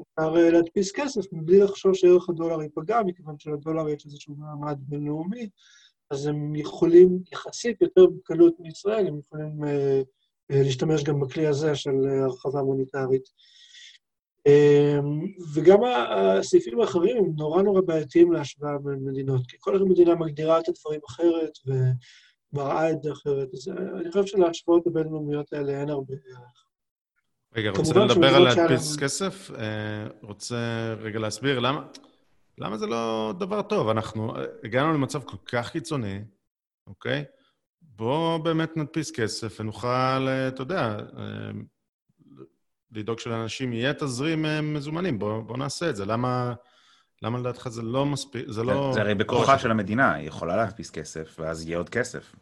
אפשר 0.00 0.36
אה, 0.36 0.50
להדפיס 0.50 0.92
כסף 0.92 1.32
מבלי 1.32 1.58
לחשוב 1.58 1.94
שערך 1.94 2.28
הדולר 2.28 2.62
ייפגע, 2.62 3.02
מכיוון 3.06 3.38
שלדולר 3.38 3.88
יש 3.88 4.06
איזשהו 4.06 4.34
מעמד 4.36 4.78
בינלאומי, 4.78 5.48
אז 6.10 6.26
הם 6.26 6.54
יכולים 6.54 7.18
יחסית 7.32 7.82
יותר 7.82 8.06
בקלות 8.06 8.54
מישראל, 8.60 9.06
הם 9.06 9.18
יכולים 9.18 9.64
אה, 9.64 10.02
להשתמש 10.50 11.04
גם 11.04 11.20
בכלי 11.20 11.46
הזה 11.46 11.74
של 11.74 11.90
אה, 12.08 12.24
הרחבה 12.24 12.62
מוניטרית. 12.62 13.28
אה, 14.46 14.98
וגם 15.54 15.78
הסעיפים 16.10 16.80
האחרים 16.80 17.16
הם 17.16 17.32
נורא 17.36 17.62
נורא 17.62 17.80
בעייתיים 17.80 18.32
להשוואה 18.32 18.78
בין 18.78 18.98
מדינות, 19.04 19.46
כי 19.48 19.56
כל 19.60 19.78
מדינה 19.78 20.14
מגדירה 20.14 20.58
את 20.60 20.68
הדברים 20.68 21.00
אחרת 21.08 21.52
ומראה 22.52 22.90
את 22.90 23.02
זה 23.02 23.12
אחרת. 23.12 23.48
אז 23.54 23.68
אה, 23.68 24.00
אני 24.00 24.10
חושב 24.12 24.26
שלהשוואות 24.26 24.86
הבינלאומיות 24.86 25.52
האלה 25.52 25.80
אין 25.80 25.90
הרבה 25.90 26.14
ערך. 26.14 26.64
רגע, 27.56 27.70
רוצה 27.70 27.94
לדבר 28.04 28.34
על 28.34 28.42
להדפיס 28.42 28.90
להם- 28.96 29.04
כסף? 29.04 29.50
אה, 29.58 30.06
רוצה 30.22 30.56
רגע 31.00 31.18
להסביר 31.18 31.58
למה, 31.58 31.86
למה 32.58 32.78
זה 32.78 32.86
לא 32.86 33.32
דבר 33.38 33.62
טוב? 33.62 33.88
אנחנו 33.88 34.36
אה, 34.36 34.44
הגענו 34.64 34.92
למצב 34.92 35.22
כל 35.22 35.36
כך 35.46 35.70
קיצוני, 35.70 36.20
אוקיי? 36.86 37.24
בואו 37.96 38.42
באמת 38.42 38.76
נדפיס 38.76 39.10
כסף 39.10 39.60
ונוכל, 39.60 40.28
אה, 40.28 40.48
אתה 40.48 40.62
יודע, 40.62 40.96
אה, 41.18 41.50
לדאוג 42.92 43.18
שלאנשים 43.18 43.72
יהיה 43.72 43.94
תזרים 43.94 44.46
אה, 44.46 44.60
מזומנים. 44.62 45.18
בואו 45.18 45.42
בוא 45.42 45.56
נעשה 45.56 45.90
את 45.90 45.96
זה. 45.96 46.04
למה, 46.06 46.54
למה 47.22 47.38
לדעתך 47.38 47.68
זה 47.68 47.82
לא 47.82 48.06
מספיק, 48.06 48.44
זה 48.48 48.62
לא... 48.62 48.90
זה 48.94 49.00
הרי 49.00 49.14
בכוחה 49.14 49.58
של 49.58 49.70
המדינה, 49.70 50.14
היא 50.14 50.28
יכולה 50.28 50.56
להדפיס 50.56 50.90
כסף, 50.90 51.36
ואז 51.38 51.66
יהיה 51.66 51.78
עוד 51.78 51.88
כסף. 51.88 52.34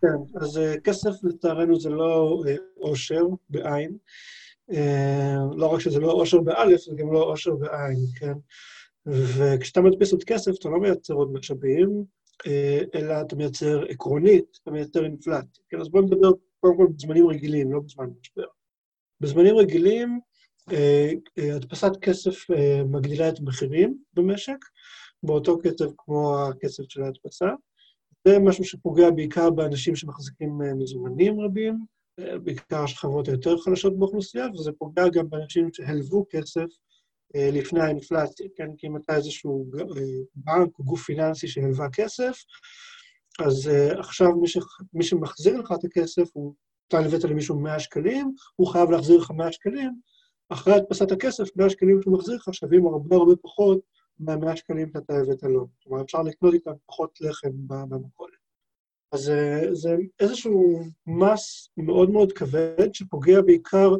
כן, 0.00 0.40
אז 0.40 0.60
כסף 0.84 1.10
לצערנו 1.22 1.80
זה 1.80 1.90
לא 1.90 2.42
עושר 2.78 3.22
בעין. 3.50 3.96
לא 5.56 5.66
רק 5.66 5.80
שזה 5.80 6.00
לא 6.00 6.12
עושר 6.12 6.40
באלף, 6.40 6.80
זה 6.80 6.96
גם 6.96 7.12
לא 7.12 7.18
עושר 7.18 7.54
בעין, 7.54 8.06
כן? 8.16 8.32
וכשאתה 9.06 9.80
מדפיס 9.80 10.12
עוד 10.12 10.24
כסף, 10.24 10.52
אתה 10.58 10.68
לא 10.68 10.80
מייצר 10.80 11.14
עוד 11.14 11.32
משאבים, 11.32 12.04
אלא 12.94 13.14
אתה 13.20 13.36
מייצר 13.36 13.84
עקרונית, 13.88 14.58
אתה 14.62 14.70
מייצר 14.70 15.04
אינפלציה. 15.04 15.64
כן, 15.68 15.80
אז 15.80 15.88
בואו 15.88 16.02
נדבר 16.02 16.30
קודם 16.60 16.76
כל 16.76 16.86
בזמנים 16.96 17.28
רגילים, 17.28 17.72
לא 17.72 17.80
בזמן 17.80 18.06
משבר. 18.20 18.46
בזמנים 19.20 19.56
רגילים, 19.56 20.20
אה, 20.72 21.10
אה, 21.38 21.56
הדפסת 21.56 21.92
כסף 22.00 22.50
אה, 22.50 22.82
מגדילה 22.84 23.28
את 23.28 23.38
המחירים 23.38 23.98
במשק, 24.14 24.58
באותו 25.22 25.58
קצב 25.58 25.90
כמו 25.98 26.38
הקצב 26.38 26.82
של 26.88 27.02
ההדפסה. 27.02 27.46
זה 28.28 28.38
משהו 28.38 28.64
שפוגע 28.64 29.10
בעיקר 29.10 29.50
באנשים 29.50 29.96
שמחזיקים 29.96 30.62
אה, 30.62 30.74
מזומנים 30.74 31.40
רבים, 31.40 31.84
אה, 32.18 32.38
בעיקר 32.38 32.82
השכבות 32.82 33.28
היותר 33.28 33.58
חלשות 33.58 33.98
באוכלוסייה, 33.98 34.46
וזה 34.54 34.72
פוגע 34.78 35.08
גם 35.08 35.30
באנשים 35.30 35.68
שהלוו 35.72 36.26
כסף 36.30 36.60
אה, 36.60 36.66
לפני 37.34 37.80
האינפלציה, 37.80 38.46
כן? 38.56 38.68
כי 38.76 38.86
אם 38.86 38.96
אתה 38.96 39.16
איזשהו 39.16 39.66
אה, 39.78 39.84
בנק 40.34 40.78
או 40.78 40.84
גוף 40.84 41.02
פיננסי 41.02 41.48
שהלווה 41.48 41.86
כסף, 41.92 42.44
אז 43.40 43.70
uh, 43.70 43.98
עכשיו 43.98 44.36
מי, 44.36 44.48
ש... 44.48 44.58
מי 44.94 45.04
שמחזיר 45.04 45.60
לך 45.60 45.72
את 45.72 45.84
הכסף, 45.84 46.28
הוא, 46.32 46.54
אתה 46.88 46.98
הלווית 46.98 47.24
למישהו 47.24 47.60
100 47.60 47.80
שקלים, 47.80 48.34
הוא 48.56 48.68
חייב 48.68 48.90
להחזיר 48.90 49.18
לך 49.18 49.30
100 49.30 49.52
שקלים, 49.52 49.92
אחרי 50.48 50.74
הדפסת 50.74 51.12
הכסף, 51.12 51.56
100 51.56 51.70
שקלים 51.70 52.02
שהוא 52.02 52.14
מחזיר 52.14 52.36
לך 52.36 52.54
שווים 52.54 52.86
הרבה 52.86 53.16
הרבה 53.16 53.36
פחות 53.42 53.80
מה-100 54.18 54.56
שקלים 54.56 54.88
שאתה 54.92 55.14
הבאת 55.14 55.42
לו. 55.42 55.68
כלומר, 55.82 56.02
אפשר 56.02 56.22
לקנות 56.22 56.54
איתם 56.54 56.70
פחות 56.86 57.18
לחם 57.20 57.50
במכולת. 57.88 58.32
אז 59.12 59.32
זה 59.72 59.96
איזשהו 60.20 60.80
מס 61.06 61.68
מאוד 61.76 62.10
מאוד 62.10 62.32
כבד, 62.32 62.94
שפוגע 62.94 63.40
בעיקר 63.40 63.90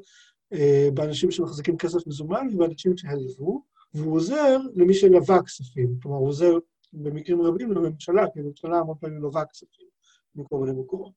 באנשים 0.95 1.31
שמחזיקים 1.31 1.77
כסף 1.77 2.07
מזומן 2.07 2.47
ובאנשים 2.53 2.97
שהלוו, 2.97 3.63
והוא 3.95 4.17
עוזר 4.17 4.59
למי 4.75 4.95
שלווה 4.95 5.43
כספים. 5.43 5.97
כלומר, 6.03 6.17
הוא 6.17 6.29
עוזר 6.29 6.59
במקרים 6.93 7.43
רבים 7.43 7.73
לממשלה, 7.73 8.25
כי 8.35 8.41
הממשלה 8.41 8.79
המון 8.79 8.97
פעמים 9.01 9.23
לווה 9.23 9.45
כספים 9.45 9.87
מכל 10.35 10.57
מיני 10.59 10.81
מקומות. 10.81 11.13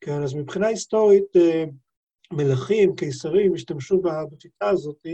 כן, 0.00 0.22
אז 0.22 0.34
מבחינה 0.34 0.66
היסטורית, 0.66 1.36
אה, 1.36 1.64
מלכים, 2.32 2.96
קיסרים, 2.96 3.54
השתמשו 3.54 4.02
בשיטה 4.32 4.68
הזאת 4.68 5.06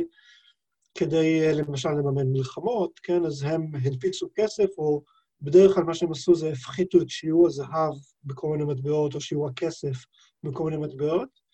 כדי 0.94 1.40
אה, 1.40 1.52
למשל 1.52 1.88
לממן 1.88 2.26
מלחמות, 2.32 2.98
כן, 3.02 3.24
אז 3.24 3.42
הם 3.42 3.70
הדפיסו 3.84 4.28
כסף, 4.34 4.78
או 4.78 5.02
בדרך 5.42 5.74
כלל 5.74 5.84
מה 5.84 5.94
שהם 5.94 6.12
עשו 6.12 6.34
זה 6.34 6.48
הפחיתו 6.52 7.02
את 7.02 7.08
שיעור 7.08 7.46
הזהב 7.46 7.94
בכל 8.24 8.48
מיני 8.48 8.64
מטבעות, 8.64 9.14
או 9.14 9.20
שיעור 9.20 9.48
הכסף 9.48 10.04
בכל 10.42 10.64
מיני 10.64 10.76
מטבעות. 10.76 11.45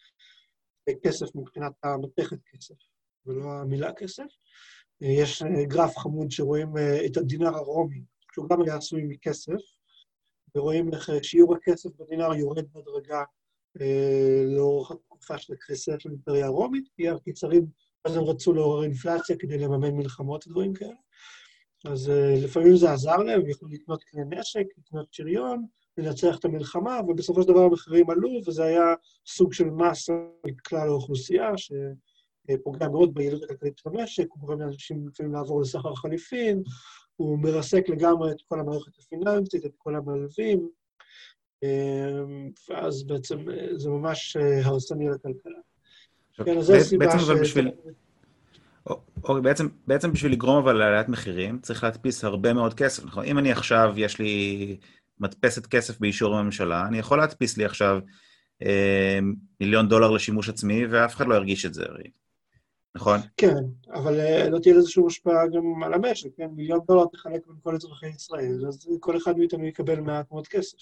כסף 1.03 1.35
מבחינת 1.35 1.73
המתכת 1.83 2.39
כסף, 2.53 2.75
ולא 3.27 3.45
המילה 3.45 3.93
כסף. 3.93 4.27
אה, 5.03 5.09
יש 5.09 5.43
גרף 5.69 5.99
חמוד 5.99 6.31
שרואים 6.31 6.69
את 7.07 7.17
הדינר 7.17 7.57
הרומי, 7.57 8.03
שהוא 8.33 8.49
גם 8.49 8.63
היה 8.63 8.77
עשוי 8.77 9.03
מכסף, 9.05 9.61
ורואים 10.57 10.95
איך 10.95 11.11
אה, 11.11 11.23
שיעור 11.23 11.55
הכסף 11.55 11.91
בדינר 11.99 12.35
יורד 12.35 12.65
בדרגה 12.73 13.25
אה, 13.81 14.45
לאורך 14.57 14.91
התקופה 14.91 15.39
של 15.39 15.53
הקריסה 15.53 15.93
של 15.99 16.09
האימפריה 16.09 16.47
הרומית, 16.47 16.89
כי 16.97 17.09
הקיצרים, 17.09 17.67
אז 18.05 18.17
הם 18.17 18.25
רצו 18.25 18.53
לעורר 18.53 18.85
אינפלציה 18.85 19.37
כדי 19.39 19.59
לממן 19.59 19.91
מלחמות 19.91 20.47
ודברים 20.47 20.75
כאלה. 20.75 20.95
אז 21.85 22.11
אה, 22.11 22.35
לפעמים 22.45 22.77
זה 22.77 22.93
עזר 22.93 23.17
להם, 23.17 23.41
הם 23.41 23.49
יכלו 23.49 23.69
לקנות 23.69 24.05
כלי 24.05 24.23
נשק, 24.29 24.65
לקנות 24.79 25.13
שריון, 25.13 25.67
לנצח 25.99 26.39
את 26.39 26.45
המלחמה, 26.45 27.01
ובסופו 27.09 27.43
של 27.43 27.49
דבר 27.49 27.61
המחירים 27.61 28.11
עלו, 28.11 28.31
וזה 28.47 28.65
היה 28.65 28.95
סוג 29.27 29.53
של 29.53 29.65
מס 29.65 30.11
על 30.11 30.51
כלל 30.69 30.89
האוכלוסייה, 30.89 31.53
שפוגע 31.57 32.89
מאוד 32.89 33.15
ביעילות 33.15 33.43
הכלכלית 33.43 33.79
של 33.79 33.89
המשק, 33.89 34.27
הוא 34.29 34.41
גורם 34.41 34.61
לאנשים 34.61 35.09
לפעמים 35.09 35.33
לעבור 35.33 35.61
לסחר 35.61 35.95
חליפין, 35.95 36.63
הוא 37.17 37.39
מרסק 37.39 37.89
לגמרי 37.89 38.33
את 38.33 38.43
כל 38.49 38.61
המערכת 38.61 38.99
הפיננסית, 38.99 39.67
את 39.67 39.73
כל 39.79 39.95
המלווים, 39.97 40.69
ואז 42.69 43.03
בעצם 43.07 43.39
זה 43.77 43.91
ממש 43.91 44.37
הרסני 44.37 45.09
לכלכלה. 45.09 45.59
כן, 46.45 46.59
אז 46.59 46.67
זו 46.67 46.75
הסיבה 46.75 47.19
ש... 47.19 47.31
בשביל... 47.31 47.71
אוקיי, 48.87 49.41
בעצם, 49.43 49.69
בעצם 49.87 50.13
בשביל 50.13 50.33
לגרום 50.33 50.57
אבל 50.57 50.73
לעליית 50.73 51.09
מחירים, 51.09 51.59
צריך 51.59 51.85
להדפיס 51.85 52.25
הרבה 52.25 52.53
מאוד 52.53 52.75
כסף, 52.75 53.05
נכון? 53.05 53.25
אם 53.25 53.39
אני 53.39 53.53
עכשיו, 53.53 53.95
יש 53.97 54.19
לי 54.19 54.77
מדפסת 55.23 55.67
כסף 55.67 56.01
באישור 56.01 56.37
הממשלה, 56.37 56.87
אני 56.87 56.99
יכול 56.99 57.19
להדפיס 57.19 57.57
לי 57.57 57.65
עכשיו 57.65 57.99
אה, 58.63 59.19
מיליון 59.61 59.89
דולר 59.89 60.11
לשימוש 60.11 60.49
עצמי, 60.49 60.87
ואף 60.87 61.15
אחד 61.15 61.27
לא 61.27 61.35
ירגיש 61.35 61.67
את 61.67 61.75
זה, 61.75 61.83
הרי. 61.89 62.11
נכון? 62.95 63.21
כן, 63.37 63.55
אבל 63.95 64.21
אה, 64.21 64.51
לא 64.51 64.59
תהיה 64.59 64.75
לזה 64.75 64.91
שום 64.91 65.07
השפעה 65.07 65.47
גם 65.47 65.83
על 65.83 65.95
המשק, 65.95 66.31
כן? 66.37 66.47
מיליון 66.57 66.81
דולר 66.87 67.05
תחלק 67.13 67.47
בין 67.47 67.57
כל 67.63 67.75
אזרחי 67.75 68.09
ישראל, 68.09 68.67
אז 68.69 68.89
כל 69.01 69.17
אחד 69.17 69.39
מאיתנו 69.39 69.67
יקבל 69.67 70.01
מעט 70.01 70.31
מאוד 70.31 70.49
כסף. 70.49 70.79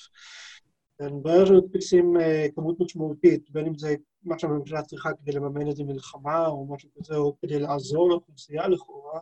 כן, 0.99 1.23
ברגע 1.23 1.47
שמדפיסים 1.47 2.21
אה, 2.21 2.47
כמות 2.55 2.81
משמעותית, 2.81 3.51
בין 3.51 3.67
אם 3.67 3.79
זה 3.79 3.95
מה 4.25 4.39
שהממשלה 4.39 4.83
צריכה 4.83 5.11
כדי 5.13 5.33
לממן 5.33 5.67
איזה 5.67 5.85
מלחמה 5.85 6.47
או 6.47 6.67
משהו 6.75 6.89
כזה, 6.99 7.17
או 7.17 7.37
כדי 7.43 7.59
לעזור 7.59 8.11
לאוכלוסייה 8.11 8.69
לכאורה, 8.69 9.21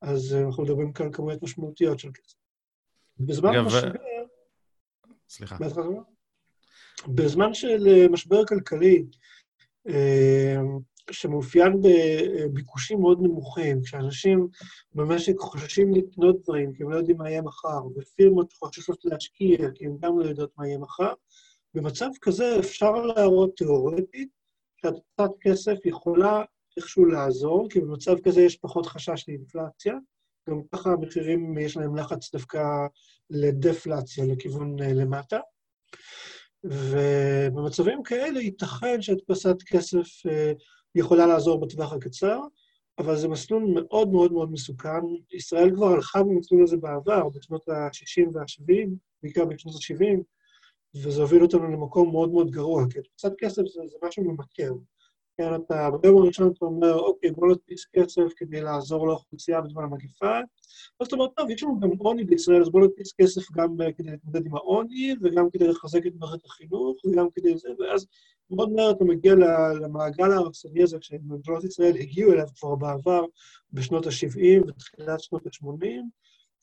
אז 0.00 0.34
אה, 0.34 0.46
אנחנו 0.46 0.62
מדברים 0.62 0.92
כאן 0.92 1.06
על 1.06 1.12
כמויות 1.12 1.42
משמעותיות 1.42 1.98
של 1.98 2.10
כסף. 2.14 2.36
בזמן 3.18 3.60
משבר... 3.60 3.92
סליחה. 5.32 5.56
בזמן 7.08 7.54
של 7.54 8.08
משבר 8.10 8.46
כלכלי, 8.46 9.04
שמאופיין 11.10 11.72
בביקושים 11.82 13.00
מאוד 13.00 13.18
נמוכים, 13.22 13.82
כשאנשים 13.82 14.48
במשק 14.94 15.38
חוששים 15.38 15.94
לקנות 15.94 16.42
דברים 16.42 16.72
כי 16.72 16.82
הם 16.82 16.90
לא 16.90 16.96
יודעים 16.96 17.16
מה 17.16 17.30
יהיה 17.30 17.42
מחר, 17.42 17.80
ופירמות 17.96 18.52
חוששות 18.52 19.04
להשקיע 19.04 19.70
כי 19.74 19.86
הם 19.86 19.96
גם 20.00 20.18
לא 20.18 20.24
יודעות 20.24 20.50
מה 20.58 20.66
יהיה 20.66 20.78
מחר, 20.78 21.12
במצב 21.74 22.08
כזה 22.20 22.58
אפשר 22.58 22.92
להראות 22.92 23.56
תיאורטית 23.56 24.28
שהתוצאת 24.76 25.30
כסף 25.40 25.76
יכולה 25.84 26.44
איכשהו 26.76 27.04
לעזור, 27.04 27.68
כי 27.70 27.80
במצב 27.80 28.20
כזה 28.24 28.42
יש 28.42 28.56
פחות 28.56 28.86
חשש 28.86 29.24
לאינפלציה, 29.28 29.94
גם 30.48 30.60
ככה 30.72 30.90
המחירים, 30.90 31.58
יש 31.58 31.76
להם 31.76 31.96
לחץ 31.96 32.32
דווקא 32.32 32.62
לדפלציה, 33.30 34.24
לכיוון 34.24 34.82
אה, 34.82 34.92
למטה. 34.92 35.38
ובמצבים 36.64 38.02
כאלה 38.02 38.40
ייתכן 38.40 39.02
שהדפסת 39.02 39.56
כסף 39.66 40.26
אה, 40.26 40.52
יכולה 40.94 41.26
לעזור 41.26 41.60
בטווח 41.60 41.92
הקצר, 41.92 42.38
אבל 42.98 43.16
זה 43.16 43.28
מסלול 43.28 43.64
מאוד 43.74 44.08
מאוד 44.08 44.32
מאוד 44.32 44.52
מסוכן. 44.52 45.00
ישראל 45.32 45.74
כבר 45.74 45.86
הלכה 45.86 46.22
במסלול 46.22 46.62
הזה 46.62 46.76
בעבר, 46.76 47.28
בשנות 47.28 47.68
ה-60 47.68 48.28
וה-70, 48.32 48.88
בעיקר 49.22 49.44
בשנות 49.44 49.74
ה-70, 49.74 50.18
וזה 50.94 51.20
הוביל 51.20 51.42
אותנו 51.42 51.68
למקום 51.68 52.10
מאוד 52.10 52.30
מאוד 52.30 52.50
גרוע, 52.50 52.84
כי 52.90 52.98
קצת 53.16 53.32
כסף 53.38 53.62
זה, 53.62 53.80
זה 53.90 53.96
משהו 54.02 54.24
ממכר. 54.24 54.72
כן, 55.36 55.54
אתה 55.54 55.90
ביום 56.02 56.22
הראשון 56.22 56.52
אתה 56.56 56.64
אומר, 56.64 56.98
אוקיי, 56.98 57.30
בוא 57.30 57.48
נדפיס 57.48 57.86
כסף 57.92 58.22
כדי 58.36 58.60
לעזור 58.60 59.06
לאוכלוסייה 59.08 59.60
בזמן 59.60 59.84
המגיפה, 59.84 60.38
אז 61.00 61.06
אתה 61.06 61.16
אומר, 61.16 61.26
טוב, 61.26 61.50
יש 61.50 61.62
לנו 61.62 61.80
גם 61.80 61.90
עוני 61.98 62.24
בישראל, 62.24 62.62
אז 62.62 62.70
בוא 62.70 62.80
נדפיס 62.80 63.12
כסף 63.20 63.52
גם 63.52 63.76
כדי 63.96 64.10
להתמודד 64.10 64.46
עם 64.46 64.56
העוני, 64.56 65.14
וגם 65.22 65.50
כדי 65.50 65.68
לחזק 65.68 66.06
את 66.06 66.12
מערכת 66.18 66.44
החינוך, 66.44 66.96
וגם 67.04 67.26
כדי 67.34 67.58
זה, 67.58 67.68
ואז 67.78 68.06
מאוד 68.50 68.72
מהר 68.72 68.90
אתה 68.90 69.04
מגיע 69.04 69.34
למעגל 69.80 70.32
ההרסני 70.32 70.82
הזה, 70.82 70.96
שממשלות 71.00 71.64
ישראל 71.64 71.96
הגיעו 71.96 72.32
אליו 72.32 72.46
כבר 72.58 72.74
בעבר, 72.74 73.24
בשנות 73.72 74.06
ה-70 74.06 74.68
ותחילת 74.68 75.20
שנות 75.20 75.46
ה-80, 75.46 75.86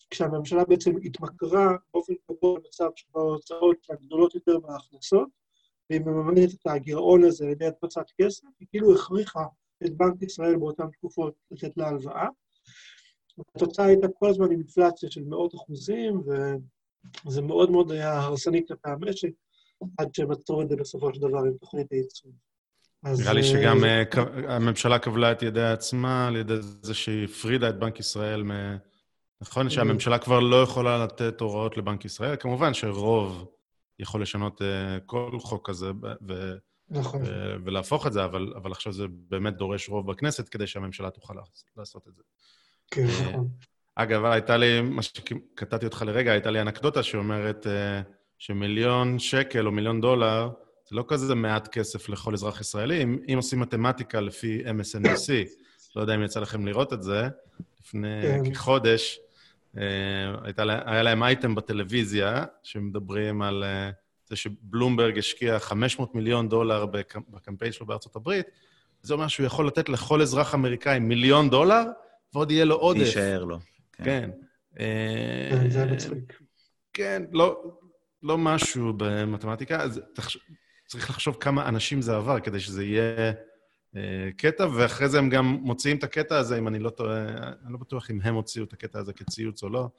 כשהממשלה 0.10 0.66
בעצם 0.66 0.92
התמכרה 1.04 1.76
באופן 1.94 2.14
קבוע 2.28 2.60
למצב 2.60 2.90
שבו 2.96 3.20
ההוצאות 3.20 3.78
הגדולות 3.90 4.36
יותר 4.36 4.60
מההכנסות, 4.60 5.30
והיא 5.90 6.02
מממנת 6.02 6.54
את 6.54 6.68
הגירעון 6.68 7.24
הזה 7.24 7.46
על 7.46 7.52
ידי 7.52 7.66
הדפצת 7.66 8.06
כסף, 8.22 8.48
היא 8.60 8.68
כאילו 8.72 8.96
הכריחה 8.96 9.44
את 9.86 9.98
בנק 9.98 10.22
ישראל 10.22 10.56
באותן 10.56 10.88
תקופות 10.92 11.34
לתת 11.52 11.78
לה 11.78 11.88
הלוואה. 11.88 12.28
התוצאה 13.56 13.86
הייתה 13.86 14.08
כל 14.20 14.30
הזמן 14.30 14.52
אינפלציה 14.52 15.12
של 15.12 15.24
מאות 15.24 15.56
אחוזים, 15.56 16.24
וזה 17.26 17.42
מאוד 17.42 17.72
מאוד 17.72 17.92
היה 17.92 18.20
הרסני 18.20 18.68
כלפי 18.68 18.90
המשק, 18.90 19.30
עד 19.98 20.16
שהם 20.16 20.32
עצרו 20.32 20.62
את 20.62 20.70
זה 20.70 20.76
בסופו 20.76 21.14
של 21.14 21.22
דבר 21.22 21.38
עם 21.38 21.54
תוכנית 21.60 21.92
הייצור. 21.92 22.32
נראה 23.04 23.34
לי 23.34 23.44
שגם 23.44 23.86
אה, 23.86 24.04
הממשלה 24.48 25.00
כבלה 25.00 25.32
את 25.32 25.44
ידי 25.44 25.64
עצמה 25.64 26.28
על 26.28 26.36
ידי 26.36 26.54
זה 26.62 26.94
שהיא 26.94 27.26
הפרידה 27.26 27.70
את 27.70 27.80
בנק 27.80 28.00
ישראל 28.00 28.44
מ... 28.44 28.52
נכון 29.42 29.70
שהממשלה 29.70 30.20
כבר 30.20 30.40
לא 30.40 30.64
יכולה 30.64 31.04
לתת 31.04 31.42
הוראות 31.42 31.78
לבנק 31.78 32.06
ישראל? 32.06 32.36
כמובן 32.40 32.74
שרוב 32.74 33.52
יכול 34.00 34.22
לשנות 34.22 34.62
uh, 34.62 34.66
כל 35.06 35.40
חוק 35.40 35.70
כזה 35.70 35.92
ו- 36.28 36.54
נכון. 36.90 37.22
ו- 37.26 37.56
ולהפוך 37.66 38.08
את 38.08 38.14
זה, 38.14 38.26
אבל, 38.26 38.54
אבל 38.56 38.72
עכשיו 38.72 38.94
זה 38.94 39.06
באמת 39.30 39.58
דורש 39.58 39.90
רוב 39.90 40.12
בכנסת 40.12 40.50
כדי 40.50 40.68
שהממשלה 40.68 41.10
תוכל 41.10 41.34
לעשות 41.78 42.08
את 42.08 42.16
זה. 42.16 42.24
כן, 42.92 43.06
uh, 43.06 43.30
נכון. 43.30 43.48
אגב, 43.96 44.26
הייתה 44.26 44.58
לי, 44.58 44.82
מה 44.82 45.02
שקטעתי 45.02 45.86
אותך 45.86 46.04
לרגע, 46.08 46.32
הייתה 46.32 46.52
לי 46.52 46.62
אנקדוטה 46.62 47.04
שאומרת 47.04 47.68
שמיליון 48.38 49.20
שקל 49.20 49.68
או 49.68 49.72
מיליון 49.72 50.02
דולר, 50.02 50.50
זה 50.90 50.96
לא 50.96 51.06
כזה 51.08 51.36
מעט 51.36 51.68
כסף 51.68 52.10
לכל 52.10 52.34
אזרח 52.34 52.62
ישראלי. 52.62 53.04
אם, 53.04 53.18
אם 53.32 53.38
עושים 53.38 53.60
מתמטיקה 53.60 54.22
לפי 54.22 54.64
MSNBC, 54.66 55.32
לא 55.96 56.02
יודע 56.02 56.16
אם 56.16 56.24
יצא 56.24 56.40
לכם 56.40 56.66
לראות 56.66 56.94
את 56.94 57.04
זה, 57.04 57.28
לפני 57.80 58.22
כן. 58.22 58.54
כחודש, 58.54 59.20
אה, 59.20 59.29
הייתה, 60.44 60.64
היה 60.86 61.04
להם 61.04 61.24
אייטם 61.24 61.56
בטלוויזיה, 61.56 62.46
שמדברים 62.64 63.42
על 63.42 63.64
אה, 63.64 63.90
זה 64.28 64.36
שבלומברג 64.36 65.18
השקיע 65.18 65.60
500 65.60 66.16
מיליון 66.16 66.50
דולר 66.50 66.86
בקמפיין 67.30 67.72
שלו 67.72 67.86
בארצות 67.86 68.16
הברית, 68.16 68.46
זה 69.02 69.14
אומר 69.14 69.28
שהוא 69.28 69.46
יכול 69.46 69.68
לתת 69.68 69.90
לכל 69.90 70.22
אזרח 70.22 70.56
אמריקאי 70.56 71.00
מיליון 71.00 71.50
דולר, 71.50 71.84
ועוד 72.34 72.52
יהיה 72.52 72.66
לו 72.66 72.76
עודף. 72.76 73.00
יישאר 73.00 73.44
לו. 73.44 73.60
כן. 73.94 74.04
כן. 74.04 74.30
כן, 75.50 75.70
זה 75.70 75.86
מצחיק. 75.86 76.40
כן, 76.94 77.24
לא, 77.32 77.64
לא 78.24 78.38
משהו 78.38 78.94
במתמטיקה. 78.98 79.86
צריך 80.88 81.10
לחשוב 81.10 81.38
כמה 81.40 81.70
אנשים 81.70 82.02
זה 82.02 82.16
עבר 82.16 82.40
כדי 82.40 82.60
שזה 82.60 82.84
יהיה 82.84 83.18
אה, 83.18 83.32
קטע, 84.38 84.68
ואחרי 84.76 85.10
זה 85.10 85.20
הם 85.20 85.30
גם 85.30 85.46
מוציאים 85.46 85.98
את 85.98 86.04
הקטע 86.04 86.38
הזה, 86.38 86.58
אם 86.58 86.68
אני 86.68 86.80
לא 86.80 86.90
טועה, 86.90 87.28
אני 87.66 87.74
לא 87.74 87.78
בטוח 87.78 88.12
אם 88.12 88.20
הם 88.24 88.36
הוציאו 88.36 88.66
את 88.66 88.74
הקטע 88.74 89.00
הזה 89.00 89.14
כציוץ 89.14 89.64
או 89.64 89.70
לא, 89.70 89.90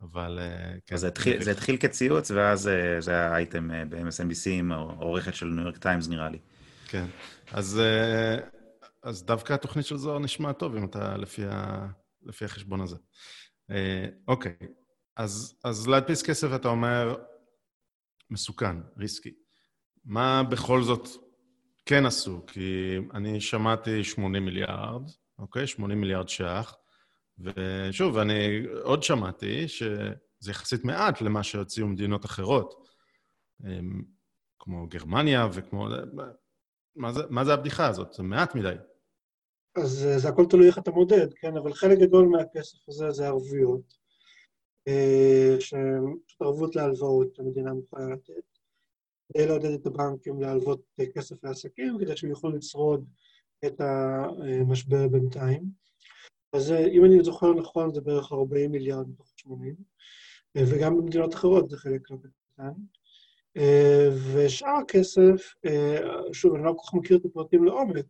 אבל 0.00 0.38
אה, 0.42 0.78
כן. 0.86 0.96
זה 0.96 1.08
התחיל, 1.08 1.42
זה 1.42 1.50
התחיל 1.50 1.76
כציוץ, 1.76 2.30
ואז 2.30 2.68
אה, 2.68 3.00
זה 3.00 3.10
היה 3.10 3.36
אייטם 3.36 3.70
אה, 3.70 3.84
ב-MSNBC 3.84 4.50
עם 4.50 4.72
העורכת 4.72 5.34
של 5.34 5.46
ניו 5.46 5.64
יורק 5.64 5.76
טיימס, 5.76 6.08
נראה 6.08 6.28
לי. 6.28 6.38
כן. 6.88 7.06
אז, 7.52 7.80
אה, 7.80 8.36
אז 9.02 9.24
דווקא 9.24 9.52
התוכנית 9.52 9.86
של 9.86 9.96
זוהר 9.96 10.18
נשמע 10.18 10.52
טוב, 10.52 10.76
אם 10.76 10.84
אתה 10.84 11.16
לפי, 11.16 11.44
ה, 11.50 11.86
לפי 12.22 12.44
החשבון 12.44 12.80
הזה. 12.80 12.96
אה, 13.70 14.06
אוקיי, 14.28 14.56
אז, 15.16 15.58
אז 15.64 15.88
להדפיס 15.88 16.22
כסף, 16.22 16.48
אתה 16.54 16.68
אומר, 16.68 17.16
מסוכן, 18.30 18.76
ריסקי. 18.96 19.32
מה 20.04 20.42
בכל 20.42 20.82
זאת 20.82 21.08
כן 21.88 22.06
עשו? 22.06 22.46
כי 22.46 22.96
אני 23.14 23.40
שמעתי 23.40 24.04
80 24.04 24.44
מיליארד, 24.44 25.02
אוקיי? 25.38 25.66
80 25.66 26.00
מיליארד 26.00 26.28
ש"ח, 26.28 26.76
ושוב, 27.38 28.18
אני 28.18 28.64
עוד 28.82 29.02
שמעתי 29.02 29.68
שזה 29.68 30.50
יחסית 30.50 30.84
מעט 30.84 31.20
למה 31.22 31.42
שהוציאו 31.42 31.86
מדינות 31.86 32.24
אחרות, 32.24 32.88
אמ, 33.64 34.02
כמו 34.58 34.86
גרמניה 34.86 35.48
וכמו... 35.52 35.88
מה 36.96 37.12
זה, 37.12 37.22
מה 37.30 37.44
זה 37.44 37.54
הבדיחה 37.54 37.88
הזאת? 37.88 38.12
זה 38.12 38.22
מעט 38.22 38.54
מדי. 38.54 38.74
אז 39.76 40.06
אה, 40.06 40.18
זה 40.18 40.28
הכל 40.28 40.46
תלוי 40.50 40.66
איך 40.66 40.78
אתה 40.78 40.90
מודד, 40.90 41.34
כן? 41.34 41.56
אבל 41.56 41.72
חלק 41.72 41.98
גדול 41.98 42.28
מהכסף 42.28 42.88
הזה 42.88 43.10
זה 43.10 43.26
ערבויות, 43.26 43.94
אה, 44.88 45.56
שפשוט 45.60 46.42
ערבות 46.42 46.76
להלוואות 46.76 47.38
המדינה 47.38 47.72
מוכנה 47.72 48.14
לתת, 48.14 48.57
לעודד 49.36 49.70
את 49.70 49.86
הבנקים 49.86 50.40
להלוות 50.40 50.80
אה, 51.00 51.04
כסף 51.06 51.44
לעסקים, 51.44 51.98
כדי 52.00 52.16
שהם 52.16 52.30
יוכלו 52.30 52.50
לשרוד 52.50 53.04
את 53.66 53.80
המשבר 53.80 55.08
בינתיים. 55.08 55.62
אז 56.52 56.72
אם 56.72 57.04
אני 57.04 57.24
זוכר 57.24 57.54
נכון, 57.54 57.94
זה 57.94 58.00
בערך 58.00 58.32
40 58.32 58.72
מיליארד 58.72 59.08
מתוך 59.08 59.32
80, 59.36 59.74
וגם 60.56 60.96
במדינות 60.96 61.34
אחרות 61.34 61.70
זה 61.70 61.76
חלק 61.76 62.10
לא 62.10 62.16
קטן. 62.16 62.70
ושאר 64.32 64.76
הכסף, 64.82 65.54
שוב, 66.32 66.54
אני 66.54 66.64
לא 66.64 66.74
כל 66.76 66.86
כך 66.86 66.94
מכיר 66.94 67.16
את 67.16 67.24
הפרטים 67.24 67.64
לעומק, 67.64 68.06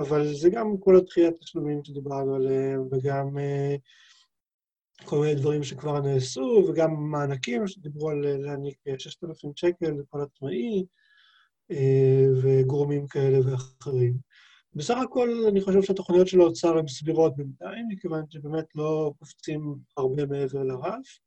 אבל 0.00 0.34
זה 0.34 0.50
גם 0.50 0.78
כל 0.80 0.96
הדחיית 0.96 1.34
תשלומים 1.40 1.84
שדיברנו 1.84 2.34
עליהם, 2.34 2.88
וגם 2.90 3.36
כל 5.04 5.18
מיני 5.18 5.34
דברים 5.34 5.64
שכבר 5.64 6.00
נעשו, 6.00 6.64
וגם 6.68 7.10
מענקים 7.10 7.66
שדיברו 7.66 8.10
על 8.10 8.36
להעניק 8.36 8.76
6,000 8.98 9.52
שקל 9.56 9.90
לכל 9.90 10.20
עצמאי, 10.20 10.84
וגורמים 12.42 13.06
כאלה 13.06 13.38
ואחרים. 13.44 14.14
בסך 14.74 14.96
הכל 15.04 15.30
אני 15.48 15.60
חושב 15.60 15.82
שהתוכניות 15.82 16.28
של 16.28 16.40
האוצר 16.40 16.78
הן 16.78 16.88
סבירות 16.88 17.36
בינתיים, 17.36 17.88
מכיוון 17.88 18.24
שבאמת 18.30 18.64
לא 18.74 19.12
קופצים 19.18 19.74
הרבה 19.96 20.26
מעבר 20.26 20.62
לרף. 20.62 21.18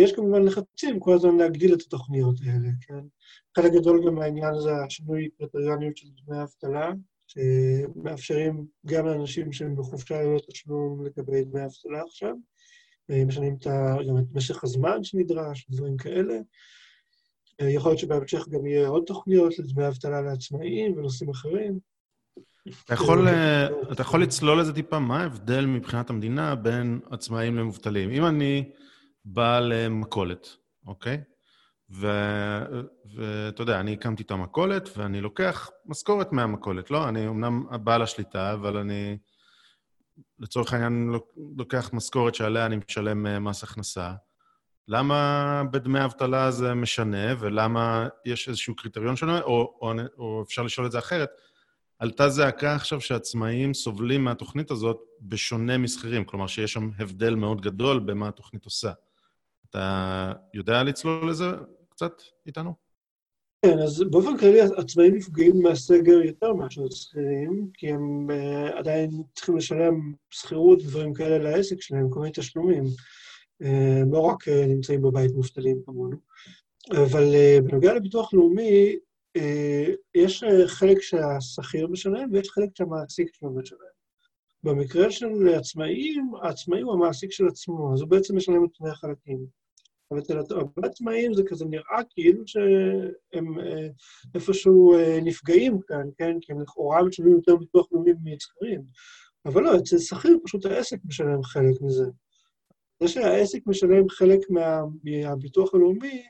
יש 0.00 0.12
כמובן 0.12 0.42
לחצים 0.42 1.00
כל 1.00 1.14
הזמן 1.14 1.36
להגדיל 1.36 1.74
את 1.74 1.80
התוכניות 1.80 2.36
האלה, 2.46 2.68
כן? 2.80 3.04
חלק 3.56 3.72
גדול 3.72 4.06
גם 4.06 4.14
מהעניין 4.14 4.54
זה 4.60 4.70
השינוי 4.86 5.28
קריטריוניות 5.38 5.96
של 5.96 6.06
דמי 6.26 6.42
אבטלה, 6.42 6.92
שמאפשרים 7.32 8.66
גם 8.86 9.06
לאנשים 9.06 9.52
שהם 9.52 9.76
בחופשה 9.76 10.22
ללא 10.22 10.38
תשלום 10.50 11.06
לקבל 11.06 11.42
דמי 11.42 11.64
אבטלה 11.64 12.02
עכשיו, 12.06 12.34
משנים 13.08 13.56
גם 14.08 14.18
את 14.18 14.24
משך 14.32 14.64
הזמן 14.64 15.04
שנדרש, 15.04 15.66
דברים 15.70 15.96
כאלה. 15.96 16.34
יכול 17.60 17.90
להיות 17.90 17.98
שבהמשך 17.98 18.48
גם 18.48 18.66
יהיה 18.66 18.88
עוד 18.88 19.02
תוכניות 19.06 19.58
לדמי 19.58 19.88
אבטלה 19.88 20.22
לעצמאים 20.22 20.92
ונושאים 20.96 21.30
אחרים. 21.30 21.78
אתה 22.84 22.94
יכול, 22.94 23.28
אתה 23.92 24.02
יכול 24.02 24.22
לצלול 24.22 24.60
לזה 24.60 24.72
טיפה, 24.72 24.98
מה 24.98 25.20
ההבדל 25.22 25.66
מבחינת 25.66 26.10
המדינה 26.10 26.54
בין 26.54 27.00
עצמאים 27.10 27.56
למובטלים? 27.56 28.10
אם 28.10 28.26
אני 28.26 28.70
בעל 29.24 29.88
מכולת, 29.88 30.48
אוקיי? 30.86 31.20
ואתה 31.92 33.62
יודע, 33.62 33.80
אני 33.80 33.92
הקמתי 33.92 34.22
את 34.22 34.30
המכולת 34.30 34.88
ואני 34.96 35.20
לוקח 35.20 35.70
משכורת 35.86 36.32
מהמכולת, 36.32 36.90
לא? 36.90 37.08
אני 37.08 37.28
אמנם 37.28 37.64
בעל 37.84 38.02
השליטה, 38.02 38.52
אבל 38.52 38.76
אני 38.76 39.18
לצורך 40.38 40.72
העניין 40.72 41.12
לוקח 41.56 41.90
משכורת 41.92 42.34
שעליה 42.34 42.66
אני 42.66 42.76
משלם 42.76 43.44
מס 43.44 43.62
הכנסה. 43.62 44.12
למה 44.88 45.62
בדמי 45.70 46.04
אבטלה 46.04 46.50
זה 46.50 46.74
משנה, 46.74 47.34
ולמה 47.38 48.08
יש 48.24 48.48
איזשהו 48.48 48.76
קריטריון 48.76 49.16
שונה, 49.16 49.40
או, 49.40 49.78
או, 49.80 49.92
או 50.18 50.42
אפשר 50.42 50.62
לשאול 50.62 50.86
את 50.86 50.92
זה 50.92 50.98
אחרת, 50.98 51.30
עלתה 51.98 52.28
זעקה 52.28 52.74
עכשיו 52.74 53.00
שעצמאים 53.00 53.74
סובלים 53.74 54.24
מהתוכנית 54.24 54.70
הזאת 54.70 55.00
בשונה 55.20 55.78
משכירים, 55.78 56.24
כלומר 56.24 56.46
שיש 56.46 56.72
שם 56.72 56.90
הבדל 56.98 57.34
מאוד 57.34 57.60
גדול 57.60 57.98
במה 57.98 58.28
התוכנית 58.28 58.64
עושה. 58.64 58.92
אתה 59.70 60.32
יודע 60.54 60.82
לצלול 60.82 61.30
לזה 61.30 61.50
קצת 61.92 62.22
איתנו? 62.46 62.74
כן, 63.64 63.78
אז 63.78 64.04
באופן 64.10 64.36
כללי 64.38 64.60
עצמאים 64.60 65.14
נפגעים 65.14 65.62
מהסגר 65.62 66.22
יותר 66.24 66.52
מאשר 66.52 66.90
שכירים, 66.90 67.70
כי 67.74 67.90
הם 67.90 68.30
uh, 68.30 68.78
עדיין 68.78 69.10
צריכים 69.34 69.56
לשלם 69.56 70.12
שכירות 70.30 70.82
ודברים 70.82 71.14
כאלה 71.14 71.38
לעסק 71.38 71.80
שלהם, 71.80 72.10
כל 72.10 72.20
מיני 72.20 72.32
תשלומים. 72.34 72.84
Uh, 73.62 73.66
לא 74.12 74.18
רק 74.18 74.48
uh, 74.48 74.66
נמצאים 74.68 75.02
בבית 75.02 75.32
מובטלים 75.32 75.82
כמונו. 75.86 76.16
אבל 76.90 77.24
uh, 77.24 77.62
בנוגע 77.62 77.94
לביטוח 77.94 78.34
לאומי, 78.34 78.96
uh, 79.38 79.90
יש 80.14 80.44
uh, 80.44 80.66
חלק 80.66 81.00
שהשכיר 81.00 81.86
משלם 81.86 82.32
ויש 82.32 82.50
חלק 82.50 82.68
שהמעסיק 82.74 83.34
שלו 83.34 83.50
משלם. 83.50 83.78
במקרה 84.62 85.10
של 85.10 85.48
עצמאים, 85.56 86.32
העצמאי 86.42 86.80
הוא 86.80 86.92
המעסיק 86.92 87.32
של 87.32 87.46
עצמו, 87.46 87.94
אז 87.94 88.00
הוא 88.00 88.08
בעצם 88.08 88.36
משלם 88.36 88.64
את 88.64 88.74
שני 88.74 88.90
החלקים. 88.90 89.61
אבל 90.12 90.20
אצל 90.20 90.38
הרבה 90.54 90.86
עצמאים 90.88 91.34
זה 91.34 91.42
כזה 91.46 91.64
נראה 91.64 92.00
כאילו 92.10 92.42
שהם 92.46 93.60
אה, 93.60 93.88
איפשהו 94.34 94.94
אה, 94.94 95.18
נפגעים 95.22 95.80
כאן, 95.86 96.08
כן? 96.18 96.36
כי 96.40 96.52
הם 96.52 96.60
לכאורה 96.60 97.02
משלמים 97.02 97.34
יותר 97.34 97.56
ביטוח 97.56 97.86
לאומי 97.92 98.12
משכירים. 98.24 98.82
אבל 99.46 99.62
לא, 99.62 99.76
אצל 99.76 99.98
שכיר 99.98 100.38
פשוט 100.44 100.66
העסק 100.66 100.98
משלם 101.04 101.42
חלק 101.42 101.80
מזה. 101.80 102.06
זה 103.02 103.08
שהעסק 103.08 103.60
משלם 103.66 104.08
חלק 104.08 104.50
מה, 104.50 104.80
מהביטוח 105.04 105.74
הלאומי, 105.74 106.22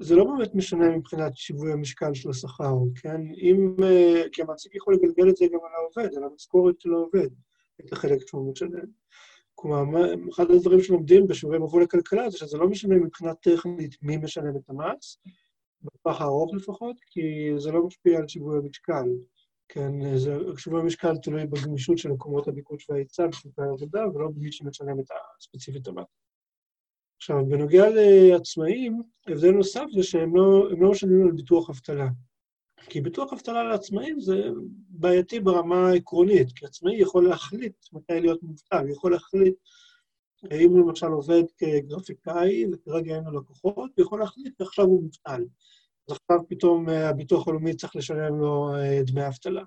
זה 0.00 0.16
לא 0.16 0.24
באמת 0.24 0.54
משנה 0.54 0.96
מבחינת 0.96 1.36
שיווי 1.36 1.72
המשקל 1.72 2.14
של 2.14 2.30
השכר, 2.30 2.74
כן? 3.02 3.20
אם... 3.42 3.76
אה, 3.82 4.22
כי 4.32 4.42
המעסיק 4.42 4.74
יכול 4.74 4.94
לגלגל 4.94 5.30
את 5.30 5.36
זה 5.36 5.44
גם 5.46 5.58
על 5.64 5.72
העובד, 5.74 6.14
על 6.16 6.24
המשכורת 6.24 6.80
של 6.80 6.92
העובד, 6.92 7.28
את 7.80 7.92
החלק 7.92 8.28
שהוא 8.28 8.52
משלם. 8.52 9.02
כלומר, 9.54 10.14
אחד 10.34 10.50
הדברים 10.50 10.80
שלומדים 10.80 11.26
בשיעורי 11.26 11.58
מבוא 11.58 11.80
לכלכלה 11.80 12.30
זה 12.30 12.38
שזה 12.38 12.58
לא 12.58 12.68
משנה 12.68 12.96
מבחינה 12.96 13.34
טכנית 13.34 13.96
מי 14.02 14.16
משלם 14.16 14.56
את 14.56 14.70
המס, 14.70 15.18
בטווח 15.82 16.20
הארוך 16.20 16.54
לפחות, 16.54 16.96
כי 17.06 17.20
זה 17.56 17.72
לא 17.72 17.86
משפיע 17.86 18.18
על 18.18 18.28
שיווי 18.28 18.58
המשקל. 18.58 19.04
כן, 19.68 19.92
שיווי 20.56 20.80
המשקל 20.80 21.16
תלוי 21.22 21.46
בגמישות 21.46 21.98
של 21.98 22.08
מקומות 22.08 22.48
הביקוש 22.48 22.90
וההיצע 22.90 23.26
בשוק 23.26 23.58
העבודה, 23.58 24.08
ולא 24.14 24.28
במי 24.28 24.52
שמשלם 24.52 25.00
את 25.00 25.06
הספציפית 25.40 25.88
המס. 25.88 26.06
עכשיו, 27.16 27.46
בנוגע 27.48 27.84
לעצמאים, 27.90 29.02
הבדל 29.28 29.50
נוסף 29.50 29.84
זה 29.94 30.02
שהם 30.02 30.36
לא, 30.36 30.70
לא 30.80 30.90
משלמים 30.90 31.22
על 31.26 31.32
ביטוח 31.32 31.70
אבטלה. 31.70 32.08
כי 32.88 33.00
ביטוח 33.00 33.32
אבטלה 33.32 33.64
לעצמאים 33.64 34.20
זה 34.20 34.42
בעייתי 34.88 35.40
ברמה 35.40 35.88
העקרונית, 35.88 36.52
כי 36.52 36.66
עצמאי 36.66 36.96
יכול 36.96 37.28
להחליט 37.28 37.76
מתי 37.92 38.20
להיות 38.20 38.42
מובטל, 38.42 38.88
יכול 38.88 39.12
להחליט, 39.12 39.54
אם 40.52 40.70
הוא 40.70 40.88
למשל 40.88 41.06
עובד 41.06 41.42
כגרפיקאי 41.56 42.64
וכרגע 42.72 43.16
אין 43.16 43.24
לו 43.24 43.40
לקוחות, 43.40 43.90
הוא 43.96 44.04
יכול 44.04 44.20
להחליט 44.20 44.58
שעכשיו 44.58 44.84
הוא 44.84 45.02
מובטל. 45.02 45.44
אז 46.08 46.16
עכשיו 46.16 46.48
פתאום 46.48 46.88
אה, 46.88 47.08
הביטוח 47.08 47.48
הלאומי 47.48 47.76
צריך 47.76 47.96
לשלם 47.96 48.40
לו 48.40 48.74
אה, 48.74 49.02
דמי 49.06 49.26
אבטלה. 49.26 49.62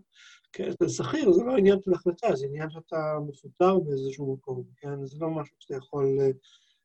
כן, 0.54 0.70
אצל 0.70 0.88
שכיר 0.88 1.32
זה 1.32 1.44
לא 1.44 1.58
עניין 1.58 1.82
של 1.82 1.94
החלטה, 1.94 2.36
זה 2.36 2.46
עניין 2.46 2.70
שאתה 2.70 3.18
מפוטר 3.28 3.80
באיזשהו 3.80 4.34
מקום, 4.34 4.64
כן? 4.78 5.06
זה 5.06 5.18
לא 5.20 5.30
משהו 5.30 5.56
שאתה 5.60 5.76
יכול 5.76 6.18
אה, 6.22 6.30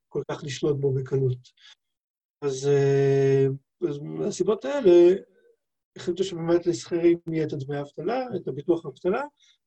כל 0.08 0.22
כך 0.30 0.44
לשלוט 0.44 0.76
בו 0.76 0.92
בקלות. 0.92 1.38
אז, 2.42 2.68
אז 3.88 3.98
מהסיבות 3.98 4.64
האלה, 4.64 5.14
החליטו 5.96 6.24
שבאמת 6.24 6.66
לשכירים 6.66 7.18
יהיה 7.32 7.46
את 7.46 7.52
הדמי 7.52 7.76
האבטלה, 7.76 8.26
את 8.36 8.48
הביטוח 8.48 8.86
האבטלה, 8.86 9.22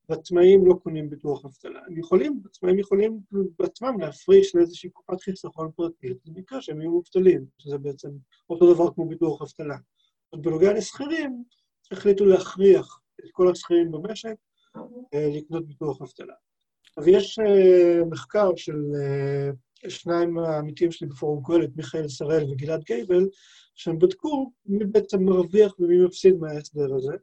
ועצמאים 0.09 0.65
לא 0.65 0.73
קונים 0.73 1.09
ביטוח 1.09 1.45
אבטלה. 1.45 1.79
הם 1.87 1.97
יכולים, 1.97 2.41
עצמאים 2.45 2.79
יכולים 2.79 3.19
בעצמם 3.59 3.99
להפריש 3.99 4.55
לאיזושהי 4.55 4.89
קופת 4.89 5.21
חיסכון 5.21 5.71
פרטית, 5.75 6.17
במקרה 6.25 6.61
שהם 6.61 6.81
יהיו 6.81 6.91
מובטלים, 6.91 7.45
שזה 7.57 7.77
בעצם 7.77 8.09
אותו 8.49 8.73
דבר 8.73 8.93
כמו 8.93 9.07
ביטוח 9.07 9.41
אבטלה. 9.41 9.77
אז 10.33 10.39
בנוגע 10.41 10.73
לשכירים, 10.73 11.43
החליטו 11.91 12.25
להכריח 12.25 12.99
את 13.19 13.31
כל 13.31 13.51
השכירים 13.51 13.91
במשק 13.91 14.35
לקנות 15.13 15.67
ביטוח 15.67 16.01
אבטלה. 16.01 16.33
אז 16.97 17.07
יש 17.07 17.39
מחקר 18.11 18.49
של 18.55 18.77
שניים 19.87 20.37
העמיתים 20.37 20.91
שלי 20.91 21.07
בפורום 21.07 21.43
קהלת, 21.45 21.69
מיכאל 21.75 22.07
שראל 22.07 22.51
וגלעד 22.51 22.83
גייבל, 22.83 23.27
שהם 23.75 23.99
בדקו 23.99 24.51
מי 24.65 24.85
בעצם 24.85 25.23
מרוויח 25.23 25.79
ומי 25.79 26.05
מפסיד 26.05 26.35
מההסדר 26.39 26.95
הזה. 26.95 27.13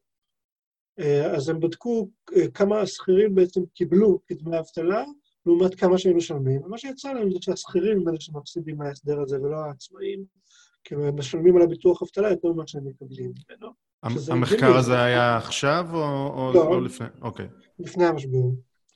אה, 1.00 1.36
אז 1.36 1.48
הם 1.48 1.60
בדקו 1.60 2.08
אה, 2.36 2.48
כמה 2.48 2.80
השכירים 2.80 3.34
בעצם 3.34 3.60
קיבלו 3.74 4.20
כדמי 4.26 4.58
אבטלה, 4.58 5.04
לעומת 5.46 5.74
כמה 5.74 5.98
שהם 5.98 6.16
משלמים. 6.16 6.62
ומה 6.64 6.78
שיצא 6.78 7.12
להם 7.12 7.30
זה 7.30 7.38
שהשכירים 7.40 7.98
הם 8.00 8.08
אלה 8.08 8.20
שמפסידים 8.20 8.76
מההסדר 8.76 9.20
הזה 9.20 9.40
ולא 9.42 9.56
העצמאים, 9.56 10.24
כי 10.84 10.94
הם 10.94 11.18
משלמים 11.18 11.56
על 11.56 11.62
הביטוח 11.62 12.02
אבטלה 12.02 12.30
יותר 12.30 12.48
ממה 12.48 12.66
שהם 12.66 12.86
מקבלים 12.86 13.32
ממנו. 13.50 13.72
המחקר. 14.02 14.76
הזה 14.76 15.02
היה 15.02 15.36
עכשיו 15.36 15.86
או, 15.92 16.52
לא. 16.54 16.66
או 16.66 16.80
לפני? 16.80 17.06
אוקיי, 17.22 17.46
לפני 17.78 18.04
המשבר. 18.04 18.38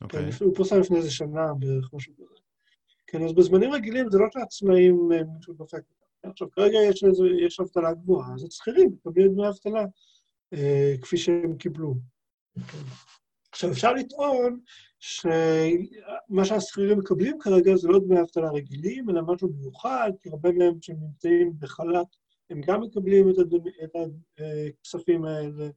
אוקיי. 0.02 0.32
כן, 0.32 0.44
הוא 0.44 0.54
פורסם 0.54 0.80
לפני 0.80 0.96
איזה 0.96 1.10
שנה 1.10 1.54
בערך, 1.58 1.90
משהו 1.94 2.12
כזה. 2.16 2.33
כן, 3.06 3.24
אז 3.24 3.32
בזמנים 3.32 3.72
רגילים 3.72 4.10
זה 4.10 4.18
לא 4.18 4.26
שהעצמאים 4.32 5.08
אה, 5.12 5.24
מישהו 5.36 5.54
דופק. 5.54 5.82
עכשיו, 6.22 6.50
כרגע 6.50 6.78
יש, 6.78 7.04
יש 7.46 7.60
אבטלה 7.60 7.94
גבוהה, 7.94 8.34
אז 8.34 8.44
השכירים 8.44 8.90
מקבלים 8.92 9.34
דמי 9.34 9.48
אבטלה 9.48 9.84
אה, 10.52 10.94
כפי 11.02 11.16
שהם 11.16 11.56
קיבלו. 11.56 11.94
עכשיו, 13.52 13.70
אפשר 13.70 13.92
לטעון 13.92 14.60
שמה 14.98 16.44
שהשכירים 16.44 16.98
מקבלים 16.98 17.38
כרגע 17.40 17.76
זה 17.76 17.88
לא 17.88 17.98
דמי 17.98 18.20
אבטלה 18.20 18.50
רגילים, 18.50 19.10
אלא 19.10 19.22
משהו 19.22 19.48
מיוחד, 19.48 20.10
כי 20.20 20.28
הרבה 20.28 20.52
מהם 20.52 20.74
שנמצאים 20.80 21.52
בחל"ת, 21.58 22.16
הם 22.50 22.60
גם 22.60 22.80
מקבלים 22.80 23.30
את, 23.30 23.38
הדמ... 23.38 23.68
את 23.84 23.90
הכספים 24.80 25.24
האלה. 25.24 25.68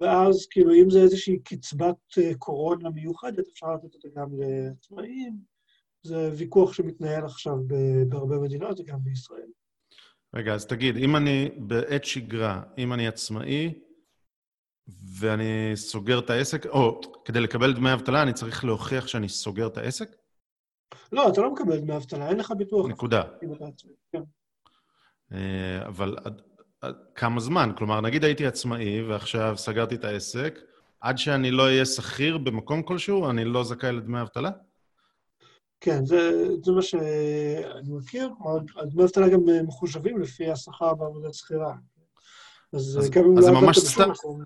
ואז, 0.00 0.46
כאילו, 0.50 0.74
אם 0.74 0.90
זה 0.90 0.98
איזושהי 0.98 1.38
קצבת 1.38 2.18
אה, 2.18 2.34
קורונה 2.38 2.90
מיוחדת, 2.90 3.48
אפשר 3.52 3.74
לתת 3.74 3.94
אותה 3.94 4.08
גם 4.16 4.28
לעצמאים. 4.38 5.55
זה 6.06 6.30
ויכוח 6.36 6.72
שמתנהל 6.72 7.24
עכשיו 7.24 7.54
בהרבה 8.08 8.38
מדינות 8.38 8.80
וגם 8.80 8.98
בישראל. 9.02 9.48
רגע, 10.34 10.54
אז 10.54 10.66
תגיד, 10.66 10.96
אם 10.96 11.16
אני 11.16 11.50
בעת 11.56 12.04
שגרה, 12.04 12.62
אם 12.78 12.92
אני 12.92 13.08
עצמאי 13.08 13.74
ואני 15.18 15.72
סוגר 15.74 16.18
את 16.18 16.30
העסק, 16.30 16.66
או 16.66 17.00
כדי 17.24 17.40
לקבל 17.40 17.72
דמי 17.72 17.92
אבטלה 17.92 18.22
אני 18.22 18.32
צריך 18.32 18.64
להוכיח 18.64 19.06
שאני 19.06 19.28
סוגר 19.28 19.66
את 19.66 19.76
העסק? 19.78 20.16
לא, 21.12 21.28
אתה 21.28 21.40
לא 21.40 21.52
מקבל 21.52 21.78
דמי 21.78 21.96
אבטלה, 21.96 22.28
אין 22.28 22.36
לך 22.36 22.50
ביטוח. 22.58 22.86
נקודה. 22.86 23.22
כן. 24.12 24.22
אה, 25.32 25.86
אבל 25.86 26.16
עד, 26.24 26.42
עד, 26.80 26.94
כמה 27.14 27.40
זמן? 27.40 27.70
כלומר, 27.76 28.00
נגיד 28.00 28.24
הייתי 28.24 28.46
עצמאי 28.46 29.02
ועכשיו 29.02 29.54
סגרתי 29.56 29.94
את 29.94 30.04
העסק, 30.04 30.58
עד 31.00 31.18
שאני 31.18 31.50
לא 31.50 31.62
אהיה 31.62 31.84
שכיר 31.84 32.38
במקום 32.38 32.82
כלשהו, 32.82 33.30
אני 33.30 33.44
לא 33.44 33.64
זכאי 33.64 33.92
לדמי 33.92 34.20
אבטלה? 34.20 34.50
כן, 35.86 36.06
זה, 36.06 36.16
זה 36.64 36.72
מה 36.72 36.82
שאני 36.82 37.90
מכיר. 37.98 38.30
דמי 38.90 39.04
אבטלה 39.04 39.28
גם 39.28 39.48
אה, 39.48 39.62
מחושבים 39.62 40.18
לפי 40.20 40.50
השכר 40.50 40.94
בעבודת 40.94 41.34
שכירה. 41.34 41.74
אז, 42.72 42.98
אז- 43.00 43.10
גם 43.10 43.24
אם 43.24 43.38
אז 43.38 43.44
זה 43.44 43.50
לא 43.50 43.60
ממש 43.60 43.78
עבדת 43.78 43.88
בשום 44.10 44.10
מקום, 44.10 44.42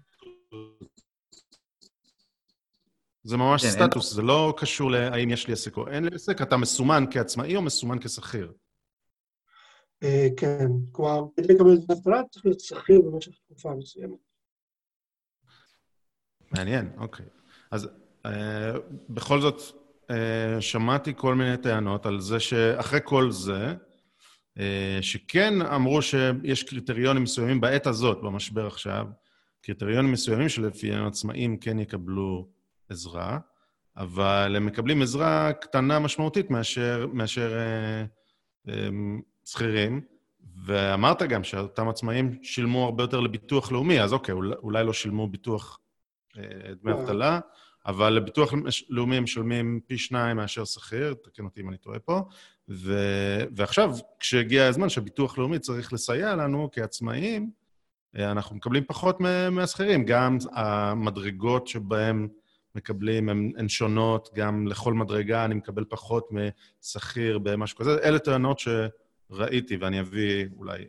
זה 3.23 3.37
ממש 3.37 3.63
כן, 3.67 3.69
אין- 3.83 3.89
סטטוס, 3.89 4.15
זה 4.15 4.23
לא 4.23 4.55
קשור 4.57 4.91
להאם 4.91 5.31
יש 5.31 5.47
לי 5.47 5.53
עסק 5.53 5.77
או 5.77 5.89
אין 5.89 6.05
לי 6.05 6.11
עסק, 6.15 6.43
אתה 6.43 6.57
מסומן 6.57 7.05
כעצמאי 7.11 7.57
או 7.57 7.63
מסומן 7.63 7.99
כשכיר. 7.99 8.53
אה, 10.03 10.29
כן, 10.37 10.67
כלומר, 10.93 11.21
כדי 11.37 11.55
לקבל 11.55 11.77
דמי 11.77 11.95
אבטלה 11.99 12.23
צריך 12.31 12.45
להיות 12.47 12.61
שכיר 12.61 13.01
במשך 13.01 13.33
תקופה 13.47 13.75
מסוימת. 13.75 14.19
מעניין, 16.53 16.93
אוקיי. 16.99 17.27
אז 17.71 17.89
אה, 18.27 18.73
בכל 19.11 19.41
זאת, 19.41 19.80
שמעתי 20.61 21.13
כל 21.17 21.35
מיני 21.35 21.57
טענות 21.57 22.07
על 22.07 22.21
זה 22.21 22.41
שאחרי 22.41 23.01
כל 23.05 23.31
זה, 23.31 23.75
אה, 24.59 24.99
שכן 25.01 25.63
אמרו 25.63 26.03
שיש 26.03 26.63
קריטריונים 26.63 27.23
מסוימים 27.23 27.61
בעת 27.61 27.87
הזאת, 27.87 28.21
במשבר 28.23 28.67
עכשיו, 28.67 29.07
קריטריונים 29.63 30.13
מסוימים 30.13 30.49
שלפיהם 30.49 31.07
עצמאים 31.07 31.57
כן 31.57 31.79
יקבלו 31.79 32.49
עזרה, 32.89 33.39
אבל 33.97 34.55
הם 34.57 34.67
מקבלים 34.67 35.03
עזרה 35.03 35.53
קטנה 35.53 35.99
משמעותית 35.99 36.51
מאשר, 36.51 37.07
מאשר 37.13 37.53
אה, 37.53 38.05
אה, 38.69 38.89
שכירים. 39.45 40.01
ואמרת 40.65 41.23
גם 41.23 41.45
שאותם 41.45 41.89
עצמאים 41.89 42.39
שילמו 42.43 42.85
הרבה 42.85 43.05
יותר 43.05 43.21
לביטוח 43.21 43.73
לאומי, 43.73 44.03
אז 44.03 44.13
אוקיי, 44.13 44.35
אולי, 44.35 44.85
לא 44.85 44.93
שילמו 44.93 45.29
ביטוח 45.29 45.79
אה, 46.39 46.43
דמי 46.83 46.93
אה. 46.93 47.01
אבטלה, 47.01 47.41
אבל 47.87 48.13
לביטוח 48.13 48.53
לאומי 48.89 49.17
הם 49.17 49.25
משלמים 49.25 49.81
פי 49.87 49.99
שניים 49.99 50.37
מאשר 50.37 50.65
שכיר, 50.65 51.15
תקן 51.15 51.45
אותי 51.45 51.61
אם 51.61 51.69
אני 51.69 51.77
טועה 51.77 51.99
פה, 51.99 52.23
ו... 52.69 52.95
ועכשיו, 53.57 53.97
כשהגיע 54.21 54.67
הזמן 54.67 54.89
שביטוח 54.89 55.39
לאומי 55.39 55.59
צריך 55.59 55.93
לסייע 55.93 56.37
לנו 56.37 56.69
כעצמאים, 56.73 57.51
אה, 58.17 58.31
אנחנו 58.31 58.57
מקבלים 58.57 58.85
פחות 58.87 59.21
מהשכירים. 59.51 60.05
גם 60.05 60.39
המדרגות 60.53 61.67
שבהם 61.67 62.29
מקבלים 62.75 63.29
הן, 63.29 63.53
הן 63.57 63.69
שונות, 63.69 64.31
גם 64.35 64.67
לכל 64.67 64.95
מדרגה 64.95 65.45
אני 65.45 65.55
מקבל 65.55 65.85
פחות 65.89 66.29
משכיר 66.83 67.39
במשהו 67.39 67.79
כזה. 67.79 67.99
אלה 68.03 68.19
טענות 68.19 68.59
שראיתי, 68.59 69.77
ואני 69.77 70.01
אביא, 70.01 70.47
אולי 70.57 70.85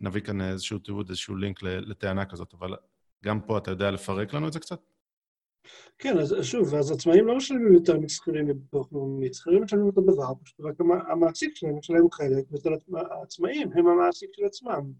נביא 0.00 0.20
כאן 0.20 0.40
איזשהו 0.40 0.78
תיעוד, 0.78 1.08
איזשהו 1.08 1.36
לינק 1.36 1.62
לטענה 1.62 2.24
כזאת, 2.24 2.54
אבל 2.54 2.76
גם 3.24 3.40
פה 3.40 3.58
אתה 3.58 3.70
יודע 3.70 3.90
לפרק 3.90 4.34
לנו 4.34 4.48
את 4.48 4.52
זה 4.52 4.60
קצת? 4.60 4.80
כן, 5.98 6.18
אז 6.18 6.36
שוב, 6.42 6.74
אז 6.74 6.90
עצמאים 6.90 7.26
לא 7.26 7.36
משלמים 7.36 7.72
יותר 7.72 8.00
משכירים 8.00 8.46
בביטוח 8.46 8.92
לאומי, 8.92 9.34
שכירים 9.34 9.62
משלמים 9.62 9.86
אותו 9.86 10.00
דבר, 10.00 10.32
פשוט 10.44 10.60
רק 10.60 10.80
המ- 10.80 11.10
המעסיק 11.10 11.56
שלהם 11.56 11.78
משלם 11.78 12.10
חלק, 12.12 12.44
ואצל 12.50 12.70
העצמאים 12.96 13.70
הם 13.74 13.86
המעסיק 13.86 14.30
של 14.32 14.44
עצמם. 14.44 14.92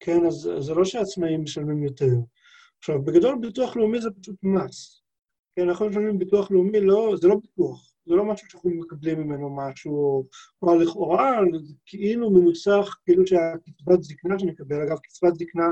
כן, 0.00 0.26
אז 0.26 0.50
זה 0.58 0.74
לא 0.74 0.84
שהעצמאים 0.84 1.42
משלמים 1.42 1.82
יותר. 1.82 2.12
עכשיו, 2.78 3.02
בגדול 3.02 3.38
ביטוח 3.40 3.76
לאומי 3.76 4.00
זה 4.00 4.10
פשוט 4.10 4.36
מס. 4.42 5.00
כן, 5.56 5.68
אנחנו 5.68 5.88
משלמים 5.88 6.18
ביטוח 6.18 6.50
לאומי, 6.50 6.80
לא, 6.80 7.14
זה 7.20 7.28
לא 7.28 7.36
ביטוח, 7.36 7.94
זה 8.06 8.14
לא 8.14 8.24
משהו 8.24 8.50
שאנחנו 8.50 8.70
מקבלים 8.70 9.20
ממנו 9.20 9.56
משהו, 9.56 10.26
כלומר, 10.60 10.74
לכאורה, 10.76 11.38
כאילו 11.86 12.30
מנוסח, 12.30 12.96
כאילו 13.04 13.26
שהקצבת 13.26 14.02
זקנה 14.02 14.38
שנקבל, 14.38 14.82
אגב, 14.82 14.98
קצבת 14.98 15.34
זקנה 15.34 15.68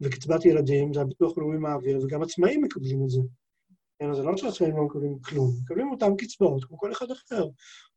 וקצבת 0.00 0.44
ילדים, 0.44 0.94
זה 0.94 1.00
הביטוח 1.00 1.38
הלאומי 1.38 1.58
מעביר, 1.58 2.00
וגם 2.02 2.22
עצמאים 2.22 2.62
מקבלים 2.62 3.04
את 3.04 3.10
זה. 3.10 3.20
כן, 4.02 4.10
אז 4.10 4.16
זה 4.16 4.22
לא 4.22 4.36
שעצמאים 4.36 4.76
לא 4.76 4.84
מקבלים 4.84 5.18
כלום, 5.18 5.50
מקבלים 5.62 5.90
אותם 5.90 6.16
קצבאות, 6.16 6.64
כמו 6.64 6.78
כל 6.78 6.92
אחד 6.92 7.10
אחר. 7.10 7.48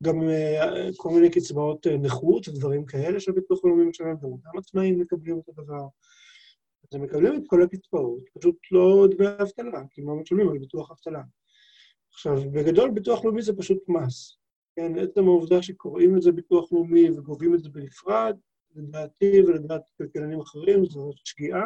גם 0.02 0.28
אה, 0.28 0.88
כל 0.96 1.10
מיני 1.10 1.30
קצבאות 1.30 1.86
אה, 1.86 1.96
נכות 1.96 2.48
ודברים 2.48 2.86
כאלה 2.86 3.20
שהביטוח 3.20 3.64
הלאומי 3.64 3.84
משלם, 3.84 4.16
גם 4.22 4.28
אותם 4.28 4.58
עצמאים 4.58 4.98
מקבלים 4.98 5.38
את 5.38 5.48
הדבר. 5.48 5.86
אז 6.84 6.94
הם 6.94 7.02
מקבלים 7.02 7.36
את 7.36 7.42
כל 7.46 7.62
הקצבאות, 7.62 8.22
פשוט 8.38 8.56
לא 8.70 9.06
דמי 9.10 9.26
אבטלה, 9.42 9.82
כי 9.90 10.00
הם 10.00 10.08
לא 10.08 10.14
משלמים 10.14 10.48
על 10.48 10.58
ביטוח 10.58 10.90
אבטלה. 10.90 11.22
עכשיו, 12.12 12.36
בגדול 12.52 12.90
ביטוח 12.90 13.24
לאומי 13.24 13.42
זה 13.42 13.52
פשוט 13.56 13.78
מס. 13.88 14.36
כן, 14.76 14.98
עצם 14.98 15.24
העובדה 15.24 15.62
שקוראים 15.62 16.16
לזה 16.16 16.32
ביטוח 16.32 16.72
לאומי 16.72 17.10
וגובים 17.10 17.54
את 17.54 17.62
זה 17.62 17.68
בנפרד, 17.68 18.36
לדעתי 18.76 19.42
ולדעת 19.42 19.82
כלכלנים 19.98 20.40
אחרים, 20.40 20.84
זו 20.84 21.10
שגיאה. 21.24 21.64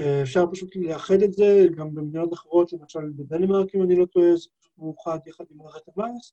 אה, 0.00 0.22
אפשר 0.22 0.44
פשוט 0.52 0.76
לאחד 0.76 1.22
את 1.22 1.32
זה, 1.32 1.66
גם 1.76 1.94
במדינות 1.94 2.32
אחרות, 2.32 2.72
למשל 2.72 3.10
בדנמרק, 3.16 3.74
אם 3.74 3.82
אני 3.82 3.96
לא 3.96 4.06
טועה, 4.06 4.36
זה 4.36 4.48
פשוט 4.60 4.72
מאוחד 4.78 5.18
יחד 5.26 5.44
עם 5.50 5.58
מערכת 5.58 5.82
המס, 5.96 6.32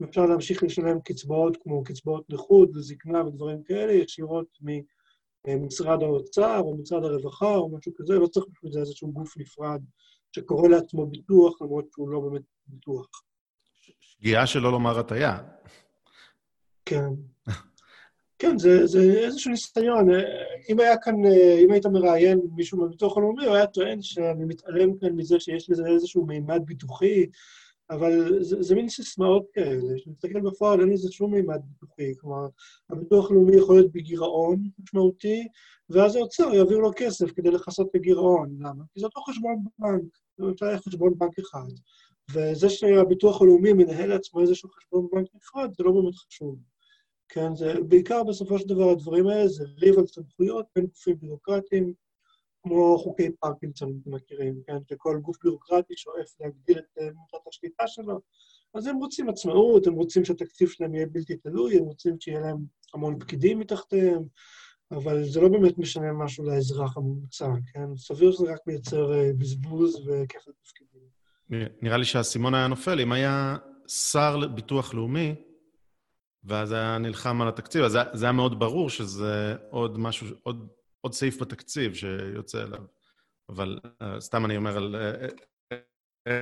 ואפשר 0.00 0.26
להמשיך 0.26 0.62
לשלם 0.62 1.00
קצבאות 1.00 1.56
כמו 1.62 1.84
קצבאות 1.84 2.30
נכות 2.30 2.68
וזקנה 2.74 3.26
ודברים 3.26 3.62
כאלה, 3.62 3.92
ישירות 3.92 4.58
ממשרד 5.46 6.02
האוצר 6.02 6.60
או 6.60 6.76
משרד 6.76 7.04
הרווחה 7.04 7.56
או 7.56 7.68
משהו 7.68 7.92
כזה, 7.96 8.14
לא 8.14 8.26
צריך 8.26 8.46
בשביל 8.52 8.72
זה 8.72 8.80
איזשהו 8.80 9.12
גוף 9.12 9.36
נפרד 9.36 9.80
שקורא 10.32 10.68
לעצמו 10.68 11.06
ביטוח, 11.06 11.62
למרות 11.62 11.84
שהוא 11.92 12.08
לא 12.08 12.20
באמת 12.20 12.42
ביטוח. 12.66 13.06
שגיאה 14.00 14.46
שלא 14.46 14.72
לומר 14.72 14.98
הטעיה. 14.98 15.38
כן. 16.84 17.08
כן, 18.38 18.58
זה, 18.58 18.86
זה 18.86 18.98
איזשהו 18.98 19.50
ניסיון. 19.50 20.10
אה, 20.10 20.20
אם 20.68 20.80
היה 20.80 20.96
כאן, 20.96 21.14
אה, 21.26 21.58
אם 21.64 21.70
היית 21.70 21.86
מראיין 21.86 22.40
מישהו 22.56 22.78
מהביטוח 22.78 23.16
הלאומי, 23.16 23.46
הוא 23.46 23.54
היה 23.54 23.66
טוען 23.66 24.02
שאני 24.02 24.44
מתעלם 24.44 24.98
כאן 24.98 25.12
מזה 25.12 25.40
שיש 25.40 25.70
לזה 25.70 25.86
איזשהו 25.86 26.26
מימד 26.26 26.62
ביטוחי, 26.64 27.26
אבל 27.90 28.42
זה, 28.42 28.62
זה 28.62 28.74
מין 28.74 28.88
סיסמאות 28.88 29.46
כאלה, 29.52 29.94
כשנסתכל 29.96 30.40
בפועל 30.40 30.80
אין 30.80 30.88
לזה 30.88 31.12
שום 31.12 31.34
מימד 31.34 31.60
ביטוחי. 31.64 32.14
כלומר, 32.20 32.48
הביטוח 32.90 33.30
הלאומי 33.30 33.56
יכול 33.56 33.76
להיות 33.76 33.92
בגירעון 33.92 34.62
משמעותי, 34.78 35.48
ואז 35.90 36.16
האוצר 36.16 36.54
יעביר 36.54 36.78
לו 36.78 36.90
כסף 36.96 37.30
כדי 37.30 37.50
לכסות 37.50 37.88
את 37.90 37.94
הגירעון. 37.94 38.56
למה? 38.60 38.84
כי 38.94 39.00
זה 39.00 39.06
אותו 39.06 39.20
חשבון 39.20 39.64
בנק, 39.78 40.18
זה 40.38 40.44
אפשר 40.52 40.78
חשבון 40.78 41.18
בנק 41.18 41.38
אחד. 41.38 41.68
וזה 42.32 42.70
שהביטוח 42.70 43.42
הלאומי 43.42 43.72
מנהל 43.72 44.08
לעצמו 44.08 44.40
איזשהו 44.40 44.68
חשבון 44.70 45.08
בנק 45.12 45.28
נפרד, 45.34 45.70
זה 45.76 45.84
לא 45.84 45.92
באמת 45.92 46.14
חשוב. 46.14 46.56
כן, 47.28 47.54
זה 47.54 47.74
בעיקר 47.88 48.22
בסופו 48.22 48.58
של 48.58 48.68
דבר 48.68 48.90
הדברים 48.90 49.26
האלה 49.26 49.48
זה 49.48 49.64
ריב 49.78 49.98
על 49.98 50.06
סמכויות 50.06 50.66
בין 50.76 50.86
גופים 50.86 51.18
ביורוקרטיים, 51.20 51.92
כמו 52.62 52.98
חוקי 52.98 53.30
פרקינסון, 53.40 54.00
אתם 54.02 54.14
מכירים, 54.14 54.54
כן, 54.66 54.76
שכל 54.90 55.18
גוף 55.22 55.36
ביורוקרטי 55.44 55.96
שואף 55.96 56.40
להגדיל 56.40 56.78
את 56.78 56.98
אה, 57.00 57.08
מוטת 57.14 57.46
השליטה 57.48 57.86
שלו, 57.86 58.20
אז 58.74 58.86
הם 58.86 58.96
רוצים 58.96 59.28
עצמאות, 59.28 59.86
הם 59.86 59.94
רוצים 59.94 60.24
שהתקציב 60.24 60.68
שלהם 60.68 60.94
יהיה 60.94 61.06
בלתי 61.06 61.36
תלוי, 61.36 61.78
הם 61.78 61.84
רוצים 61.84 62.16
שיהיה 62.20 62.40
להם 62.40 62.56
המון 62.94 63.18
פקידים 63.18 63.58
מתחתיהם, 63.58 64.22
אבל 64.90 65.24
זה 65.24 65.40
לא 65.40 65.48
באמת 65.48 65.78
משנה 65.78 66.12
משהו 66.12 66.44
לאזרח 66.44 66.96
הממוצע, 66.96 67.48
כן? 67.72 67.96
סביר 67.96 68.32
שזה 68.32 68.52
רק 68.52 68.60
מייצר 68.66 69.14
אה, 69.14 69.30
בזבוז 69.38 70.08
וכפל 70.08 70.50
תפקידים. 70.62 70.96
נראה 71.82 71.96
לי 71.96 72.04
שהאסימון 72.04 72.54
היה 72.54 72.66
נופל. 72.66 73.00
אם 73.00 73.12
היה 73.12 73.56
שר 73.86 74.36
לביטוח 74.36 74.94
לאומי, 74.94 75.34
ואז 76.46 76.72
היה 76.72 76.98
נלחם 76.98 77.42
על 77.42 77.48
התקציב, 77.48 77.84
אז 77.84 77.98
זה, 78.12 78.26
היה 78.26 78.32
מאוד 78.32 78.58
ברור 78.58 78.90
שזה 78.90 79.56
עוד 79.70 79.98
משהו, 79.98 80.26
עוד, 80.42 80.68
עוד 81.00 81.12
סעיף 81.12 81.42
בתקציב 81.42 81.94
שיוצא 81.94 82.62
אליו. 82.62 82.82
אבל 83.48 83.78
uh, 83.84 84.20
סתם 84.20 84.44
אני 84.44 84.56
אומר 84.56 84.76
על... 84.76 84.96
Uh, 86.28 86.32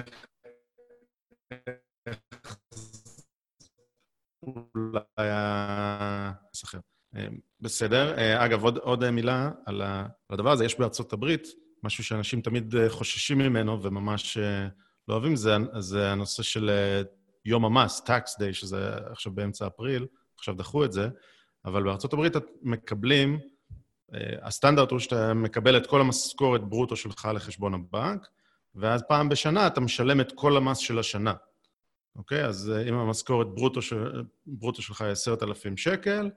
אולי 4.43 5.01
היה... 5.17 6.33
בסדר. 7.61 8.15
אגב, 8.45 8.65
עוד, 8.65 8.79
עוד 8.79 9.11
מילה 9.11 9.51
על 9.67 9.83
הדבר 10.31 10.51
הזה. 10.51 10.65
יש 10.65 10.79
בארצות 10.79 11.13
הברית 11.13 11.47
משהו 11.83 12.05
שאנשים 12.05 12.41
תמיד 12.41 12.75
חוששים 12.89 13.39
ממנו 13.39 13.83
וממש 13.83 14.39
לא 15.09 15.15
אוהבים, 15.15 15.37
זה, 15.37 15.57
זה 15.79 16.13
הנושא 16.13 16.43
של 16.43 16.71
יום 17.45 17.65
המס, 17.65 18.03
Tax 18.07 18.41
Day, 18.41 18.53
שזה 18.53 18.97
עכשיו 19.11 19.33
באמצע 19.33 19.67
אפריל, 19.67 20.07
עכשיו 20.39 20.55
דחו 20.55 20.85
את 20.85 20.93
זה, 20.93 21.09
אבל 21.65 21.83
בארצות 21.83 22.13
הברית 22.13 22.33
מקבלים, 22.63 23.39
הסטנדרט 24.43 24.91
הוא 24.91 24.99
שאתה 24.99 25.35
מקבל 25.35 25.77
את 25.77 25.87
כל 25.87 26.01
המשכורת 26.01 26.69
ברוטו 26.69 26.97
שלך 26.97 27.29
לחשבון 27.35 27.75
הבנק, 27.75 28.29
ואז 28.75 29.03
פעם 29.09 29.29
בשנה 29.29 29.67
אתה 29.67 29.81
משלם 29.81 30.21
את 30.21 30.33
כל 30.35 30.57
המס 30.57 30.79
של 30.79 30.99
השנה. 30.99 31.35
אוקיי? 32.17 32.45
אז 32.45 32.73
אם 32.89 32.95
המשכורת 32.95 33.47
ברוטו, 33.47 33.83
ש... 33.83 33.93
ברוטו 34.47 34.83
שלך 34.83 35.01
היא 35.01 35.11
10,000 35.11 35.77
שקל, 35.77 36.31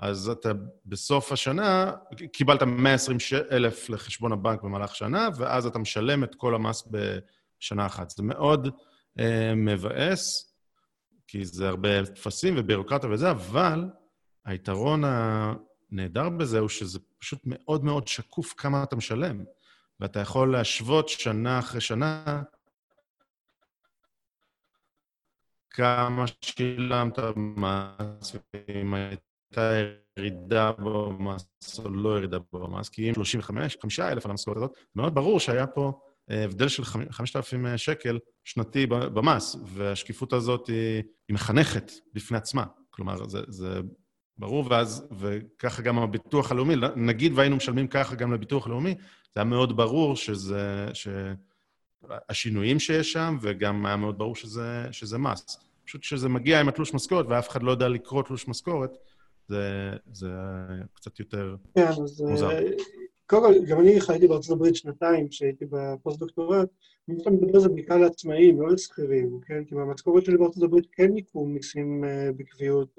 אז 0.00 0.28
אתה 0.28 0.52
בסוף 0.86 1.32
השנה 1.32 1.92
קיבלת 2.32 2.62
120 2.62 3.18
אלף 3.50 3.90
לחשבון 3.90 4.32
הבנק 4.32 4.62
במהלך 4.62 4.96
שנה, 4.96 5.28
ואז 5.36 5.66
אתה 5.66 5.78
משלם 5.78 6.24
את 6.24 6.34
כל 6.34 6.54
המס 6.54 6.88
בשנה 6.90 7.86
אחת. 7.86 8.10
זה 8.10 8.22
מאוד 8.22 8.68
אה, 9.18 9.54
מבאס, 9.56 10.47
כי 11.28 11.44
זה 11.44 11.68
הרבה 11.68 12.06
טפסים 12.06 12.54
ובירוקרטיה 12.56 13.10
וזה, 13.10 13.30
אבל 13.30 13.84
היתרון 14.44 15.02
הנהדר 15.04 16.28
בזה 16.28 16.58
הוא 16.58 16.68
שזה 16.68 16.98
פשוט 17.18 17.40
מאוד 17.44 17.84
מאוד 17.84 18.08
שקוף 18.08 18.54
כמה 18.56 18.82
אתה 18.82 18.96
משלם, 18.96 19.44
ואתה 20.00 20.20
יכול 20.20 20.52
להשוות 20.52 21.08
שנה 21.08 21.58
אחרי 21.58 21.80
שנה 21.80 22.42
כמה 25.70 26.24
שילמת 26.40 27.18
מס, 27.36 28.36
ואם 28.54 28.94
הייתה 28.94 29.72
ירידה 30.16 30.72
במס 30.72 31.80
או 31.84 31.90
לא 31.90 32.18
ירידה 32.18 32.38
במס, 32.52 32.88
כי 32.88 33.08
אם 33.08 33.14
35, 33.14 33.76
5 33.82 34.00
אלף 34.00 34.24
על 34.24 34.30
המשכורת 34.30 34.56
הזאת, 34.56 34.76
מאוד 34.96 35.14
ברור 35.14 35.40
שהיה 35.40 35.66
פה 35.66 36.00
הבדל 36.28 36.68
של 36.68 36.84
5,000 36.84 37.76
שקל 37.76 38.18
שנתי 38.44 38.86
במס, 38.86 39.56
והשקיפות 39.66 40.32
הזאת 40.32 40.66
היא, 40.66 41.02
היא 41.28 41.34
מחנכת 41.34 41.92
בפני 42.14 42.36
עצמה. 42.36 42.64
כלומר, 42.90 43.28
זה, 43.28 43.40
זה 43.48 43.80
ברור, 44.38 44.66
ואז, 44.70 45.06
וככה 45.18 45.82
גם 45.82 45.98
הביטוח 45.98 46.52
הלאומי, 46.52 46.74
נגיד 46.96 47.32
והיינו 47.34 47.56
משלמים 47.56 47.88
ככה 47.88 48.14
גם 48.14 48.32
לביטוח 48.32 48.66
הלאומי, 48.66 48.94
זה 49.34 49.40
היה 49.40 49.44
מאוד 49.44 49.76
ברור 49.76 50.16
שזה, 50.16 50.86
שהשינויים 50.94 52.78
שיש 52.80 53.12
שם, 53.12 53.38
וגם 53.40 53.86
היה 53.86 53.96
מאוד 53.96 54.18
ברור 54.18 54.36
שזה, 54.36 54.86
שזה 54.92 55.18
מס. 55.18 55.58
פשוט 55.84 56.00
כשזה 56.00 56.28
מגיע 56.28 56.60
עם 56.60 56.68
התלוש 56.68 56.94
משכורת, 56.94 57.26
ואף 57.28 57.48
אחד 57.48 57.62
לא 57.62 57.70
יודע 57.70 57.88
לקרוא 57.88 58.22
תלוש 58.22 58.48
משכורת, 58.48 58.90
זה, 59.48 59.90
זה 60.12 60.30
קצת 60.92 61.20
יותר 61.20 61.56
כן, 61.74 61.88
אז 61.88 62.20
מוזר. 62.20 62.50
קודם 63.30 63.42
כל, 63.42 63.64
גם 63.66 63.80
אני 63.80 64.00
חייתי 64.00 64.26
בארצות 64.26 64.56
הברית 64.56 64.76
שנתיים, 64.76 65.28
כשהייתי 65.28 65.64
בפוסט-דוקטורט, 65.70 66.68
אני 67.08 67.18
חושב 67.18 67.30
לדבר 67.30 67.54
על 67.54 67.60
זה 67.60 67.68
בעיקר 67.68 67.96
לעצמאים, 67.96 68.60
לא 68.60 68.68
לשכירים, 68.68 69.40
כן? 69.46 69.64
כי 69.64 69.74
במשכורת 69.74 70.24
שלי 70.24 70.36
בארצות 70.36 70.62
הברית 70.62 70.86
כן 70.92 71.12
ניכו 71.12 71.46
מיסים 71.46 72.04
בקביעות 72.36 72.98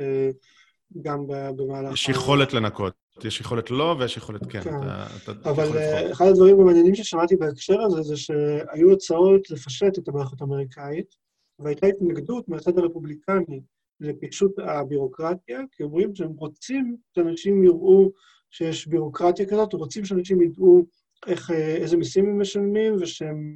גם 1.02 1.26
במהלך... 1.28 1.94
יש 1.94 2.10
יכולת 2.10 2.54
לנקות. 2.54 2.94
יש 3.24 3.42
יכולת 3.42 3.72
לא 3.72 3.96
ויש 4.00 4.18
יכולת 4.18 4.42
כן. 4.50 4.62
כן. 4.62 4.78
אתה, 4.78 5.06
אתה 5.18 5.50
אבל 5.50 5.68
אחד 6.12 6.26
הדברים 6.26 6.60
המעניינים 6.60 6.96
ששמעתי 6.96 7.36
בהקשר 7.36 7.82
הזה, 7.82 8.02
זה 8.02 8.18
שהיו 8.18 8.92
הצעות 8.94 9.50
לפשט 9.52 10.00
את 10.00 10.08
המערכת 10.08 10.42
האמריקאית, 10.42 11.16
והייתה 11.60 11.88
התנגדות 11.88 12.50
מהצד 12.50 12.78
הרפובליקני 12.78 13.62
לפישוט 14.00 14.60
הבירוקרטיה, 14.60 15.60
כי 15.72 15.84
אומרים 15.84 16.16
שהם 16.16 16.32
רוצים 16.32 16.98
שאנשים 17.16 17.64
יראו 17.64 18.12
שיש 18.50 18.88
בירוקרטיה 18.88 19.46
כזאת, 19.46 19.74
רוצים 19.74 20.06
שאנשים 20.06 20.42
ידעו 20.42 20.86
איך, 21.28 21.52
איזה 21.52 21.98
מיסים 21.98 22.26
הם 22.26 22.42
משלמים, 22.42 22.96
ושהם 23.02 23.56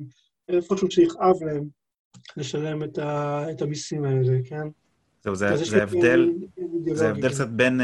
איפשהו 0.50 0.92
שיכאב 0.92 1.44
להם 1.44 1.64
לשלם 2.38 2.84
את, 2.84 2.98
ה, 2.98 3.46
את 3.52 3.62
המיסים 3.62 4.04
האלה, 4.04 4.38
כן? 4.46 4.68
זהו, 5.24 5.36
זה, 5.36 5.56
זה 5.56 5.84
הבדל, 5.84 6.30
זה 6.94 7.10
הבדל 7.10 7.30
קצת 7.30 7.48
בין 7.48 7.82
uh, 7.82 7.84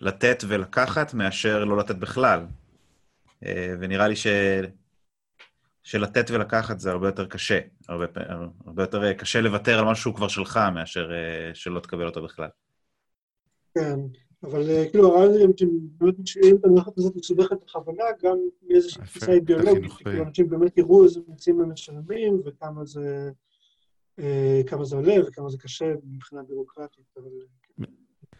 לתת 0.00 0.44
ולקחת 0.48 1.14
מאשר 1.14 1.64
לא 1.64 1.76
לתת 1.76 1.96
בכלל. 1.96 2.46
Uh, 3.44 3.46
ונראה 3.80 4.08
לי 4.08 4.16
ש... 4.16 4.26
שלתת 5.82 6.30
ולקחת 6.30 6.80
זה 6.80 6.90
הרבה 6.90 7.08
יותר 7.08 7.26
קשה, 7.26 7.60
הרבה, 7.88 8.06
הרבה 8.66 8.82
יותר 8.82 9.12
קשה 9.12 9.40
לוותר 9.40 9.78
על 9.78 9.84
משהו 9.84 10.02
שהוא 10.02 10.14
כבר 10.14 10.28
שלך 10.28 10.60
מאשר 10.74 11.10
uh, 11.10 11.54
שלא 11.54 11.80
תקבל 11.80 12.06
אותו 12.06 12.24
בכלל. 12.24 12.48
כן, 13.74 13.98
אבל 14.44 14.70
אה, 14.70 14.84
כאילו 14.90 15.16
הרעיון 15.16 15.56
שהם 15.56 15.70
באמת 15.98 16.18
משאירים 16.18 16.56
את 16.56 16.64
המערכת 16.64 16.98
הזאת 16.98 17.16
מסובכת 17.16 17.56
בכוונה, 17.64 18.04
גם 18.22 18.36
מאיזושהי 18.68 19.02
תפיסה 19.04 19.32
אידיאולוגית, 19.32 19.92
כאילו 19.92 20.22
אנשים 20.24 20.48
באמת 20.48 20.78
יראו 20.78 21.04
איזה 21.04 21.20
מיצים 21.28 21.60
הם 21.60 21.72
משלמים 21.72 22.40
וכמה 22.44 22.84
זה, 22.84 23.30
אה, 24.18 24.60
כמה 24.66 24.84
זה 24.84 24.96
עולה 24.96 25.14
וכמה 25.26 25.50
זה 25.50 25.58
קשה 25.58 25.94
מבחינה 26.04 26.42
בירוקרטית. 26.42 27.04
אבל... 27.16 27.30
כן, 27.76 27.84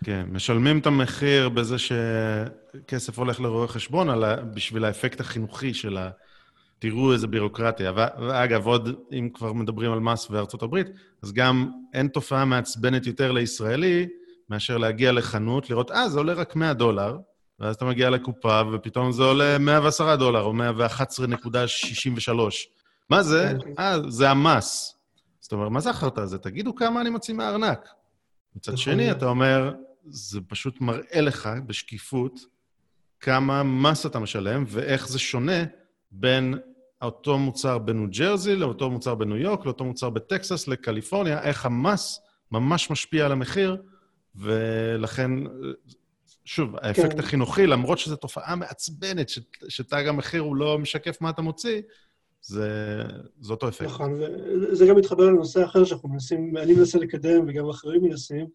כן 0.05 0.27
משלמים 0.33 0.79
את 0.79 0.87
המחיר 0.87 1.49
בזה 1.49 1.77
שכסף 1.79 3.19
הולך 3.19 3.41
לרואה 3.41 3.69
חשבון 3.69 4.11
על, 4.11 4.25
בשביל 4.55 4.85
האפקט 4.85 5.21
החינוכי 5.21 5.75
של 5.75 5.97
ה... 5.97 6.11
תראו 6.79 7.13
איזה 7.13 7.27
בירוקרטיה. 7.27 7.93
ואגב, 7.97 8.67
עוד, 8.67 8.89
אם 9.13 9.29
כבר 9.35 9.53
מדברים 9.53 9.93
על 9.93 10.01
מס 10.01 10.31
וארצות 10.31 10.63
הברית, 10.63 10.87
אז 11.23 11.33
גם 11.33 11.71
אין 11.93 12.09
תופעה 12.09 12.45
מעצבנת 12.45 13.07
יותר 13.07 13.33
לישראלי, 13.33 14.09
מאשר 14.51 14.79
להגיע 14.79 15.13
לחנות, 15.13 15.71
לראות, 15.71 15.91
אה, 15.91 16.09
זה 16.09 16.19
עולה 16.19 16.33
רק 16.33 16.57
100 16.57 16.75
דולר, 16.75 17.19
ואז 17.61 17.75
אתה 17.75 17.85
מגיע 17.85 18.11
לקופה, 18.11 18.63
ופתאום 18.73 19.13
זה 19.13 19.23
עולה 19.23 19.59
110 19.59 20.17
דולר, 20.17 20.43
או 20.43 20.53
111.63. 20.53 20.61
מה 23.11 23.23
זה? 23.23 23.53
כן. 23.65 23.73
אה, 23.79 23.97
זה 24.09 24.31
המס. 24.31 24.97
זאת 25.41 25.53
אומרת, 25.53 25.71
מה 25.71 25.81
זה 25.81 25.91
החרטא 25.91 26.21
הזה? 26.21 26.39
תגידו 26.39 26.75
כמה 26.75 27.01
אני 27.01 27.11
מוציא 27.11 27.35
מהארנק. 27.35 27.89
מצד 28.57 28.79
שני, 28.79 29.11
אתה 29.11 29.27
אומר, 29.27 29.73
זה 30.09 30.41
פשוט 30.49 30.81
מראה 30.81 31.21
לך 31.21 31.49
בשקיפות 31.67 32.41
כמה 33.21 33.63
מס 33.63 34.07
אתה 34.07 34.19
משלם, 34.19 34.65
ואיך 34.69 35.09
זה 35.09 35.19
שונה 35.19 35.65
בין 36.11 36.55
אותו 37.03 37.39
מוצר 37.39 37.79
בניו 37.79 38.07
ג'רזי 38.11 38.57
לאותו 38.57 38.91
מוצר 38.91 39.15
בניו 39.15 39.37
יורק, 39.37 39.65
לאותו 39.65 39.85
מוצר 39.85 40.11
בטקסס, 40.11 40.69
לקליפורניה, 40.69 41.43
איך 41.43 41.67
המס 41.67 42.21
ממש 42.51 42.91
משפיע 42.91 43.27
על 43.27 43.33
המחיר, 43.33 43.77
ולכן, 44.37 45.31
שוב, 46.45 46.77
האפקט 46.77 47.13
כן. 47.13 47.19
החינוכי, 47.19 47.67
למרות 47.67 47.99
שזו 47.99 48.17
תופעה 48.17 48.57
מעצבנת, 48.57 49.29
ש, 49.29 49.39
שתג 49.69 50.05
המחיר 50.09 50.41
הוא 50.41 50.57
לא 50.57 50.79
משקף 50.79 51.21
מה 51.21 51.31
אתה 51.31 51.43
מוציא, 51.43 51.83
זה, 52.43 52.69
זה 53.41 53.53
אותו 53.53 53.69
אפקט. 53.69 53.87
נכון, 53.87 54.13
וזה 54.73 54.87
גם 54.87 54.97
מתחבר 54.97 55.27
לנושא 55.27 55.65
אחר 55.65 55.85
שאנחנו 55.85 56.09
מנסים, 56.09 56.57
אני 56.57 56.73
מנסה 56.75 56.99
לקדם 56.99 57.45
וגם 57.49 57.69
אחרים 57.69 58.03
מנסים, 58.03 58.47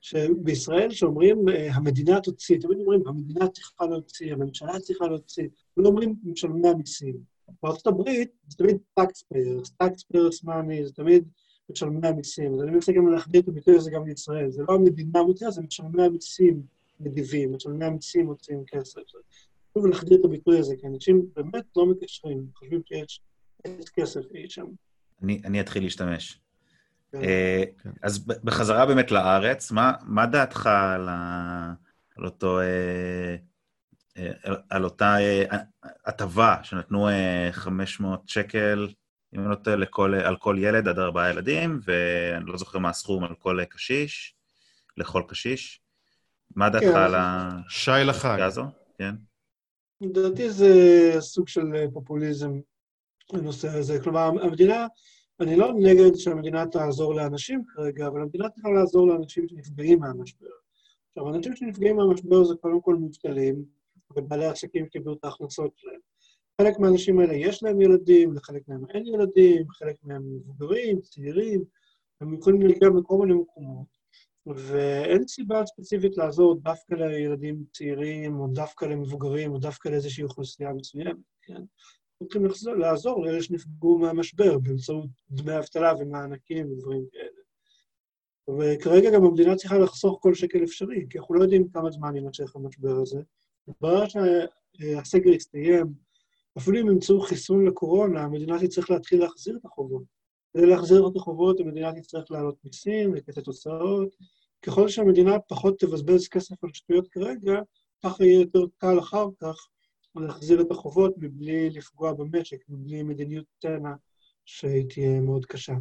שבישראל 0.00 0.90
שאומרים, 0.90 1.48
אה, 1.48 1.74
המדינה 1.74 2.20
תוציא, 2.20 2.58
תמיד 2.60 2.78
אומרים, 2.78 3.02
המדינה 3.06 3.48
צריכה 3.48 3.86
להוציא, 3.86 4.32
הממשלה 4.32 4.80
צריכה 4.80 5.06
להוציא, 5.06 5.48
לא 5.76 5.88
אומרים 5.88 6.14
משלמי 6.24 6.68
המיסים. 6.68 7.16
בארצות 7.62 7.86
הברית 7.86 8.30
זה 8.48 8.56
תמיד 8.56 8.76
taxpayers, 9.00 9.68
taxpayers 9.82 10.44
money, 10.44 10.84
זה 10.84 10.92
תמיד 10.92 11.28
משלמי 11.70 12.08
המיסים. 12.08 12.54
אז 12.54 12.62
אני 12.62 12.70
מנסה 12.70 12.92
גם 12.92 13.08
להחדיר 13.08 13.40
את 13.40 13.48
הביטוי 13.48 13.76
הזה 13.76 13.90
גם 13.90 14.06
לישראל. 14.06 14.50
זה 14.50 14.62
לא 14.68 14.74
המדינה 14.74 15.22
מוציאה, 15.22 15.50
זה 15.50 15.62
משלמי 15.62 16.02
המיסים 16.02 16.62
נדיבים, 17.00 17.54
משלמי 17.54 17.84
המיסים 17.84 18.26
מוציאים 18.26 18.64
כסף. 18.66 19.00
חשוב 19.70 19.86
להחדיר 19.86 20.20
את 20.20 20.24
הביטוי 20.24 20.58
הזה, 20.58 20.74
כי 20.80 20.86
אנשים 20.86 21.26
באמת 21.36 21.64
לא 21.76 21.86
מקשרים, 21.86 22.46
חושבים 22.54 22.80
שיש 22.84 23.20
כסף 23.94 24.20
אי 24.34 24.50
שם. 24.50 24.66
אני, 25.22 25.40
אני 25.44 25.60
אתחיל 25.60 25.82
להשתמש. 25.82 26.40
כן. 27.12 27.18
אה, 27.22 27.64
כן. 27.82 27.90
אז 28.02 28.26
בחזרה 28.26 28.86
באמת 28.86 29.10
לארץ, 29.10 29.70
מה, 29.70 29.92
מה 30.02 30.26
דעתך 30.26 30.66
על, 30.66 31.08
ה, 31.08 31.72
על 32.16 32.24
אותו... 32.24 32.60
אה, 32.60 33.36
אה, 34.16 34.32
על 34.70 34.84
אותה 34.84 35.16
הטבה 36.06 36.56
שנתנו 36.62 37.08
500 37.52 38.28
שקל 38.28 38.88
אם 39.34 39.40
אני 39.40 39.50
לא 39.50 39.54
טועה, 39.54 39.76
לכל- 39.76 40.14
על 40.14 40.36
כל 40.36 40.56
ילד 40.58 40.88
עד 40.88 40.98
ארבעה 40.98 41.30
ילדים, 41.30 41.80
ואני 41.84 42.44
לא 42.46 42.56
זוכר 42.56 42.78
מה 42.78 42.90
הסכום 42.90 43.24
על 43.24 43.34
כל 43.34 43.58
קשיש, 43.70 44.36
לכל 44.96 45.22
קשיש. 45.28 45.82
מה 46.56 46.70
דעתך 46.70 46.84
כן, 46.84 46.96
על 46.96 47.14
שי 47.68 47.90
לחג. 48.04 48.40
הזו? 48.40 48.64
כן. 48.98 49.14
לדעתי 50.00 50.50
זה 50.50 50.74
סוג 51.20 51.48
של 51.48 51.74
אה, 51.74 51.84
פופוליזם, 51.92 52.60
הנושא 53.32 53.68
הזה. 53.68 54.00
כלומר, 54.02 54.30
המדינה, 54.42 54.86
אני 55.40 55.56
לא 55.56 55.72
נגד 55.76 56.14
שהמדינה 56.14 56.66
תעזור 56.66 57.14
לאנשים 57.14 57.64
כרגע, 57.74 58.06
אבל 58.06 58.20
המדינה 58.22 58.48
צריכה 58.48 58.68
לעזור 58.70 59.08
לאנשים 59.08 59.48
שנפגעים 59.48 60.00
מהמשבר. 60.00 60.46
עכשיו, 61.08 61.34
אנשים 61.34 61.56
שנפגעים 61.56 61.96
מהמשבר 61.96 62.44
זה 62.44 62.54
קודם 62.60 62.80
כל 62.80 62.94
מובטלים, 62.94 63.64
ובעלי 64.16 64.46
עסקים 64.46 64.86
קיבלו 64.86 65.12
את 65.12 65.24
ההכנסות 65.24 65.72
שלהם. 65.76 66.00
חלק 66.62 66.78
מהאנשים 66.78 67.18
האלה 67.18 67.34
יש 67.34 67.62
להם 67.62 67.80
ילדים, 67.80 68.34
לחלק 68.34 68.68
מהם 68.68 68.84
אין 68.90 69.06
ילדים, 69.06 69.68
חלק 69.70 69.96
מהם 70.02 70.22
מבוגרים, 70.36 71.00
צעירים, 71.00 71.64
הם 72.20 72.34
יכולים 72.34 72.62
להגיע 72.62 72.90
מכל 72.90 73.18
מיני 73.18 73.34
מקומות. 73.34 73.86
ואין 74.46 75.26
סיבה 75.26 75.66
ספציפית 75.66 76.16
לעזור 76.16 76.54
דווקא 76.54 76.94
לילדים 76.94 77.64
צעירים, 77.72 78.40
או 78.40 78.46
דווקא 78.46 78.84
למבוגרים, 78.84 79.52
או 79.52 79.58
דווקא 79.58 79.88
לאיזושהי 79.88 80.24
אוכלוסייה 80.24 80.72
מסוימת, 80.72 81.16
כן? 81.42 81.62
צריכים 82.22 82.44
לחזור, 82.44 82.74
לעזור 82.74 83.24
לאלה 83.24 83.42
שנפגעו 83.42 83.98
מהמשבר 83.98 84.58
באמצעות 84.58 85.08
דמי 85.30 85.58
אבטלה 85.58 85.92
ומענקים 85.98 86.72
ודברים 86.72 87.04
כאלה. 87.12 87.42
וכרגע 88.58 89.10
גם 89.10 89.24
המדינה 89.24 89.56
צריכה 89.56 89.78
לחסוך 89.78 90.18
כל 90.22 90.34
שקל 90.34 90.64
אפשרי, 90.64 91.06
כי 91.10 91.18
אנחנו 91.18 91.34
לא 91.34 91.42
יודעים 91.42 91.68
כמה 91.68 91.90
זמן 91.90 92.16
יימשך 92.16 92.56
המשבר 92.56 92.96
הזה. 93.02 93.20
ברגע 93.80 94.06
שהסגר 94.08 95.30
יסתיים, 95.30 96.11
אפילו 96.58 96.80
אם 96.80 96.88
ימצאו 96.88 97.20
חיסון 97.20 97.66
לקורונה, 97.66 98.22
המדינה 98.22 98.58
תצטרך 98.58 98.90
להתחיל 98.90 99.20
להחזיר 99.20 99.56
את 99.56 99.64
החובות. 99.64 100.02
כדי 100.52 100.66
להחזיר 100.66 101.08
את 101.08 101.16
החובות, 101.16 101.60
המדינה 101.60 101.92
תצטרך 101.92 102.30
להעלות 102.30 102.56
מיסים, 102.64 103.14
לקצת 103.14 103.46
הוצאות. 103.46 104.14
ככל 104.62 104.88
שהמדינה 104.88 105.38
פחות 105.38 105.80
תבזבז 105.80 106.28
כסף 106.28 106.64
על 106.64 106.70
שטויות 106.72 107.08
כרגע, 107.08 107.60
ככה 108.04 108.24
יהיה 108.24 108.40
יותר 108.40 108.64
קל 108.76 108.98
אחר 108.98 109.26
כך 109.40 109.56
להחזיר 110.16 110.60
את 110.60 110.70
החובות 110.70 111.14
מבלי 111.18 111.70
לפגוע 111.70 112.12
במשק, 112.12 112.56
מבלי 112.68 113.02
מדיניות 113.02 113.44
טענה 113.58 113.94
שהיא 114.44 114.84
תהיה 114.88 115.20
מאוד 115.20 115.46
קשה. 115.46 115.74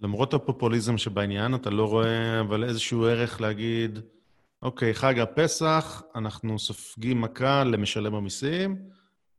למרות 0.00 0.34
הפופוליזם 0.34 0.98
שבעניין, 0.98 1.54
אתה 1.54 1.70
לא 1.70 1.84
רואה 1.84 2.40
אבל 2.40 2.64
איזשהו 2.64 3.04
ערך 3.04 3.40
להגיד, 3.40 3.98
אוקיי, 4.62 4.94
חג 4.94 5.18
הפסח, 5.18 6.02
אנחנו 6.14 6.58
סופגים 6.58 7.20
מכה 7.20 7.64
למשלם 7.64 8.14
המיסים, 8.14 8.76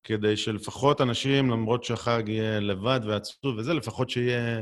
כדי 0.04 0.38
שלפחות 0.38 1.02
אנשים, 1.02 1.50
למרות 1.50 1.84
שהחג 1.84 2.24
יהיה 2.28 2.60
לבד 2.60 3.00
ועצוב 3.08 3.58
וזה, 3.58 3.74
לפחות 3.74 4.10
שיהיה, 4.10 4.62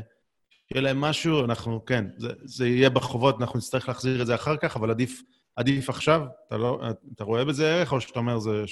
שיהיה 0.68 0.82
להם 0.82 1.00
משהו, 1.00 1.44
אנחנו, 1.44 1.84
כן, 1.84 2.04
זה, 2.18 2.28
זה 2.44 2.68
יהיה 2.68 2.90
בחובות, 2.90 3.40
אנחנו 3.40 3.58
נצטרך 3.58 3.88
להחזיר 3.88 4.22
את 4.22 4.26
זה 4.26 4.34
אחר 4.34 4.56
כך, 4.56 4.76
אבל 4.76 4.90
עדיף, 4.90 5.22
עדיף 5.56 5.88
עכשיו. 5.88 6.20
אתה, 6.46 6.56
לא, 6.56 6.80
אתה 7.14 7.24
רואה 7.24 7.44
בזה 7.44 7.74
ערך, 7.74 7.92
או 7.92 8.00
שאתה 8.00 8.18
אומר, 8.18 8.38
זה... 8.38 8.64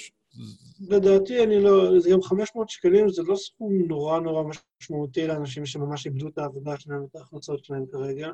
לדעתי, 0.89 1.43
אני 1.43 1.63
לא... 1.63 1.99
זה 1.99 2.09
גם 2.09 2.21
500 2.21 2.69
שקלים, 2.69 3.09
זה 3.09 3.21
לא 3.23 3.35
סכום 3.35 3.73
נורא 3.87 4.19
נורא 4.19 4.43
משמעותי 4.81 5.27
לאנשים 5.27 5.65
שממש 5.65 6.05
איבדו 6.05 6.27
את 6.27 6.37
העבודה 6.37 6.77
שלהם 6.79 7.01
ואת 7.01 7.15
ההכנסות 7.15 7.65
שלהם 7.65 7.85
כרגע. 7.91 8.29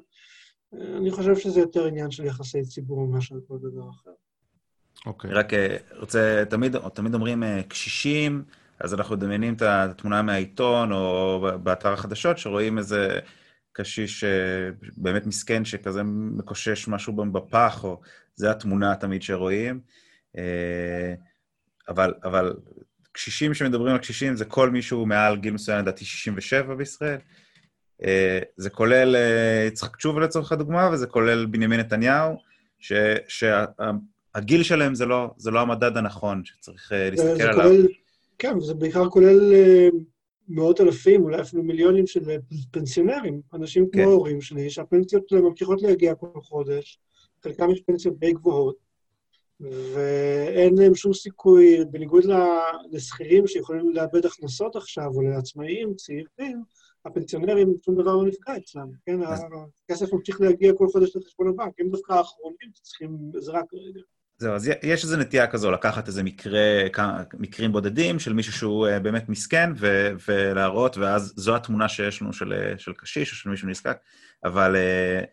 אני 0.74 1.12
חושב 1.12 1.36
שזה 1.36 1.60
יותר 1.60 1.86
עניין 1.86 2.12
של 2.12 2.26
יחסי 2.26 2.62
ציבור 2.62 3.08
מאשר 3.08 3.36
כל 3.48 3.58
דבר 3.58 3.90
אחר. 3.90 4.12
אוקיי. 5.06 5.30
אני 5.30 5.40
רק 5.40 5.54
אה, 5.54 5.78
רוצה, 6.00 6.44
תמיד, 6.50 6.76
תמיד 6.94 7.14
אומרים 7.14 7.44
אה, 7.44 7.64
קשישים, 7.64 8.44
אז 8.80 8.94
אנחנו 8.94 9.16
מדמיינים 9.16 9.54
את 9.54 9.62
התמונה 9.62 10.22
מהעיתון 10.22 10.92
או 10.92 11.42
באתר 11.64 11.94
החדשות, 11.94 12.38
שרואים 12.38 12.78
איזה 12.78 13.20
קשיש 13.72 14.24
אה, 14.24 14.70
באמת 14.98 15.26
מסכן 15.26 15.66
שכזה 15.66 16.04
מקושש 16.04 16.88
משהו 16.88 17.14
בפח, 17.14 17.84
או 17.84 18.02
זה 18.36 18.52
התמונה 18.52 18.96
תמיד 18.96 19.22
שרואים. 19.22 19.80
אבל, 21.90 22.14
אבל 22.24 22.54
קשישים 23.12 23.54
שמדברים 23.54 23.94
על 23.94 23.98
קשישים 23.98 24.36
זה 24.36 24.46
כל 24.46 24.70
מישהו 24.70 25.06
מעל 25.06 25.38
גיל 25.38 25.54
מסוים, 25.54 25.80
לדעתי 25.80 26.06
67 26.06 26.76
בישראל. 26.76 27.18
זה 28.58 28.70
כולל 28.70 29.16
יצחק 29.68 29.96
תשובה 29.96 30.22
לצורך 30.22 30.52
הדוגמה, 30.52 30.90
וזה 30.90 31.08
כולל 31.08 31.46
בנימין 31.46 31.80
נתניהו, 31.80 32.38
שהגיל 34.36 34.64
שלהם 34.64 34.96
זה 34.96 35.06
לא, 35.06 35.28
זה 35.38 35.52
לא 35.52 35.60
המדד 35.60 35.98
הנכון 35.98 36.42
שצריך 36.46 36.90
זה 36.90 37.10
להסתכל 37.12 37.36
זה 37.36 37.50
עליו. 37.50 37.64
כולל, 37.64 37.88
כן, 38.40 38.58
וזה 38.58 38.74
בעיקר 38.74 39.10
כולל 39.10 39.54
אה, 39.54 39.90
מאות 40.48 40.82
אלפים, 40.82 41.24
אולי 41.24 41.42
אפילו 41.42 41.64
מיליונים 41.64 42.08
של 42.08 42.22
פנסיונרים, 42.72 43.42
אנשים 43.54 43.84
כמו 43.92 44.02
כן. 44.02 44.08
ההורים 44.08 44.42
שלי, 44.42 44.70
שהפנסיות 44.70 45.30
שלהם 45.30 45.44
ממשיכות 45.44 45.82
להגיע 45.82 46.16
כל 46.16 46.42
חודש, 46.42 47.00
חלקם 47.44 47.72
יש 47.72 47.82
פנסיות 47.82 48.20
די 48.20 48.34
גבוהות, 48.34 48.76
ואין 49.60 50.78
להם 50.78 50.96
שום 50.96 51.14
סיכוי, 51.14 51.86
בניגוד 51.92 52.24
לשכירים 52.92 53.48
שיכולים 53.48 53.90
לאבד 53.90 54.26
הכנסות 54.26 54.76
עכשיו, 54.76 55.08
או 55.16 55.22
לעצמאים 55.22 55.94
צעירים, 55.94 56.64
הפנסיונרים, 57.06 57.74
שום 57.86 57.96
דבר 57.96 58.16
לא 58.16 58.26
נפגע 58.26 58.58
אצלם, 58.58 58.88
כן? 59.06 59.20
הכסף 59.86 60.14
ממשיך 60.14 60.42
להגיע 60.42 60.74
כל 60.74 60.88
חודש 60.88 61.16
לחשבון 61.16 61.48
הבנק, 61.48 61.74
הם 61.80 61.90
דווקא 61.90 62.14
האחרונים 62.14 62.70
שצריכים 62.74 63.32
עזרה 63.38 63.62
כרגע. 63.70 64.02
זהו, 64.38 64.54
אז 64.54 64.72
יש 64.84 65.04
איזו 65.04 65.18
נטייה 65.18 65.48
כזו 65.48 65.72
לקחת 65.72 66.08
איזה 66.08 66.24
מקרה, 66.24 66.62
מקרים 67.34 67.72
בודדים 67.72 68.20
של 68.20 68.34
מישהו 68.34 68.54
שהוא 68.54 68.88
אה, 68.88 69.00
באמת 69.00 69.30
מסכן, 69.30 69.72
ו- 69.76 70.12
ולהראות, 70.28 70.98
ואז 70.98 71.34
זו 71.36 71.56
התמונה 71.56 71.90
שיש 71.90 72.22
לנו 72.22 72.34
של, 72.34 72.54
אה, 72.54 72.74
של 72.78 72.94
קשיש 72.94 73.32
או 73.32 73.36
של 73.36 73.50
מישהו 73.50 73.70
נזקק. 73.70 73.98
אבל... 74.44 74.76
אה, 74.76 75.24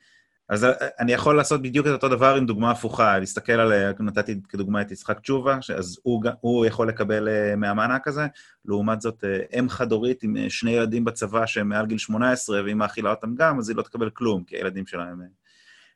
אז 0.49 0.67
אני 1.01 1.13
יכול 1.13 1.37
לעשות 1.37 1.63
בדיוק 1.63 1.87
את 1.87 1.93
אותו 1.93 2.09
דבר 2.09 2.35
עם 2.35 2.47
דוגמה 2.47 2.71
הפוכה, 2.71 3.19
להסתכל 3.19 3.53
על, 3.53 3.93
נתתי 4.01 4.41
כדוגמה 4.49 4.81
את 4.81 4.91
יצחק 4.91 5.21
תשובה, 5.21 5.59
אז 5.77 5.99
הוא, 6.03 6.25
הוא 6.41 6.67
יכול 6.67 6.89
לקבל 6.89 7.29
מהמענק 7.57 8.09
הזה, 8.09 8.27
לעומת 8.65 9.01
זאת, 9.01 9.25
אם 9.59 9.69
חד-הורית 9.69 10.23
עם 10.23 10.37
שני 10.49 10.71
ילדים 10.71 11.05
בצבא 11.05 11.47
שהם 11.47 11.69
מעל 11.69 11.87
גיל 11.87 11.99
18, 11.99 12.65
ואם 12.65 12.79
מאכילה 12.79 13.11
אותם 13.11 13.35
גם, 13.35 13.59
אז 13.59 13.69
היא 13.69 13.77
לא 13.77 13.83
תקבל 13.83 14.11
כלום, 14.11 14.45
כי 14.45 14.57
הילדים 14.57 14.87
שלהם... 14.87 15.21
אה, 15.21 15.27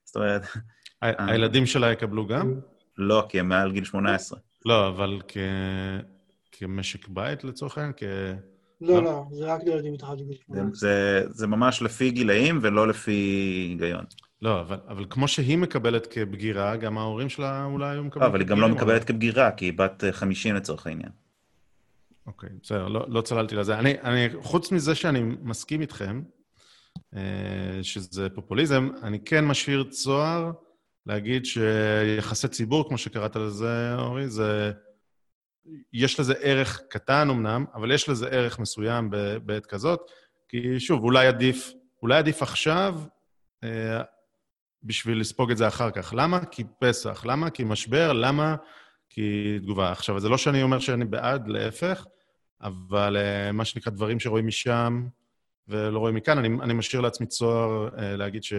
זאת 0.04 0.16
אומרת, 0.16 0.42
הילדים 1.02 1.66
שלה 1.66 1.92
יקבלו 1.92 2.26
גם? 2.26 2.54
לא, 2.98 3.26
כי 3.28 3.40
הם 3.40 3.48
מעל 3.48 3.72
גיל 3.72 3.84
18. 3.84 4.38
לא, 4.66 4.88
אבל 4.88 5.20
כ... 5.28 5.36
כמשק 6.52 7.08
בית 7.08 7.44
לצורך 7.44 7.78
העניין? 7.78 7.92
כ... 7.96 8.02
לא, 8.80 9.02
לא, 9.02 9.24
זה 9.30 9.44
רק 9.44 9.60
לילדים 9.64 9.92
מתחת 9.92 10.20
לגיל 10.20 10.36
זה, 10.36 10.44
18. 10.46 10.74
זה, 10.74 11.22
זה 11.30 11.46
ממש 11.46 11.82
לפי 11.82 12.10
גילאים 12.10 12.58
ולא 12.62 12.88
לפי 12.88 13.12
היגיון. 13.70 14.04
לא, 14.42 14.60
אבל, 14.60 14.78
אבל 14.88 15.04
כמו 15.10 15.28
שהיא 15.28 15.58
מקבלת 15.58 16.06
כבגירה, 16.06 16.76
גם 16.76 16.98
ההורים 16.98 17.28
שלה 17.28 17.64
אולי 17.64 17.90
היו 17.90 18.04
מקבלים 18.04 18.22
לא, 18.22 18.28
אבל 18.28 18.40
היא 18.40 18.48
גם 18.48 18.60
לא 18.60 18.68
מקבלת 18.68 19.04
כבגירה, 19.04 19.50
כי 19.50 19.64
היא 19.64 19.72
בת 19.76 20.04
אה, 20.04 20.12
50 20.12 20.54
לצורך 20.54 20.86
העניין. 20.86 21.10
אוקיי, 22.26 22.50
בסדר, 22.62 22.88
לא, 22.88 23.04
לא 23.08 23.20
צללתי 23.20 23.54
לזה. 23.54 23.78
אני, 23.78 23.94
אני, 24.00 24.28
חוץ 24.42 24.72
מזה 24.72 24.94
שאני 24.94 25.22
מסכים 25.42 25.80
איתכם, 25.80 26.22
אה, 27.16 27.20
שזה 27.82 28.28
פופוליזם, 28.28 28.88
אני 29.02 29.18
כן 29.24 29.44
משאיר 29.44 29.84
צוהר 29.90 30.52
להגיד 31.06 31.44
שיחסי 31.44 32.48
ציבור, 32.48 32.88
כמו 32.88 32.98
שקראת 32.98 33.36
לזה, 33.36 33.94
אורי, 33.98 34.28
זה... 34.28 34.72
יש 35.92 36.20
לזה 36.20 36.34
ערך 36.40 36.82
קטן 36.88 37.30
אמנם, 37.30 37.64
אבל 37.74 37.92
יש 37.92 38.08
לזה 38.08 38.28
ערך 38.28 38.58
מסוים 38.58 39.10
בעת 39.44 39.66
כזאת, 39.66 40.00
כי 40.48 40.80
שוב, 40.80 41.04
אולי 41.04 41.26
עדיף, 41.26 41.72
אולי 42.02 42.18
עדיף 42.18 42.42
עכשיו 42.42 43.00
אה, 43.64 44.02
בשביל 44.82 45.20
לספוג 45.20 45.50
את 45.50 45.56
זה 45.56 45.68
אחר 45.68 45.90
כך. 45.90 46.14
למה? 46.16 46.44
כי 46.44 46.64
פסח. 46.78 47.26
למה? 47.26 47.50
כי 47.50 47.64
משבר. 47.64 48.12
למה? 48.12 48.56
כי 49.10 49.58
תגובה. 49.62 49.92
עכשיו, 49.92 50.20
זה 50.20 50.28
לא 50.28 50.38
שאני 50.38 50.62
אומר 50.62 50.78
שאני 50.78 51.04
בעד, 51.04 51.48
להפך, 51.48 52.06
אבל 52.62 53.16
uh, 53.16 53.52
מה 53.52 53.64
שנקרא 53.64 53.92
דברים 53.92 54.20
שרואים 54.20 54.46
משם 54.46 55.06
ולא 55.68 55.98
רואים 55.98 56.14
מכאן, 56.14 56.38
אני, 56.38 56.48
אני 56.62 56.74
משאיר 56.74 57.02
לעצמי 57.02 57.26
צוהר 57.26 57.88
uh, 57.88 58.00
להגיד 58.00 58.42
ש, 58.42 58.52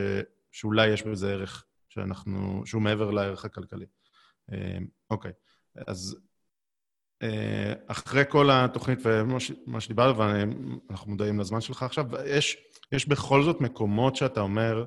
שאולי 0.52 0.88
יש 0.88 1.04
בזה 1.04 1.32
ערך 1.32 1.66
שאנחנו, 2.02 2.62
שהוא 2.66 2.82
מעבר 2.82 3.12
לערך 3.12 3.46
הכלכלי. 3.46 3.86
Uh, 4.52 4.56
אוקיי, 5.10 5.32
אז 5.88 6.18
uh, 7.24 7.28
אחרי 7.88 8.24
כל 8.30 8.50
התוכנית 8.52 9.00
ומה 9.04 9.82
שדיברנו, 9.82 10.18
ואנחנו 10.18 11.12
מודעים 11.12 11.40
לזמן 11.40 11.62
שלך 11.62 11.84
עכשיו, 11.84 12.06
יש, 12.26 12.58
יש 12.92 13.08
בכל 13.08 13.44
זאת 13.44 13.62
מקומות 13.62 14.16
שאתה 14.16 14.42
אומר, 14.42 14.86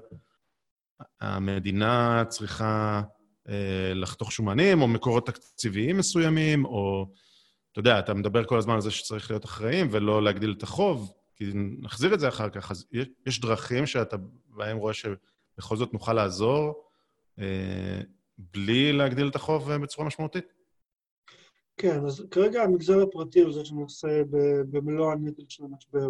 המדינה 1.21 2.25
צריכה 2.29 3.03
אה, 3.49 3.95
לחתוך 3.95 4.33
שומנים, 4.33 4.83
או 4.83 4.89
מקורות 4.89 5.27
תקציביים 5.27 5.97
מסוימים, 5.97 6.65
או, 6.65 7.11
אתה 7.73 7.81
יודע, 7.81 7.99
אתה 7.99 8.15
מדבר 8.15 8.45
כל 8.45 8.59
הזמן 8.59 8.75
על 8.75 8.81
זה 8.81 8.91
שצריך 8.91 9.31
להיות 9.31 9.45
אחראים 9.45 9.89
ולא 9.91 10.23
להגדיל 10.23 10.55
את 10.59 10.63
החוב, 10.63 11.13
כי 11.37 11.45
נחזיר 11.55 12.15
את 12.15 12.21
זה 12.21 12.29
אחר 12.29 12.51
כך. 12.51 12.71
אז 12.71 12.87
יש, 13.27 13.41
דרכים 13.41 13.87
שאתה 13.87 14.17
בהם 14.47 14.77
רואה 14.77 14.95
שבכל 14.95 15.77
זאת 15.77 15.93
נוכל 15.93 16.13
לעזור, 16.13 16.57
אה, 16.67 16.90
בלי 18.39 18.93
להגדיל 18.93 19.29
את 19.29 19.35
החוב 19.35 19.71
אה, 19.71 19.79
בצורה 19.79 20.07
משמעותית? 20.07 20.53
כן, 21.77 22.05
אז 22.07 22.27
כרגע 22.31 22.63
המגזר 22.63 23.03
הפרטי 23.03 23.41
הוא 23.41 23.53
זה 23.53 23.65
שנושא 23.65 24.23
במלוא 24.71 25.13
הנטל 25.13 25.43
של 25.49 25.65
המשבר. 25.65 26.09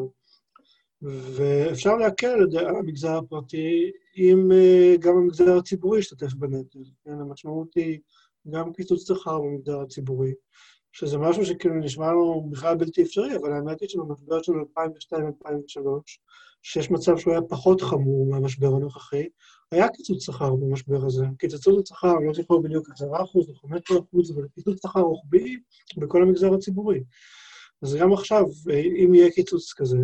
ואפשר 1.03 1.97
להקל 1.97 2.47
על 2.59 2.77
המגזר 2.77 3.17
הפרטי 3.17 3.91
אם 4.17 4.53
אה, 4.53 4.95
גם 5.01 5.17
המגזר 5.17 5.57
הציבורי 5.59 5.99
ישתתף 5.99 6.35
בנטל. 6.35 6.79
כן, 7.05 7.21
המשמעות 7.21 7.75
היא 7.75 7.99
גם 8.51 8.73
קיצוץ 8.73 9.09
שכר 9.09 9.39
במגזר 9.39 9.81
הציבורי, 9.81 10.33
שזה 10.93 11.19
משהו 11.19 11.47
שכאילו 11.47 11.75
נשמע 11.75 12.07
לנו 12.07 12.49
בכלל 12.51 12.77
בלתי 12.77 13.03
אפשרי, 13.03 13.37
אבל 13.37 13.53
האמת 13.53 13.81
היא 13.81 13.89
שבמשבר 13.89 14.43
של 14.43 14.53
2002-2003, 14.53 15.19
שיש 16.63 16.91
מצב 16.91 17.19
שהוא 17.19 17.33
היה 17.33 17.43
פחות 17.43 17.81
חמור 17.81 18.27
מהמשבר 18.31 18.67
הנוכחי, 18.67 19.29
היה 19.73 19.89
קיצוץ 19.89 20.25
שכר 20.25 20.55
במשבר 20.55 21.07
הזה. 21.07 21.25
קיצצו 21.39 21.79
את 21.79 21.85
השכר, 21.85 22.19
אני 22.19 22.27
לא 22.27 22.33
זוכר 22.33 22.59
בדיוק 22.59 22.89
10% 22.89 23.03
או 23.05 23.43
15%, 23.43 24.35
אבל 24.35 24.49
קיצוץ 24.55 24.83
שכר 24.83 25.01
רוחבי 25.01 25.57
בכל 25.97 26.23
המגזר 26.23 26.55
הציבורי. 26.55 27.01
אז 27.83 27.95
גם 27.95 28.13
עכשיו, 28.13 28.45
אם 29.05 29.15
יהיה 29.15 29.31
קיצוץ 29.31 29.73
כזה, 29.73 29.99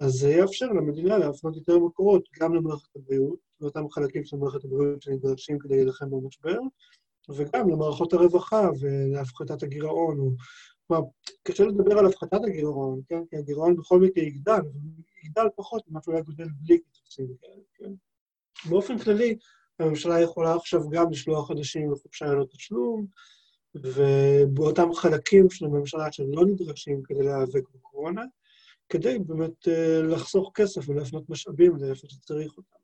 אז 0.00 0.12
זה 0.12 0.30
יאפשר 0.30 0.66
למדינה 0.66 1.18
להפנות 1.18 1.56
יותר 1.56 1.78
מקורות 1.78 2.28
גם 2.40 2.54
למערכת 2.54 2.96
הבריאות, 2.96 3.38
לאותם 3.60 3.90
חלקים 3.90 4.24
של 4.24 4.36
מערכת 4.36 4.64
הבריאות 4.64 5.02
שנדרשים 5.02 5.58
כדי 5.58 5.76
להילחם 5.76 6.10
במשבר, 6.10 6.58
וגם 7.28 7.68
למערכות 7.68 8.12
הרווחה 8.12 8.68
ולהפחתת 8.80 9.62
הגירעון. 9.62 10.34
כלומר, 10.86 11.04
קשה 11.42 11.64
לדבר 11.64 11.98
על 11.98 12.06
הפחתת 12.06 12.40
הגירעון, 12.44 13.00
כן? 13.08 13.22
כי 13.30 13.36
הגירעון 13.36 13.76
בכל 13.76 14.00
מקרה 14.00 14.24
יגדל, 14.24 14.60
יגדל 15.24 15.46
פחות 15.56 15.82
ממה 15.88 16.00
שהוא 16.02 16.14
היה 16.14 16.22
גודל 16.22 16.48
בלי 16.60 16.78
קיצוצים 16.78 17.26
כאלה, 17.40 17.62
כן? 17.74 17.92
באופן 18.70 18.98
כללי, 18.98 19.36
הממשלה 19.78 20.20
יכולה 20.20 20.54
עכשיו 20.54 20.90
גם 20.90 21.10
לשלוח 21.10 21.50
אנשים 21.50 21.92
לחופשה 21.92 22.26
ללא 22.26 22.44
תשלום, 22.44 23.06
ובאותם 23.74 24.92
חלקים 24.94 25.50
של 25.50 25.64
הממשלה 25.64 26.12
שלא 26.12 26.46
נדרשים 26.46 27.02
כדי 27.02 27.22
להיאבק 27.22 27.68
בקורונה, 27.74 28.22
כדי 28.88 29.18
באמת 29.18 29.68
אה, 29.68 30.02
לחסוך 30.02 30.50
כסף 30.54 30.88
ולהפנות 30.88 31.30
משאבים 31.30 31.76
לאיפה 31.76 32.06
שצריך 32.08 32.56
אותם. 32.56 32.76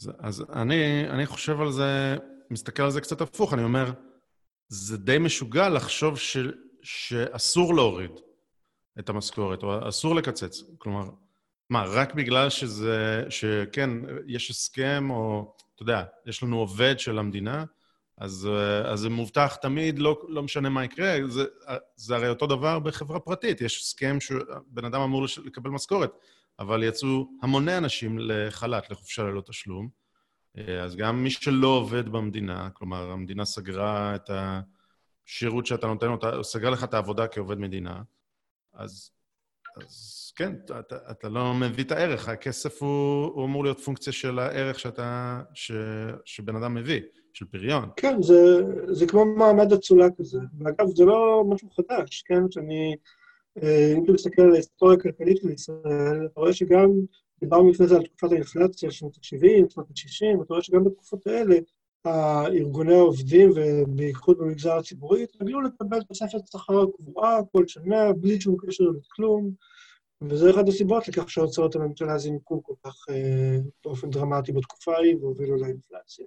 אז, 0.00 0.10
אז 0.18 0.44
אני, 0.52 1.08
אני 1.10 1.26
חושב 1.26 1.60
על 1.60 1.72
זה, 1.72 2.16
מסתכל 2.50 2.82
על 2.82 2.90
זה 2.90 3.00
קצת 3.00 3.20
הפוך, 3.20 3.54
אני 3.54 3.64
אומר, 3.64 3.92
זה 4.68 4.96
די 4.96 5.18
משוגע 5.18 5.68
לחשוב 5.68 6.18
ש, 6.18 6.36
שאסור 6.82 7.74
להוריד 7.74 8.10
את 8.98 9.08
המשכורת, 9.08 9.62
או 9.62 9.88
אסור 9.88 10.14
לקצץ. 10.14 10.62
כלומר, 10.78 11.10
מה, 11.70 11.84
רק 11.84 12.14
בגלל 12.14 12.50
שזה, 12.50 13.24
שכן, 13.30 13.90
יש 14.26 14.50
הסכם, 14.50 15.10
או, 15.10 15.54
אתה 15.74 15.82
יודע, 15.82 16.04
יש 16.26 16.42
לנו 16.42 16.58
עובד 16.58 16.98
של 16.98 17.18
המדינה, 17.18 17.64
אז, 18.18 18.48
אה, 18.52 18.92
אז 18.92 19.00
זה 19.00 19.10
מובטח 19.10 19.56
תמיד, 19.56 19.98
לא, 19.98 20.22
לא 20.28 20.42
משנה 20.42 20.68
מה 20.68 20.84
יקרה, 20.84 21.16
זה, 21.28 21.44
זה 21.96 22.16
הרי 22.16 22.28
אותו 22.28 22.46
דבר 22.46 22.78
בחברה 22.78 23.20
פרטית, 23.20 23.60
יש 23.60 23.80
הסכם 23.80 24.20
שבן 24.20 24.84
אדם 24.84 25.00
אמור 25.00 25.26
לקבל 25.44 25.70
משכורת, 25.70 26.12
אבל 26.58 26.82
יצאו 26.82 27.28
המוני 27.42 27.78
אנשים 27.78 28.18
לחל"ת, 28.18 28.90
לחופשה 28.90 29.22
ללא 29.22 29.40
תשלום. 29.40 29.88
אה, 30.58 30.82
אז 30.82 30.96
גם 30.96 31.22
מי 31.22 31.30
שלא 31.30 31.68
עובד 31.68 32.08
במדינה, 32.08 32.70
כלומר, 32.70 33.10
המדינה 33.10 33.44
סגרה 33.44 34.14
את 34.14 34.30
השירות 35.26 35.66
שאתה 35.66 35.86
נותן 35.86 36.06
סגרה 36.42 36.70
לך 36.70 36.84
את 36.84 36.94
העבודה 36.94 37.28
כעובד 37.28 37.58
מדינה, 37.58 38.02
אז, 38.72 39.10
אז 39.76 40.32
כן, 40.36 40.52
אתה, 40.80 40.96
אתה 41.10 41.28
לא 41.28 41.54
מביא 41.54 41.84
את 41.84 41.92
הערך, 41.92 42.28
הכסף 42.28 42.82
הוא, 42.82 43.24
הוא 43.24 43.44
אמור 43.44 43.64
להיות 43.64 43.80
פונקציה 43.80 44.12
של 44.12 44.38
הערך 44.38 44.78
שאתה, 44.78 45.40
ש, 45.54 45.72
שבן 46.24 46.56
אדם 46.56 46.74
מביא, 46.74 47.00
של 47.32 47.44
פריון. 47.44 47.88
כן, 47.96 48.22
זה, 48.22 48.62
זה 48.88 49.06
כמו 49.06 49.24
מעמד 49.24 49.72
אצולה 49.72 50.06
כזה. 50.18 50.38
ואגב, 50.60 50.86
זה 50.94 51.04
לא 51.04 51.44
משהו 51.48 51.68
חדש, 51.70 52.22
כן? 52.26 52.50
שאני, 52.50 52.96
אה, 53.62 53.92
אם 53.96 54.04
אתה 54.04 54.12
מסתכל 54.12 54.42
על 54.42 54.52
ההיסטוריה 54.52 54.96
הכלכלית 54.96 55.36
של 55.36 55.50
ישראל, 55.50 56.26
אתה 56.32 56.40
רואה 56.40 56.52
שגם, 56.52 56.90
דיברנו 57.40 57.70
לפני 57.70 57.86
זה 57.86 57.96
על 57.96 58.02
תקופת 58.02 58.32
האינפלציה, 58.32 58.90
שנות 58.90 59.16
ה-70, 59.16 59.70
שנות 59.70 59.86
ה-60, 59.90 60.42
אתה 60.42 60.54
רואה 60.54 60.62
שגם 60.62 60.84
בתקופות 60.84 61.26
האלה, 61.26 61.56
הארגוני 62.06 62.94
העובדים, 62.94 63.50
ובייחוד 63.54 64.38
במגזר 64.38 64.72
הציבורי, 64.72 65.22
התרגלו 65.22 65.60
לקבל 65.60 66.02
תוספת 66.02 66.46
שכר 66.52 66.84
קבועה 66.96 67.38
כל 67.52 67.66
שנה, 67.66 68.12
בלי 68.12 68.40
שום 68.40 68.56
קשר 68.66 68.84
לכלום, 68.84 69.50
וזה 70.22 70.50
אחת 70.50 70.68
הסיבות 70.68 71.08
לכך 71.08 71.30
שהוצאות 71.30 71.76
הממשלה 71.76 72.18
זינקו 72.18 72.62
כל 72.62 72.74
כך 72.84 72.94
אה, 73.10 73.58
באופן 73.84 74.10
דרמטי 74.10 74.52
בתקופה 74.52 74.96
ההיא 74.96 75.16
והובילו 75.16 75.56
לאינפלציה. 75.56 76.26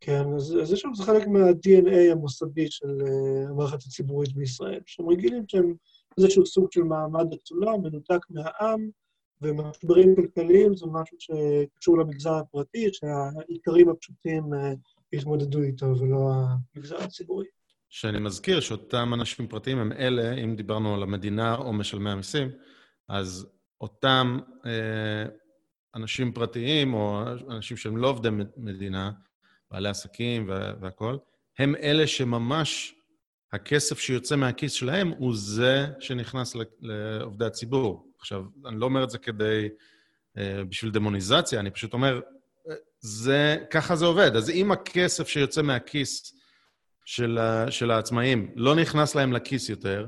כן, 0.00 0.24
אז, 0.36 0.56
אז 0.62 0.72
שם 0.76 0.94
זה 0.94 1.04
חלק 1.04 1.26
מה-DNA 1.26 2.12
המוסדי 2.12 2.70
של 2.70 3.00
uh, 3.00 3.50
המערכת 3.50 3.78
הציבורית 3.86 4.32
בישראל, 4.32 4.80
שהם 4.86 5.08
רגילים 5.08 5.44
שהם 5.48 5.74
איזשהו 6.18 6.46
סוג 6.46 6.72
של 6.72 6.82
מעמד 6.82 7.32
אצולה, 7.32 7.76
מנותק 7.76 8.26
מהעם, 8.30 8.90
ומשברים 9.42 10.16
כלכליים 10.16 10.76
זה 10.76 10.86
משהו 10.92 11.16
שקשור 11.20 11.98
למגזר 11.98 12.34
הפרטי, 12.34 12.88
שהעיקרים 12.92 13.88
הפשוטים 13.88 14.42
יתמודדו 15.12 15.62
איתו, 15.62 15.86
ולא 15.86 16.32
המגזר 16.76 16.96
הציבורי. 17.02 17.46
שאני 17.88 18.18
מזכיר 18.18 18.60
שאותם 18.60 19.14
אנשים 19.14 19.48
פרטיים 19.48 19.78
הם 19.78 19.92
אלה, 19.92 20.32
אם 20.34 20.56
דיברנו 20.56 20.94
על 20.94 21.02
המדינה 21.02 21.54
או 21.56 21.72
משלמי 21.72 22.10
המיסים, 22.10 22.48
אז 23.08 23.46
אותם 23.80 24.38
אה, 24.66 25.24
אנשים 25.94 26.32
פרטיים 26.32 26.94
או 26.94 27.22
אנשים 27.50 27.76
שהם 27.76 27.96
לא 27.96 28.08
עובדי 28.08 28.28
מדינה, 28.56 29.10
בעלי 29.70 29.88
עסקים 29.88 30.48
וה- 30.48 30.72
והכול, 30.80 31.18
הם 31.58 31.74
אלה 31.76 32.06
שממש 32.06 32.94
הכסף 33.52 33.98
שיוצא 33.98 34.36
מהכיס 34.36 34.72
שלהם 34.72 35.08
הוא 35.08 35.32
זה 35.36 35.86
שנכנס 36.00 36.56
לעובדי 36.80 37.44
הציבור. 37.44 38.09
עכשיו, 38.20 38.42
אני 38.66 38.80
לא 38.80 38.84
אומר 38.84 39.04
את 39.04 39.10
זה 39.10 39.18
כדי, 39.18 39.68
אה, 40.38 40.64
בשביל 40.68 40.90
דמוניזציה, 40.90 41.60
אני 41.60 41.70
פשוט 41.70 41.92
אומר, 41.92 42.20
אה, 42.68 42.74
זה, 43.00 43.56
ככה 43.70 43.96
זה 43.96 44.04
עובד. 44.06 44.36
אז 44.36 44.50
אם 44.50 44.72
הכסף 44.72 45.28
שיוצא 45.28 45.62
מהכיס 45.62 46.34
של, 47.04 47.38
ה- 47.38 47.70
של 47.70 47.90
העצמאים 47.90 48.52
לא 48.56 48.74
נכנס 48.74 49.14
להם 49.14 49.32
לכיס 49.32 49.68
יותר, 49.68 50.06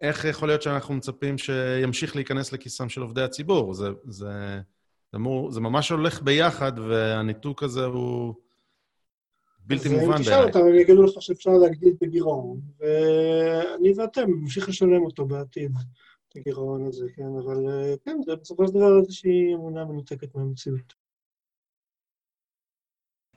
איך 0.00 0.24
יכול 0.24 0.48
להיות 0.48 0.62
שאנחנו 0.62 0.94
מצפים 0.94 1.38
שימשיך 1.38 2.16
להיכנס 2.16 2.52
לכיסם 2.52 2.88
של 2.88 3.00
עובדי 3.00 3.22
הציבור? 3.22 3.74
זה, 3.74 3.88
זה, 4.04 4.26
זה, 5.12 5.16
אמור, 5.16 5.50
זה 5.50 5.60
ממש 5.60 5.90
הולך 5.90 6.22
ביחד, 6.22 6.72
והניתוק 6.78 7.62
הזה 7.62 7.84
הוא 7.84 8.34
בלתי 9.66 9.88
אז 9.88 9.94
אם 9.94 10.00
מובן 10.00 10.18
תשאל 10.18 10.32
בעיניי. 10.32 10.46
אותם, 10.48 10.58
הם 10.58 10.74
יגידו 10.74 11.02
לך 11.02 11.22
שאפשר 11.22 11.50
להגדיל 11.50 11.92
את 11.98 12.02
הגירעון, 12.02 12.60
ואני 12.78 13.92
ואתם 13.96 14.30
נמשיך 14.40 14.68
לשלם 14.68 15.02
אותו 15.02 15.26
בעתיד, 15.26 15.72
הגירעון 16.36 16.86
הזה, 16.86 17.06
כן? 17.16 17.22
אבל 17.44 17.68
אה, 17.68 17.94
כן, 18.04 18.16
זה 18.26 18.36
בסופו 18.36 18.66
של 18.66 18.72
דבר 18.74 18.98
איזושהי 18.98 19.54
אמונה 19.54 19.84
מנותקת 19.84 20.34
מהמציאות. 20.34 21.02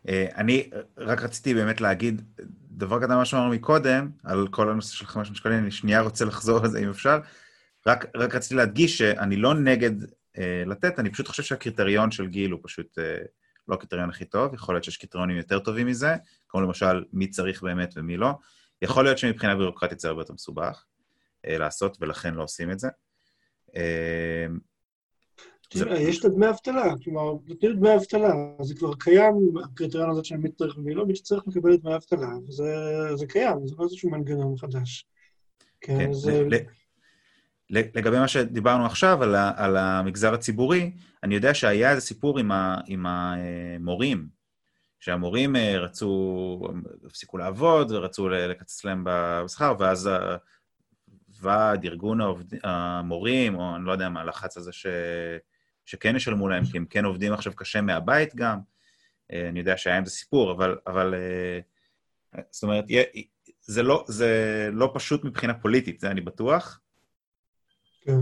אה, 0.08 0.28
אני 0.36 0.70
רק 0.98 1.22
רציתי 1.22 1.54
באמת 1.54 1.82
להגיד 1.82 2.22
דבר 2.72 3.00
קטן 3.00 3.16
מה 3.16 3.26
שאמרנו 3.26 3.50
מקודם, 3.50 4.10
על 4.24 4.48
כל 4.48 4.70
הנושא 4.70 4.96
של 4.96 5.06
500 5.06 5.38
שקלים, 5.38 5.60
אני 5.60 5.72
שנייה 5.72 6.02
רוצה 6.02 6.26
לחזור 6.26 6.60
על 6.64 6.70
זה 6.70 6.80
אם 6.80 6.90
אפשר. 6.90 7.20
רק, 7.88 8.06
רק 8.16 8.36
רציתי 8.36 8.56
להדגיש 8.56 8.98
שאני 8.98 9.36
לא 9.36 9.54
נגד 9.54 9.92
אה, 10.38 10.64
לתת, 10.66 11.00
אני 11.00 11.10
פשוט 11.10 11.28
חושב 11.28 11.44
שהקריטריון 11.44 12.12
של 12.12 12.28
גיל 12.28 12.52
הוא 12.52 12.60
פשוט 12.64 13.00
אה, 13.00 13.18
לא 13.68 13.74
הקריטריון 13.76 14.10
הכי 14.10 14.26
טוב, 14.26 14.54
יכול 14.54 14.76
להיות 14.76 14.84
שיש 14.84 14.98
קריטריונים 14.98 15.38
יותר 15.38 15.60
טובים 15.60 15.88
מזה, 15.88 16.16
כמו 16.50 16.62
למשל 16.62 17.04
מי 17.14 17.28
צריך 17.28 17.64
באמת 17.64 17.94
ומי 17.96 18.18
לא. 18.18 18.32
יכול 18.82 19.04
להיות 19.04 19.18
שמבחינה 19.18 19.56
ביורוקרטית 19.56 20.00
זה 20.00 20.08
הרבה 20.08 20.22
יותר 20.22 20.34
מסובך 20.34 20.86
לעשות, 21.48 21.98
ולכן 22.02 22.34
לא 22.34 22.44
עושים 22.44 22.72
את 22.72 22.80
זה. 22.80 22.90
אה, 23.76 24.48
תראה, 25.70 26.00
יש 26.00 26.20
את 26.20 26.26
הדמי 26.26 26.50
אבטלה, 26.50 26.94
כלומר, 27.04 27.34
נותנים 27.48 27.76
דמי 27.76 27.96
אבטלה, 27.96 28.34
זה 28.62 28.76
כבר 28.76 28.96
קיים, 29.00 29.34
הקריטריון 29.64 30.10
הזה 30.10 30.24
של 30.24 30.38
מי 30.38 30.52
צריך 30.52 30.78
ומי 30.78 30.94
לא, 30.94 31.06
מי 31.06 31.16
שצריך 31.16 31.44
לקבל 31.48 31.74
את 31.74 31.82
דמי 31.82 31.96
אבטלה, 31.96 32.30
וזה 32.48 32.66
זה 33.16 33.28
קיים, 33.28 33.68
זה 33.68 33.76
לא 33.78 33.84
איזשהו 33.84 34.10
מנגנון 34.10 34.58
חדש. 34.58 35.08
כן, 35.82 35.98
כן, 35.98 36.14
זה... 36.14 36.48
לגבי 37.70 38.20
מה 38.20 38.28
שדיברנו 38.28 38.86
עכשיו, 38.86 39.24
על, 39.24 39.36
ה, 39.36 39.52
על 39.56 39.78
המגזר 39.78 40.34
הציבורי, 40.34 40.92
אני 41.24 41.36
יודע 41.36 41.54
שהיה 41.54 41.92
איזה 41.92 42.02
סיפור 42.02 42.40
עם, 42.40 42.52
ה, 42.52 42.78
עם 42.88 43.06
המורים, 43.06 44.28
שהמורים 45.00 45.56
אה, 45.56 45.78
רצו, 45.80 46.60
הפסיקו 47.06 47.38
לעבוד, 47.38 47.92
ורצו 47.92 48.30
ל- 48.30 48.48
לקצץ 48.48 48.86
להם 48.86 49.04
בשכר, 49.06 49.74
ואז 49.80 50.10
ועד, 51.42 51.86
ארגון 51.86 52.22
העובד, 52.22 52.46
המורים, 52.64 53.56
או 53.56 53.76
אני 53.76 53.86
לא 53.86 53.92
יודע 53.92 54.10
מה, 54.10 54.22
הלחץ 54.22 54.58
הזה 54.58 54.72
ש, 54.72 54.86
שכן 55.86 56.16
ישלמו 56.16 56.48
להם, 56.48 56.64
כי 56.72 56.78
הם 56.78 56.86
כן 56.90 57.06
עובדים 57.06 57.34
עכשיו 57.34 57.54
קשה 57.56 57.82
מהבית 57.82 58.36
גם. 58.36 58.60
אה, 59.32 59.50
אני 59.50 59.60
יודע 59.60 59.78
שהיה 59.78 59.98
עם 59.98 60.06
זה 60.06 60.12
סיפור, 60.12 60.52
אבל, 60.52 60.78
אבל 60.88 61.14
אה, 61.14 61.60
זאת 62.52 62.64
אומרת, 62.64 62.86
זה 63.62 63.84
לא, 63.84 64.04
זה 64.08 64.70
לא 64.74 64.92
פשוט 64.94 65.24
מבחינה 65.24 65.54
פוליטית, 65.54 66.00
זה 66.00 66.12
אני 66.12 66.22
בטוח. 66.22 66.80
כן. 68.02 68.20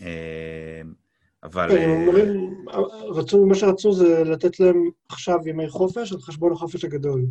אה, 0.00 0.82
אבל... 1.42 1.68
כן, 1.68 1.90
אה, 1.90 2.02
המורים 2.02 2.64
רצו, 3.08 3.46
מה 3.46 3.54
שרצו 3.54 3.92
זה 3.92 4.24
לתת 4.24 4.60
להם 4.60 4.90
עכשיו 5.08 5.38
ימי 5.46 5.68
חופש 5.68 6.12
על 6.12 6.18
חשבון 6.18 6.52
החופש 6.52 6.84
הגדול. 6.84 7.24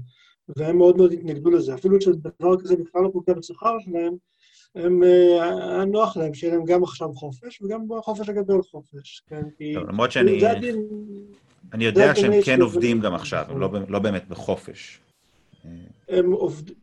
והם 0.57 0.77
מאוד 0.77 0.97
מאוד 0.97 1.11
התנגדו 1.11 1.49
לזה. 1.51 1.73
אפילו 1.73 2.01
שדבר 2.01 2.59
כזה 2.59 2.75
בכלל 2.75 3.01
לא 3.01 3.09
פוגע 3.13 3.33
בשכר 3.33 3.79
שלהם, 3.79 4.13
הם, 4.75 5.03
אה, 5.03 5.43
היה 5.73 5.85
נוח 5.85 6.17
להם 6.17 6.33
שיהיה 6.33 6.53
להם 6.53 6.65
גם 6.65 6.83
עכשיו 6.83 7.13
חופש 7.13 7.61
וגם 7.61 7.87
בחופש 7.87 8.29
הגדול 8.29 8.63
חופש, 8.63 9.23
כן? 9.27 9.43
כי... 9.57 9.73
טוב, 9.73 9.89
למרות 9.89 10.11
שאני... 10.11 10.39
אני 11.73 11.85
יודע 11.85 12.15
שהם 12.15 12.31
כן 12.45 12.61
עובדים 12.61 12.99
גם 12.99 13.13
עכשיו, 13.13 13.45
הם 13.49 13.59
לא 13.59 13.67
ב- 13.67 13.89
לא 13.89 13.99
באמת 13.99 14.27
בחופש. 14.27 14.99
הם 16.09 16.31
עובדים, 16.31 16.75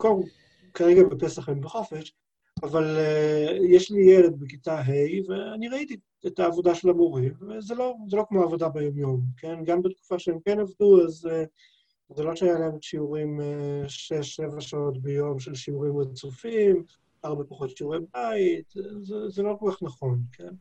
כרגע 0.74 1.02
בפסח 1.02 1.48
הם 1.48 1.60
בחופש, 1.60 2.14
אבל 2.62 2.96
uh, 2.96 3.64
יש 3.68 3.90
לי 3.90 4.00
ילד 4.00 4.40
בכיתה 4.40 4.80
ה' 4.80 5.28
ואני 5.28 5.68
ראיתי 5.68 5.96
את 6.26 6.38
העבודה 6.38 6.74
של 6.74 6.88
המורים, 6.88 7.32
וזה 7.40 7.74
לא, 7.74 7.94
לא 8.12 8.24
כמו 8.28 8.42
עבודה 8.42 8.68
ביומיום, 8.68 9.20
כן? 9.36 9.64
גם 9.64 9.82
בתקופה 9.82 10.18
שהם 10.18 10.38
כן 10.44 10.60
עבדו, 10.60 11.04
אז 11.04 11.26
uh, 11.26 12.14
זה 12.16 12.22
לא 12.24 12.36
שהיה 12.36 12.58
להם 12.58 12.74
שיעורים 12.80 13.40
uh, 13.40 13.88
שש, 13.88 14.36
שבע 14.36 14.60
שעות 14.60 15.02
ביום 15.02 15.38
של 15.38 15.54
שיעורים 15.54 15.96
רצופים, 15.96 16.84
הרבה 17.22 17.44
פחות 17.44 17.76
שיעורי 17.76 17.98
בית, 18.14 18.72
זה, 19.02 19.28
זה 19.28 19.42
לא 19.42 19.56
כל 19.60 19.70
כך 19.72 19.82
נכון, 19.82 20.22
כן? 20.32 20.54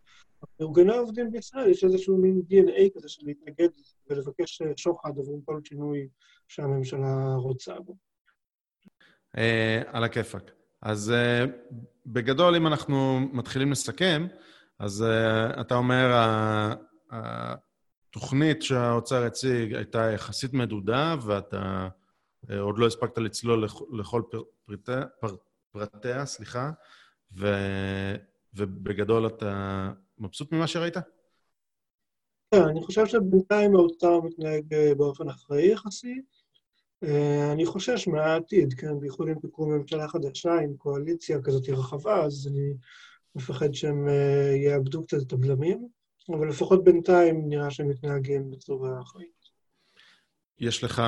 בארגוני 0.60 0.93
העובדים 0.93 1.32
בישראל 1.32 1.70
יש 1.70 1.84
איזשהו 1.84 2.18
מין 2.18 2.41
DNA 2.49 2.89
כזה 2.95 3.10
של 3.10 3.22
להתנגד 3.26 3.70
ולבקש 4.10 4.62
אה, 4.62 4.72
שוחד 4.78 5.10
עבור 5.10 5.41
כל 5.45 5.60
שינוי 5.64 6.07
שהממשלה 6.47 7.34
רוצה 7.36 7.80
בו. 7.80 7.95
אה, 9.38 9.82
על 9.88 10.03
הכיפאק. 10.03 10.51
אז 10.82 11.12
אה, 11.12 11.45
בגדול, 12.05 12.55
אם 12.55 12.68
אנחנו 12.68 13.20
מתחילים 13.34 13.72
לסכם, 13.72 14.28
אז 14.80 15.05
אתה 15.62 15.76
אומר, 15.76 16.12
התוכנית 17.12 18.62
שהאוצר 18.62 19.24
הציג 19.24 19.76
הייתה 19.76 20.12
יחסית 20.14 20.53
מדודה, 20.53 21.16
ואתה 21.26 21.88
עוד 22.60 22.80
לא 22.80 22.88
הספקת 22.88 23.18
לצלול 23.18 23.64
לכ- 23.66 23.82
לכל 23.99 24.22
פר- 24.32 24.43
פרטי- 24.66 24.91
פר- 25.22 25.36
פרטיה, 25.72 26.26
סליחה, 26.26 26.72
ו, 27.38 27.47
ובגדול 28.53 29.28
אתה 29.28 29.91
מבסוט 30.17 30.51
ממה 30.51 30.67
שראית? 30.67 30.97
כן, 32.51 32.63
אני 32.63 32.84
חושב 32.84 33.05
שבינתיים 33.05 33.76
האוצר 33.76 34.20
מתנהג 34.20 34.74
אה, 34.74 34.95
באופן 34.97 35.30
אחראי 35.30 35.72
יחסית. 35.72 36.26
אה, 37.03 37.51
אני 37.51 37.65
חושש 37.65 38.07
מהעתיד, 38.07 38.74
כן, 38.74 38.99
בייחוד 38.99 39.28
אם 39.28 39.39
תקום 39.41 39.72
ממשלה 39.72 40.07
חדשה 40.07 40.53
עם 40.53 40.78
קואליציה 40.78 41.41
כזאת 41.41 41.70
רחבה, 41.70 42.26
אז 42.26 42.47
אני 42.51 42.74
מפחד 43.36 43.74
שהם 43.74 44.07
אה, 44.07 44.55
יאבדו 44.55 45.05
קצת 45.05 45.17
את 45.28 45.34
הבלמים, 45.34 45.88
אבל 46.30 46.49
לפחות 46.49 46.84
בינתיים 46.84 47.49
נראה 47.49 47.72
שהם 47.72 47.89
מתנהגים 47.89 48.51
בצורה 48.51 49.01
אחראית. 49.01 49.39
יש 50.59 50.84
לך, 50.84 51.01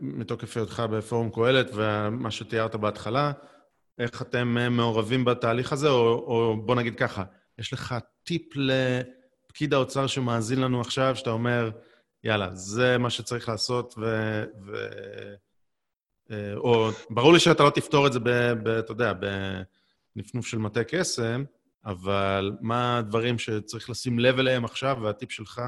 מתוקף 0.00 0.56
היותך 0.56 0.82
בפורום 0.92 1.30
קהלת 1.30 1.70
ומה 1.74 2.30
שתיארת 2.30 2.76
בהתחלה, 2.76 3.32
איך 3.98 4.22
אתם 4.22 4.58
אה, 4.58 4.68
מעורבים 4.68 5.24
בתהליך 5.24 5.72
הזה, 5.72 5.88
או, 5.88 6.08
או 6.08 6.56
בוא 6.64 6.74
נגיד 6.74 6.94
ככה, 6.94 7.24
יש 7.58 7.72
לך 7.72 7.94
טיפ 8.22 8.42
לפקיד 8.56 9.74
האוצר 9.74 10.06
שמאזין 10.06 10.60
לנו 10.60 10.80
עכשיו, 10.80 11.16
שאתה 11.16 11.30
אומר, 11.30 11.70
יאללה, 12.24 12.54
זה 12.54 12.98
מה 12.98 13.10
שצריך 13.10 13.48
לעשות, 13.48 13.94
ו... 13.98 14.04
ו... 14.66 14.72
אה, 16.30 16.54
או, 16.56 16.88
ברור 17.10 17.32
לי 17.32 17.40
שאתה 17.40 17.62
לא 17.62 17.70
תפתור 17.70 18.06
את 18.06 18.12
זה, 18.12 18.20
ב, 18.20 18.28
ב, 18.62 18.68
אתה 18.68 18.92
יודע, 18.92 19.12
בנפנוף 20.16 20.46
של 20.46 20.58
מטה 20.58 20.84
קסם, 20.84 21.44
אבל 21.84 22.52
מה 22.60 22.98
הדברים 22.98 23.38
שצריך 23.38 23.90
לשים 23.90 24.18
לב 24.18 24.38
אליהם 24.38 24.64
עכשיו, 24.64 24.98
והטיפ 25.02 25.32
שלך 25.32 25.62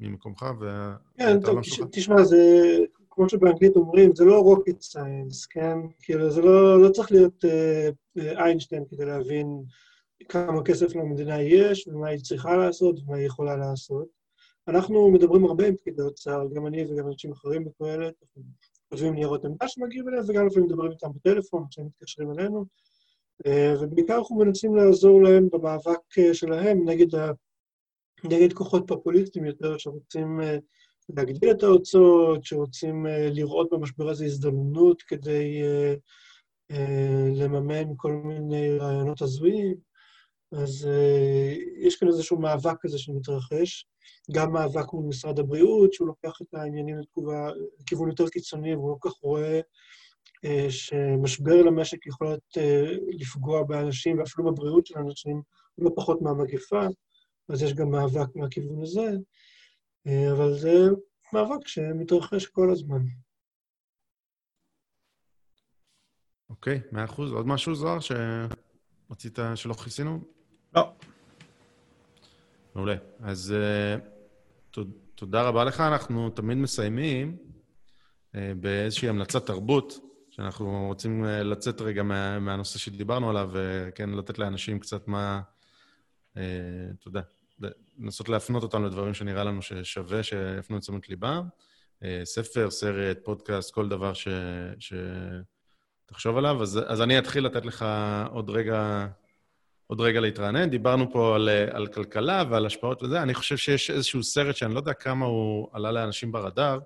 ממקומך, 0.00 0.44
וה... 0.60 0.96
כן, 1.18 1.40
טוב? 1.40 1.60
תשמע, 1.92 2.22
זה, 2.22 2.36
כמו 3.14 3.28
שבאנגלית 3.28 3.76
אומרים, 3.76 4.14
זה 4.14 4.24
לא 4.24 4.54
rocket 4.54 4.92
science, 4.92 5.46
כן? 5.50 5.78
כאילו, 6.00 6.30
זה 6.30 6.42
לא, 6.42 6.82
לא 6.82 6.88
צריך 6.88 7.12
להיות 7.12 7.44
אה, 7.44 7.88
איינשטיין 8.16 8.84
כדי 8.90 9.04
להבין 9.04 9.62
כמה 10.28 10.62
כסף 10.62 10.96
למדינה 10.96 11.42
יש, 11.42 11.88
ומה 11.88 12.08
היא 12.08 12.18
צריכה 12.18 12.56
לעשות, 12.56 13.00
ומה 13.00 13.16
היא 13.16 13.26
יכולה 13.26 13.56
לעשות. 13.56 14.08
אנחנו 14.68 15.10
מדברים 15.10 15.44
הרבה 15.44 15.66
עם 15.66 15.76
פקידי 15.76 16.02
האוצר, 16.02 16.46
גם 16.54 16.66
אני 16.66 16.84
וגם 16.84 17.08
אנשים 17.08 17.32
אחרים 17.32 17.62
אנחנו 17.62 17.86
כותבים 18.88 19.14
ניירות 19.14 19.44
עמדה 19.44 19.68
שמגיעים 19.68 20.08
אליהם, 20.08 20.24
וגם 20.28 20.46
לפעמים 20.46 20.68
מדברים 20.68 20.90
איתם 20.90 21.08
בטלפון, 21.14 21.64
כשהם 21.70 21.86
מתקשרים 21.86 22.30
אלינו, 22.30 22.64
אה, 23.46 23.74
ובעיקר 23.80 24.18
אנחנו 24.18 24.36
מנסים 24.36 24.76
לעזור 24.76 25.22
להם 25.22 25.48
במאבק 25.52 26.18
אה, 26.18 26.34
שלהם 26.34 26.88
נגד, 26.88 27.14
ה... 27.14 27.32
נגד 28.24 28.52
כוחות 28.52 28.84
פופוליסטיים 28.86 29.44
יותר, 29.44 29.78
שרוצים 29.78 30.40
אה, 30.40 30.58
להגדיל 31.08 31.50
את 31.50 31.62
ההוצאות, 31.62 32.44
שרוצים 32.44 33.06
אה, 33.06 33.28
לראות 33.30 33.68
במשבר 33.72 34.08
הזה 34.08 34.24
הזדמנות 34.24 35.02
כדי 35.02 35.62
אה, 35.62 35.94
אה, 36.70 37.28
לממן 37.34 37.92
כל 37.96 38.12
מיני 38.12 38.78
רעיונות 38.78 39.22
הזויים. 39.22 39.76
אז 40.52 40.88
יש 41.80 41.96
כאן 41.96 42.08
איזשהו 42.08 42.40
מאבק 42.40 42.76
כזה 42.80 42.98
שמתרחש, 42.98 43.86
גם 44.32 44.52
מאבק 44.52 44.92
מול 44.92 45.04
משרד 45.06 45.38
הבריאות, 45.38 45.92
שהוא 45.92 46.08
לוקח 46.08 46.38
את 46.42 46.54
העניינים 46.54 46.98
לתגובה, 46.98 47.48
לכיוון 47.80 48.08
יותר 48.08 48.28
קיצוני, 48.28 48.74
והוא 48.74 48.90
לא 48.90 48.96
כל 49.00 49.08
כך 49.08 49.16
רואה 49.16 49.60
אה, 50.44 50.66
שמשבר 50.70 51.62
למשק 51.62 52.06
יכול 52.06 52.26
להיות, 52.26 52.56
לפגוע 53.20 53.62
באנשים, 53.62 54.18
ואפילו 54.18 54.52
בבריאות 54.52 54.86
של 54.86 54.98
אנשים, 54.98 55.42
לא 55.78 55.90
פחות 55.96 56.22
מהמגפה, 56.22 56.86
אז 57.48 57.62
יש 57.62 57.74
גם 57.74 57.90
מאבק 57.90 58.36
מהכיוון 58.36 58.82
הזה, 58.82 59.10
אבל 60.06 60.54
זה 60.58 60.88
מאבק 61.32 61.66
שמתרחש 61.66 62.46
כל 62.46 62.70
הזמן. 62.70 63.04
אוקיי, 66.50 66.80
מאה 66.92 67.04
אחוז. 67.04 67.32
עוד 67.32 67.46
משהו, 67.46 67.74
זוהר, 67.74 67.98
שרצית 68.00 69.38
שלא 69.54 69.74
כיסינו? 69.74 70.20
לא. 70.74 70.92
מעולה. 72.74 72.96
אז 73.20 73.54
uh, 73.56 74.00
תוד, 74.70 74.90
תודה 75.14 75.42
רבה 75.42 75.64
לך. 75.64 75.80
אנחנו 75.80 76.30
תמיד 76.30 76.58
מסיימים 76.58 77.36
uh, 78.32 78.38
באיזושהי 78.60 79.08
המלצת 79.08 79.46
תרבות, 79.46 79.98
שאנחנו 80.30 80.86
רוצים 80.86 81.24
uh, 81.24 81.26
לצאת 81.28 81.80
רגע 81.80 82.02
מה, 82.02 82.38
מהנושא 82.38 82.78
שדיברנו 82.78 83.30
עליו, 83.30 83.50
וכן 83.52 84.10
לתת 84.10 84.38
לאנשים 84.38 84.78
קצת 84.78 85.08
מה, 85.08 85.40
uh, 86.34 86.38
אתה 86.98 87.08
יודע, 87.08 87.22
לנסות 87.98 88.28
להפנות 88.28 88.62
אותם 88.62 88.84
לדברים 88.84 89.14
שנראה 89.14 89.44
לנו 89.44 89.62
ששווה 89.62 90.22
שיפנו 90.22 90.76
את 90.76 90.82
תשומת 90.82 91.08
ליבם. 91.08 91.48
Uh, 92.02 92.06
ספר, 92.24 92.70
סרט, 92.70 93.18
פודקאסט, 93.24 93.74
כל 93.74 93.88
דבר 93.88 94.14
ש... 94.14 94.28
ש... 94.78 94.92
תחשוב 96.06 96.36
עליו. 96.36 96.62
אז, 96.62 96.80
אז 96.86 97.02
אני 97.02 97.18
אתחיל 97.18 97.46
לתת 97.46 97.66
לך 97.66 97.84
עוד 98.30 98.50
רגע, 98.50 99.06
עוד 99.86 100.00
רגע 100.00 100.20
להתרענן. 100.20 100.70
דיברנו 100.70 101.12
פה 101.12 101.34
על, 101.34 101.48
על 101.48 101.86
כלכלה 101.86 102.44
ועל 102.50 102.66
השפעות 102.66 103.02
וזה. 103.02 103.22
אני 103.22 103.34
חושב 103.34 103.56
שיש 103.56 103.90
איזשהו 103.90 104.22
סרט 104.22 104.56
שאני 104.56 104.74
לא 104.74 104.78
יודע 104.78 104.92
כמה 104.92 105.26
הוא 105.26 105.68
עלה 105.72 105.92
לאנשים 105.92 106.32
ברדאר, 106.32 106.78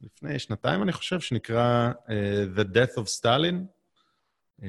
לפני 0.00 0.38
שנתיים, 0.38 0.82
אני 0.82 0.92
חושב, 0.92 1.20
שנקרא 1.20 1.92
uh, 2.06 2.58
The 2.58 2.62
Death 2.62 2.94
of 2.94 3.20
Stalin, 3.20 3.56
uh, 4.60 4.64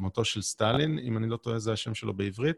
מותו 0.00 0.24
של 0.24 0.42
סטלין, 0.42 0.98
אם 0.98 1.16
אני 1.16 1.28
לא 1.28 1.36
טועה, 1.36 1.58
זה 1.58 1.72
השם 1.72 1.94
שלו 1.94 2.14
בעברית, 2.14 2.56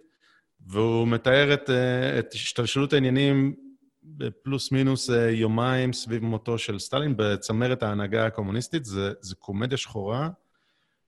והוא 0.61 1.09
מתאר 1.09 1.55
את, 1.55 1.69
uh, 1.69 2.19
את 2.19 2.33
השתלשלות 2.33 2.93
העניינים 2.93 3.55
בפלוס 4.03 4.73
מינוס 4.73 5.11
uh, 5.11 5.13
יומיים 5.13 5.93
סביב 5.93 6.25
מותו 6.25 6.59
של 6.59 6.79
סטלין 6.79 7.15
בצמרת 7.17 7.83
ההנהגה 7.83 8.27
הקומוניסטית. 8.27 8.85
זה, 8.85 9.13
זה 9.21 9.35
קומדיה 9.35 9.79
שחורה. 9.79 10.31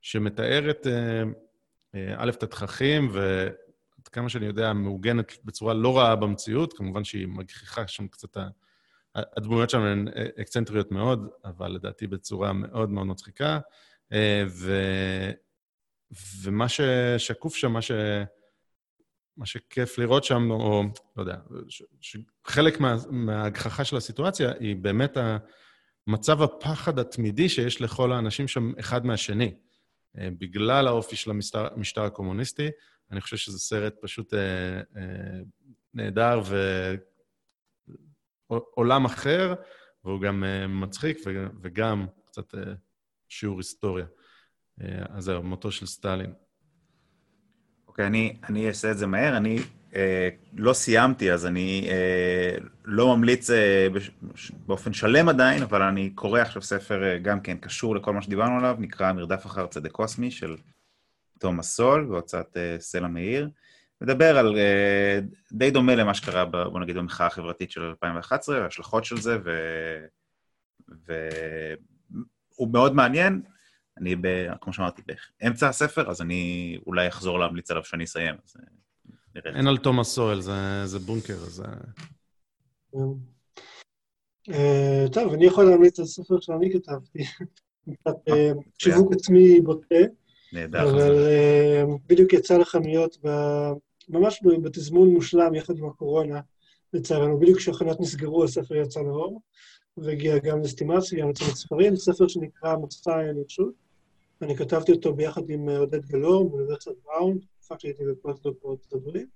שמתארת 0.03 0.87
א', 2.17 2.31
את 2.31 2.43
התככים, 2.43 3.09
ועד 3.13 4.09
כמה 4.13 4.29
שאני 4.29 4.47
יודע, 4.47 4.73
מעוגנת 4.73 5.33
בצורה 5.45 5.75
לא 5.75 5.99
רעה 5.99 6.17
במציאות, 6.17 6.73
כמובן 6.73 7.05
שהיא 7.05 7.27
מגחיכה 7.27 7.89
שם 7.89 8.09
קצת, 8.09 8.37
הדמויות 9.15 9.71
שם 9.71 9.81
הן 9.81 10.09
אקצנטריות 10.41 10.91
מאוד, 10.91 11.29
אבל 11.45 11.73
לדעתי 11.73 12.07
בצורה 12.07 12.53
מאוד 12.53 12.91
מאוד 12.91 13.07
מצחיקה. 13.07 13.59
ו... 14.49 14.83
ומה 16.43 16.67
ששקוף 16.69 17.57
שם, 17.57 17.73
מה, 17.73 17.83
ש... 17.83 17.91
מה 19.39 19.47
שכיף 19.47 19.99
לראות 19.99 20.25
שם, 20.25 20.51
או 20.51 20.83
לא 21.17 21.23
יודע, 21.23 21.37
חלק 22.47 22.81
מה... 22.81 22.97
מההגחכה 23.11 23.85
של 23.85 23.97
הסיטואציה 23.97 24.53
היא 24.61 24.77
באמת 24.77 25.17
מצב 26.07 26.43
הפחד 26.43 26.99
התמידי 26.99 27.49
שיש 27.49 27.83
לכל 27.83 28.13
האנשים 28.13 28.49
שם 28.49 28.73
אחד 28.81 29.07
מהשני. 29.07 29.55
בגלל 30.15 30.87
האופי 30.87 31.17
של 31.17 31.31
המשטר 31.55 32.03
הקומוניסטי. 32.05 32.69
אני 33.11 33.21
חושב 33.21 33.37
שזה 33.37 33.59
סרט 33.59 33.95
פשוט 34.01 34.35
אה, 34.35 34.81
אה, 34.97 35.41
נהדר 35.95 36.41
ועולם 38.51 39.05
אחר, 39.05 39.55
והוא 40.05 40.21
גם 40.21 40.45
אה, 40.45 40.67
מצחיק 40.67 41.19
וגם 41.63 42.07
קצת 42.27 42.55
אה, 42.55 42.61
שיעור 43.29 43.59
היסטוריה. 43.59 44.07
אה, 44.81 45.05
אז 45.09 45.25
זהו, 45.25 45.43
מותו 45.43 45.71
של 45.71 45.87
סטלין. 45.87 46.35
אוקיי, 47.99 48.07
אני, 48.07 48.37
אני 48.49 48.69
אעשה 48.69 48.91
את 48.91 48.99
זה 48.99 49.07
מהר. 49.07 49.37
אני 49.37 49.59
אה, 49.97 50.29
לא 50.57 50.73
סיימתי, 50.73 51.33
אז 51.33 51.47
אני 51.47 51.89
אה, 51.91 52.57
לא 52.85 53.17
ממליץ 53.17 53.51
אה, 53.51 53.89
באופן 54.67 54.93
שלם 54.93 55.29
עדיין, 55.29 55.63
אבל 55.63 55.83
אני 55.83 56.11
קורא 56.11 56.41
עכשיו 56.41 56.63
ספר 56.63 57.05
אה, 57.05 57.19
גם 57.19 57.41
כן 57.41 57.57
קשור 57.57 57.97
לכל 57.97 58.13
מה 58.13 58.23
שדיברנו 58.23 58.59
עליו, 58.59 58.77
נקרא 58.79 59.13
מרדף 59.13 59.47
אחר 59.47 59.67
צדק 59.67 59.91
קוסמי 59.91 60.31
של 60.31 60.57
תומאס 61.39 61.77
סול 61.77 62.05
בהוצאת 62.05 62.57
אה, 62.57 62.77
סלע 62.81 63.09
מאיר. 63.09 63.51
מדבר 64.01 64.39
על, 64.39 64.57
אה, 64.59 65.21
די 65.53 65.71
דומה 65.71 65.95
למה 65.95 66.15
שקרה, 66.15 66.45
ב- 66.45 66.63
בוא 66.63 66.81
נגיד, 66.81 66.97
במחאה 66.97 67.27
החברתית 67.27 67.71
של 67.71 67.83
2011, 67.83 68.61
וההשלכות 68.61 69.05
של 69.05 69.17
זה, 69.17 69.39
והוא 71.07 72.73
מאוד 72.73 72.95
מעניין. 72.95 73.43
אני, 74.01 74.17
ב, 74.17 74.27
כמו 74.61 74.73
שאמרתי, 74.73 75.03
באמצע 75.41 75.69
הספר, 75.69 76.11
אז 76.11 76.21
אני 76.21 76.77
אולי 76.87 77.09
אחזור 77.09 77.39
להמליץ 77.39 77.71
עליו 77.71 77.83
כשאני 77.83 78.05
אסיים. 78.05 78.35
אז 78.45 78.57
אה, 78.57 78.65
נראה. 79.35 79.59
אין 79.59 79.67
על 79.67 79.79
תומאס 79.79 80.09
סואל, 80.09 80.41
זה, 80.41 80.87
זה 80.87 80.99
בונקר, 80.99 81.37
זה... 81.37 81.65
אה, 84.51 85.05
טוב, 85.13 85.33
אני 85.33 85.47
יכול 85.47 85.65
להמליץ 85.65 85.99
על 86.01 86.07
ספר 86.07 86.41
שאני 86.41 86.73
כתבתי. 86.73 87.19
קצת 88.01 88.29
אה, 88.29 88.53
שיווק 88.79 89.13
עצמי 89.13 89.61
בוטה, 89.61 89.95
נהדר. 90.53 90.91
אבל 90.91 91.27
אה, 91.27 91.83
בדיוק 92.07 92.33
יצא 92.33 92.59
לחנויות 92.59 93.19
ב- 93.25 93.73
ממש 94.09 94.43
בתזמון 94.63 95.09
מושלם 95.09 95.55
יחד 95.55 95.79
עם 95.79 95.87
הקורונה, 95.87 96.41
לצערנו. 96.93 97.41
בדיוק 97.41 97.59
כשהחנויות 97.59 98.01
נסגרו, 98.01 98.45
הספר 98.45 98.75
יצא 98.77 99.01
לאור, 99.01 99.41
והגיע 99.97 100.39
גם 100.39 100.61
לסטימצקי, 100.61 101.23
גם 101.23 101.29
לצוות 101.29 101.55
ספרים, 101.55 101.97
ספר 101.97 102.29
שנקרא 102.29 102.77
מסע 102.77 103.17
האנושות. 103.17 103.88
אני 104.43 104.57
כתבתי 104.57 104.93
אותו 104.93 105.15
ביחד 105.15 105.51
עם 105.51 105.69
אה, 105.69 105.79
עודד 105.79 106.07
גלור 106.07 106.51
מאוניברסיטת 106.51 106.97
בראון, 107.05 107.39
תקופה 107.39 107.75
שהייתי 107.79 108.03
בפוסט-דוק 108.05 108.57
בארצות 108.65 108.93
הברית. 108.93 109.29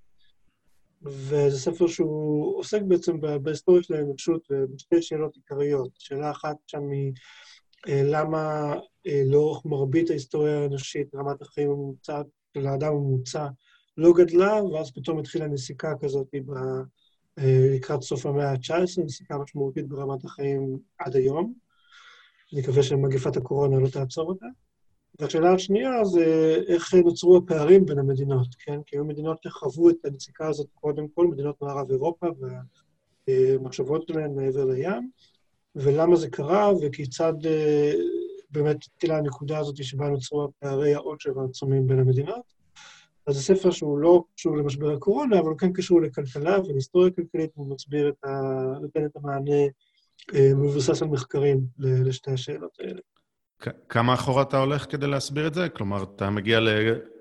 וזה 1.02 1.58
ספר 1.58 1.86
שהוא 1.86 2.58
עוסק 2.58 2.82
בעצם 2.82 3.20
בהיסטוריה 3.42 3.82
של 3.82 3.94
האנושות 3.94 4.48
ובשתי 4.50 5.02
שאלות 5.02 5.36
עיקריות. 5.36 5.90
שאלה 5.98 6.30
אחת 6.30 6.56
שם 6.66 6.90
היא 6.90 7.12
אה, 7.88 8.02
למה 8.04 8.74
אה, 9.06 9.22
לאורך 9.26 9.64
מרבית 9.64 10.10
ההיסטוריה 10.10 10.62
האנושית 10.62 11.14
רמת 11.14 11.42
החיים 11.42 11.70
הממוצעת 11.70 12.26
של 12.54 12.66
האדם 12.66 12.92
הממוצע 12.92 13.48
לא 13.96 14.12
גדלה, 14.12 14.64
ואז 14.64 14.90
פתאום 14.90 15.18
התחילה 15.18 15.46
נסיקה 15.46 15.92
כזאת 16.00 16.26
ב, 16.46 16.52
אה, 17.38 17.68
לקראת 17.74 18.02
סוף 18.02 18.26
המאה 18.26 18.50
ה-19, 18.50 19.04
נסיקה 19.04 19.38
משמעותית 19.38 19.88
ברמת 19.88 20.24
החיים 20.24 20.78
עד 20.98 21.16
היום. 21.16 21.54
אני 22.52 22.60
מקווה 22.60 22.82
שמגפת 22.82 23.36
הקורונה 23.36 23.78
לא 23.78 23.88
תעצור 23.88 24.28
אותה. 24.28 24.46
והשאלה 25.20 25.52
השנייה 25.52 26.04
זה 26.04 26.56
איך 26.66 26.94
נוצרו 26.94 27.36
הפערים 27.36 27.86
בין 27.86 27.98
המדינות, 27.98 28.46
כן? 28.58 28.82
כי 28.86 28.96
היו 28.96 29.04
מדינות 29.04 29.42
שחוו 29.42 29.90
את 29.90 30.04
הנסיקה 30.04 30.48
הזאת 30.48 30.66
קודם 30.74 31.08
כל, 31.14 31.26
מדינות 31.26 31.62
מערב 31.62 31.90
אירופה 31.90 32.26
והמחשבות 33.28 34.08
שלהן 34.08 34.34
מעבר 34.34 34.64
לים, 34.64 35.10
ולמה 35.76 36.16
זה 36.16 36.30
קרה 36.30 36.72
וכיצד 36.82 37.46
אה, 37.46 37.92
באמת 38.50 38.76
התחילה 38.84 39.18
הנקודה 39.18 39.58
הזאת 39.58 39.84
שבה 39.84 40.08
נוצרו 40.08 40.44
הפערי 40.44 40.94
העושר 40.94 41.40
העצומים 41.40 41.86
בין 41.86 41.98
המדינות. 41.98 42.52
אז 43.26 43.34
זה 43.34 43.42
ספר 43.42 43.70
שהוא 43.70 43.98
לא 43.98 44.24
קשור 44.34 44.56
למשבר 44.56 44.90
הקורונה, 44.90 45.38
אבל 45.38 45.48
הוא 45.48 45.58
כן 45.58 45.72
קשור 45.72 46.02
לכלכלה 46.02 46.60
ולהיסטוריה 46.60 47.10
כלכלית, 47.10 47.50
והוא 47.56 47.74
מסביר 47.74 48.08
את 48.08 48.24
ה... 48.24 48.40
נותן 48.80 49.04
את 49.04 49.16
המענה 49.16 49.62
אה, 50.34 50.54
מבוסס 50.54 51.02
על 51.02 51.08
מחקרים 51.08 51.60
לשתי 51.78 52.30
השאלות 52.30 52.80
האלה. 52.80 53.00
כמה 53.88 54.14
אחורה 54.14 54.42
אתה 54.42 54.58
הולך 54.58 54.86
כדי 54.90 55.06
להסביר 55.06 55.46
את 55.46 55.54
זה? 55.54 55.68
כלומר, 55.68 56.02
אתה 56.02 56.30
מגיע 56.30 56.60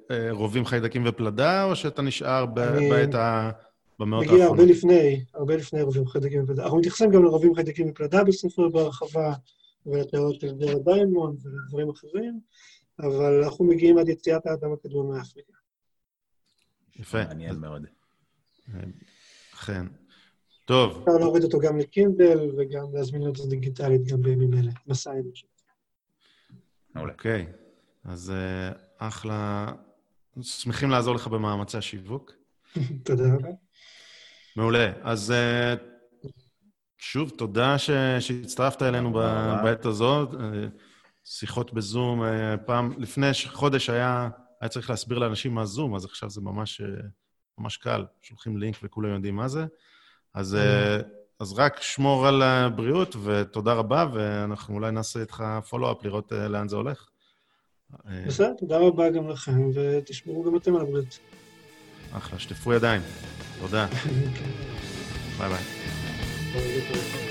לרובים 0.10 0.66
חיידקים 0.66 1.04
ופלדה, 1.08 1.64
או 1.64 1.76
שאתה 1.76 2.02
נשאר 2.02 2.46
ב- 2.46 2.60
אני- 2.60 2.90
בעת 2.90 3.16
ה... 3.16 3.52
במאות 4.00 4.24
מגיע 4.24 4.34
הרבה 4.34 4.44
האחרונות? 4.46 4.76
לפני, 4.78 5.24
הרבה 5.34 5.56
לפני 5.56 5.82
רבים 5.82 6.06
חיידקים 6.08 6.44
ופלדה. 6.44 6.64
אנחנו 6.64 6.78
מתייחסים 6.78 7.12
גם 7.12 7.24
לרבים 7.24 7.56
חיידקים 7.56 7.90
ופלדה 7.90 8.24
בספר 8.24 8.70
בהרחבה, 8.70 9.34
ולתיאוריות 9.86 10.42
של 10.42 10.52
דר 10.52 10.78
דיימון 10.78 11.36
ולדברים 11.44 11.90
אחרים, 11.90 12.40
אבל 13.00 13.44
אנחנו 13.44 13.66
מגיעים 13.66 13.98
עד 13.98 14.10
יציאת 14.10 14.46
האדם 14.46 14.74
הקדום 14.74 15.12
מאפריקה. 15.12 15.54
יפה. 17.00 17.24
מעניין 17.24 17.56
מאוד. 17.56 17.86
אכן. 19.54 19.86
טוב, 20.66 20.98
אפשר 21.00 21.18
להוריד 21.18 21.44
אותו 21.44 21.60
גם 21.60 21.78
לקינדל 21.78 22.40
וגם 22.58 22.86
להזמין 22.94 23.28
אותו 23.28 23.46
דיגיטלית 23.46 24.04
גם 24.04 24.22
בימים 24.22 24.54
אלה. 24.54 24.72
מסע 24.88 25.12
אנושי. 25.14 25.46
מעולה. 26.96 27.12
אוקיי. 27.14 27.48
אז 28.04 28.32
אה, 28.32 28.72
אחלה. 28.98 29.72
שמחים 30.42 30.90
לעזור 30.90 31.16
לך 31.16 31.28
במאמצי 31.28 31.78
השיווק. 31.78 32.32
תודה 33.06 33.24
רבה. 33.36 33.50
מעולה. 34.56 34.92
אז 35.02 35.32
אה, 35.32 35.76
שוב, 36.98 37.30
תודה 37.30 37.78
ש... 37.78 37.90
שהצטרפת 38.20 38.82
אלינו 38.82 39.14
ב... 39.14 39.18
בעת 39.64 39.86
הזאת. 39.86 40.34
אה, 40.34 40.68
שיחות 41.24 41.74
בזום, 41.74 42.22
פעם, 42.66 42.94
לפני 42.98 43.28
חודש 43.48 43.90
היה, 43.90 44.30
היה 44.62 44.70
צריך 44.70 44.90
להסביר 44.90 45.20
לאנשים 45.20 45.56
מה 45.56 45.66
זום, 45.66 45.96
אז 45.96 46.06
עכשיו 46.06 46.30
זה 46.30 46.42
ממש, 46.42 46.82
ממש 47.58 47.78
קל. 47.78 48.06
שולחים 48.22 48.58
לינק 48.58 48.76
וכולם 48.84 49.14
יודעים 49.14 49.36
מה 49.36 49.48
זה. 49.48 49.66
אז, 50.34 50.58
אז 51.42 51.54
רק 51.54 51.82
שמור 51.82 52.28
על 52.28 52.42
הבריאות, 52.42 53.16
ותודה 53.24 53.74
רבה, 53.74 54.06
ואנחנו 54.14 54.76
אולי 54.76 54.92
נעשה 54.92 55.20
איתך 55.20 55.44
פולו-אפ, 55.70 56.04
לראות 56.04 56.34
אה, 56.34 56.48
לאן 56.48 56.68
זה 56.68 56.76
הולך. 56.76 57.10
אה, 58.08 58.24
בסדר, 58.28 58.54
תודה 58.58 58.78
רבה 58.78 59.10
גם 59.10 59.30
לכם, 59.30 59.70
ותשמרו 59.74 60.44
גם 60.44 60.56
אתם 60.56 60.76
על 60.76 60.82
הבריאות. 60.82 61.20
אחלה, 62.12 62.40
שטפו 62.40 62.74
ידיים. 62.74 63.02
תודה. 63.60 63.88
ביי 65.38 65.50
ביי. 65.50 67.31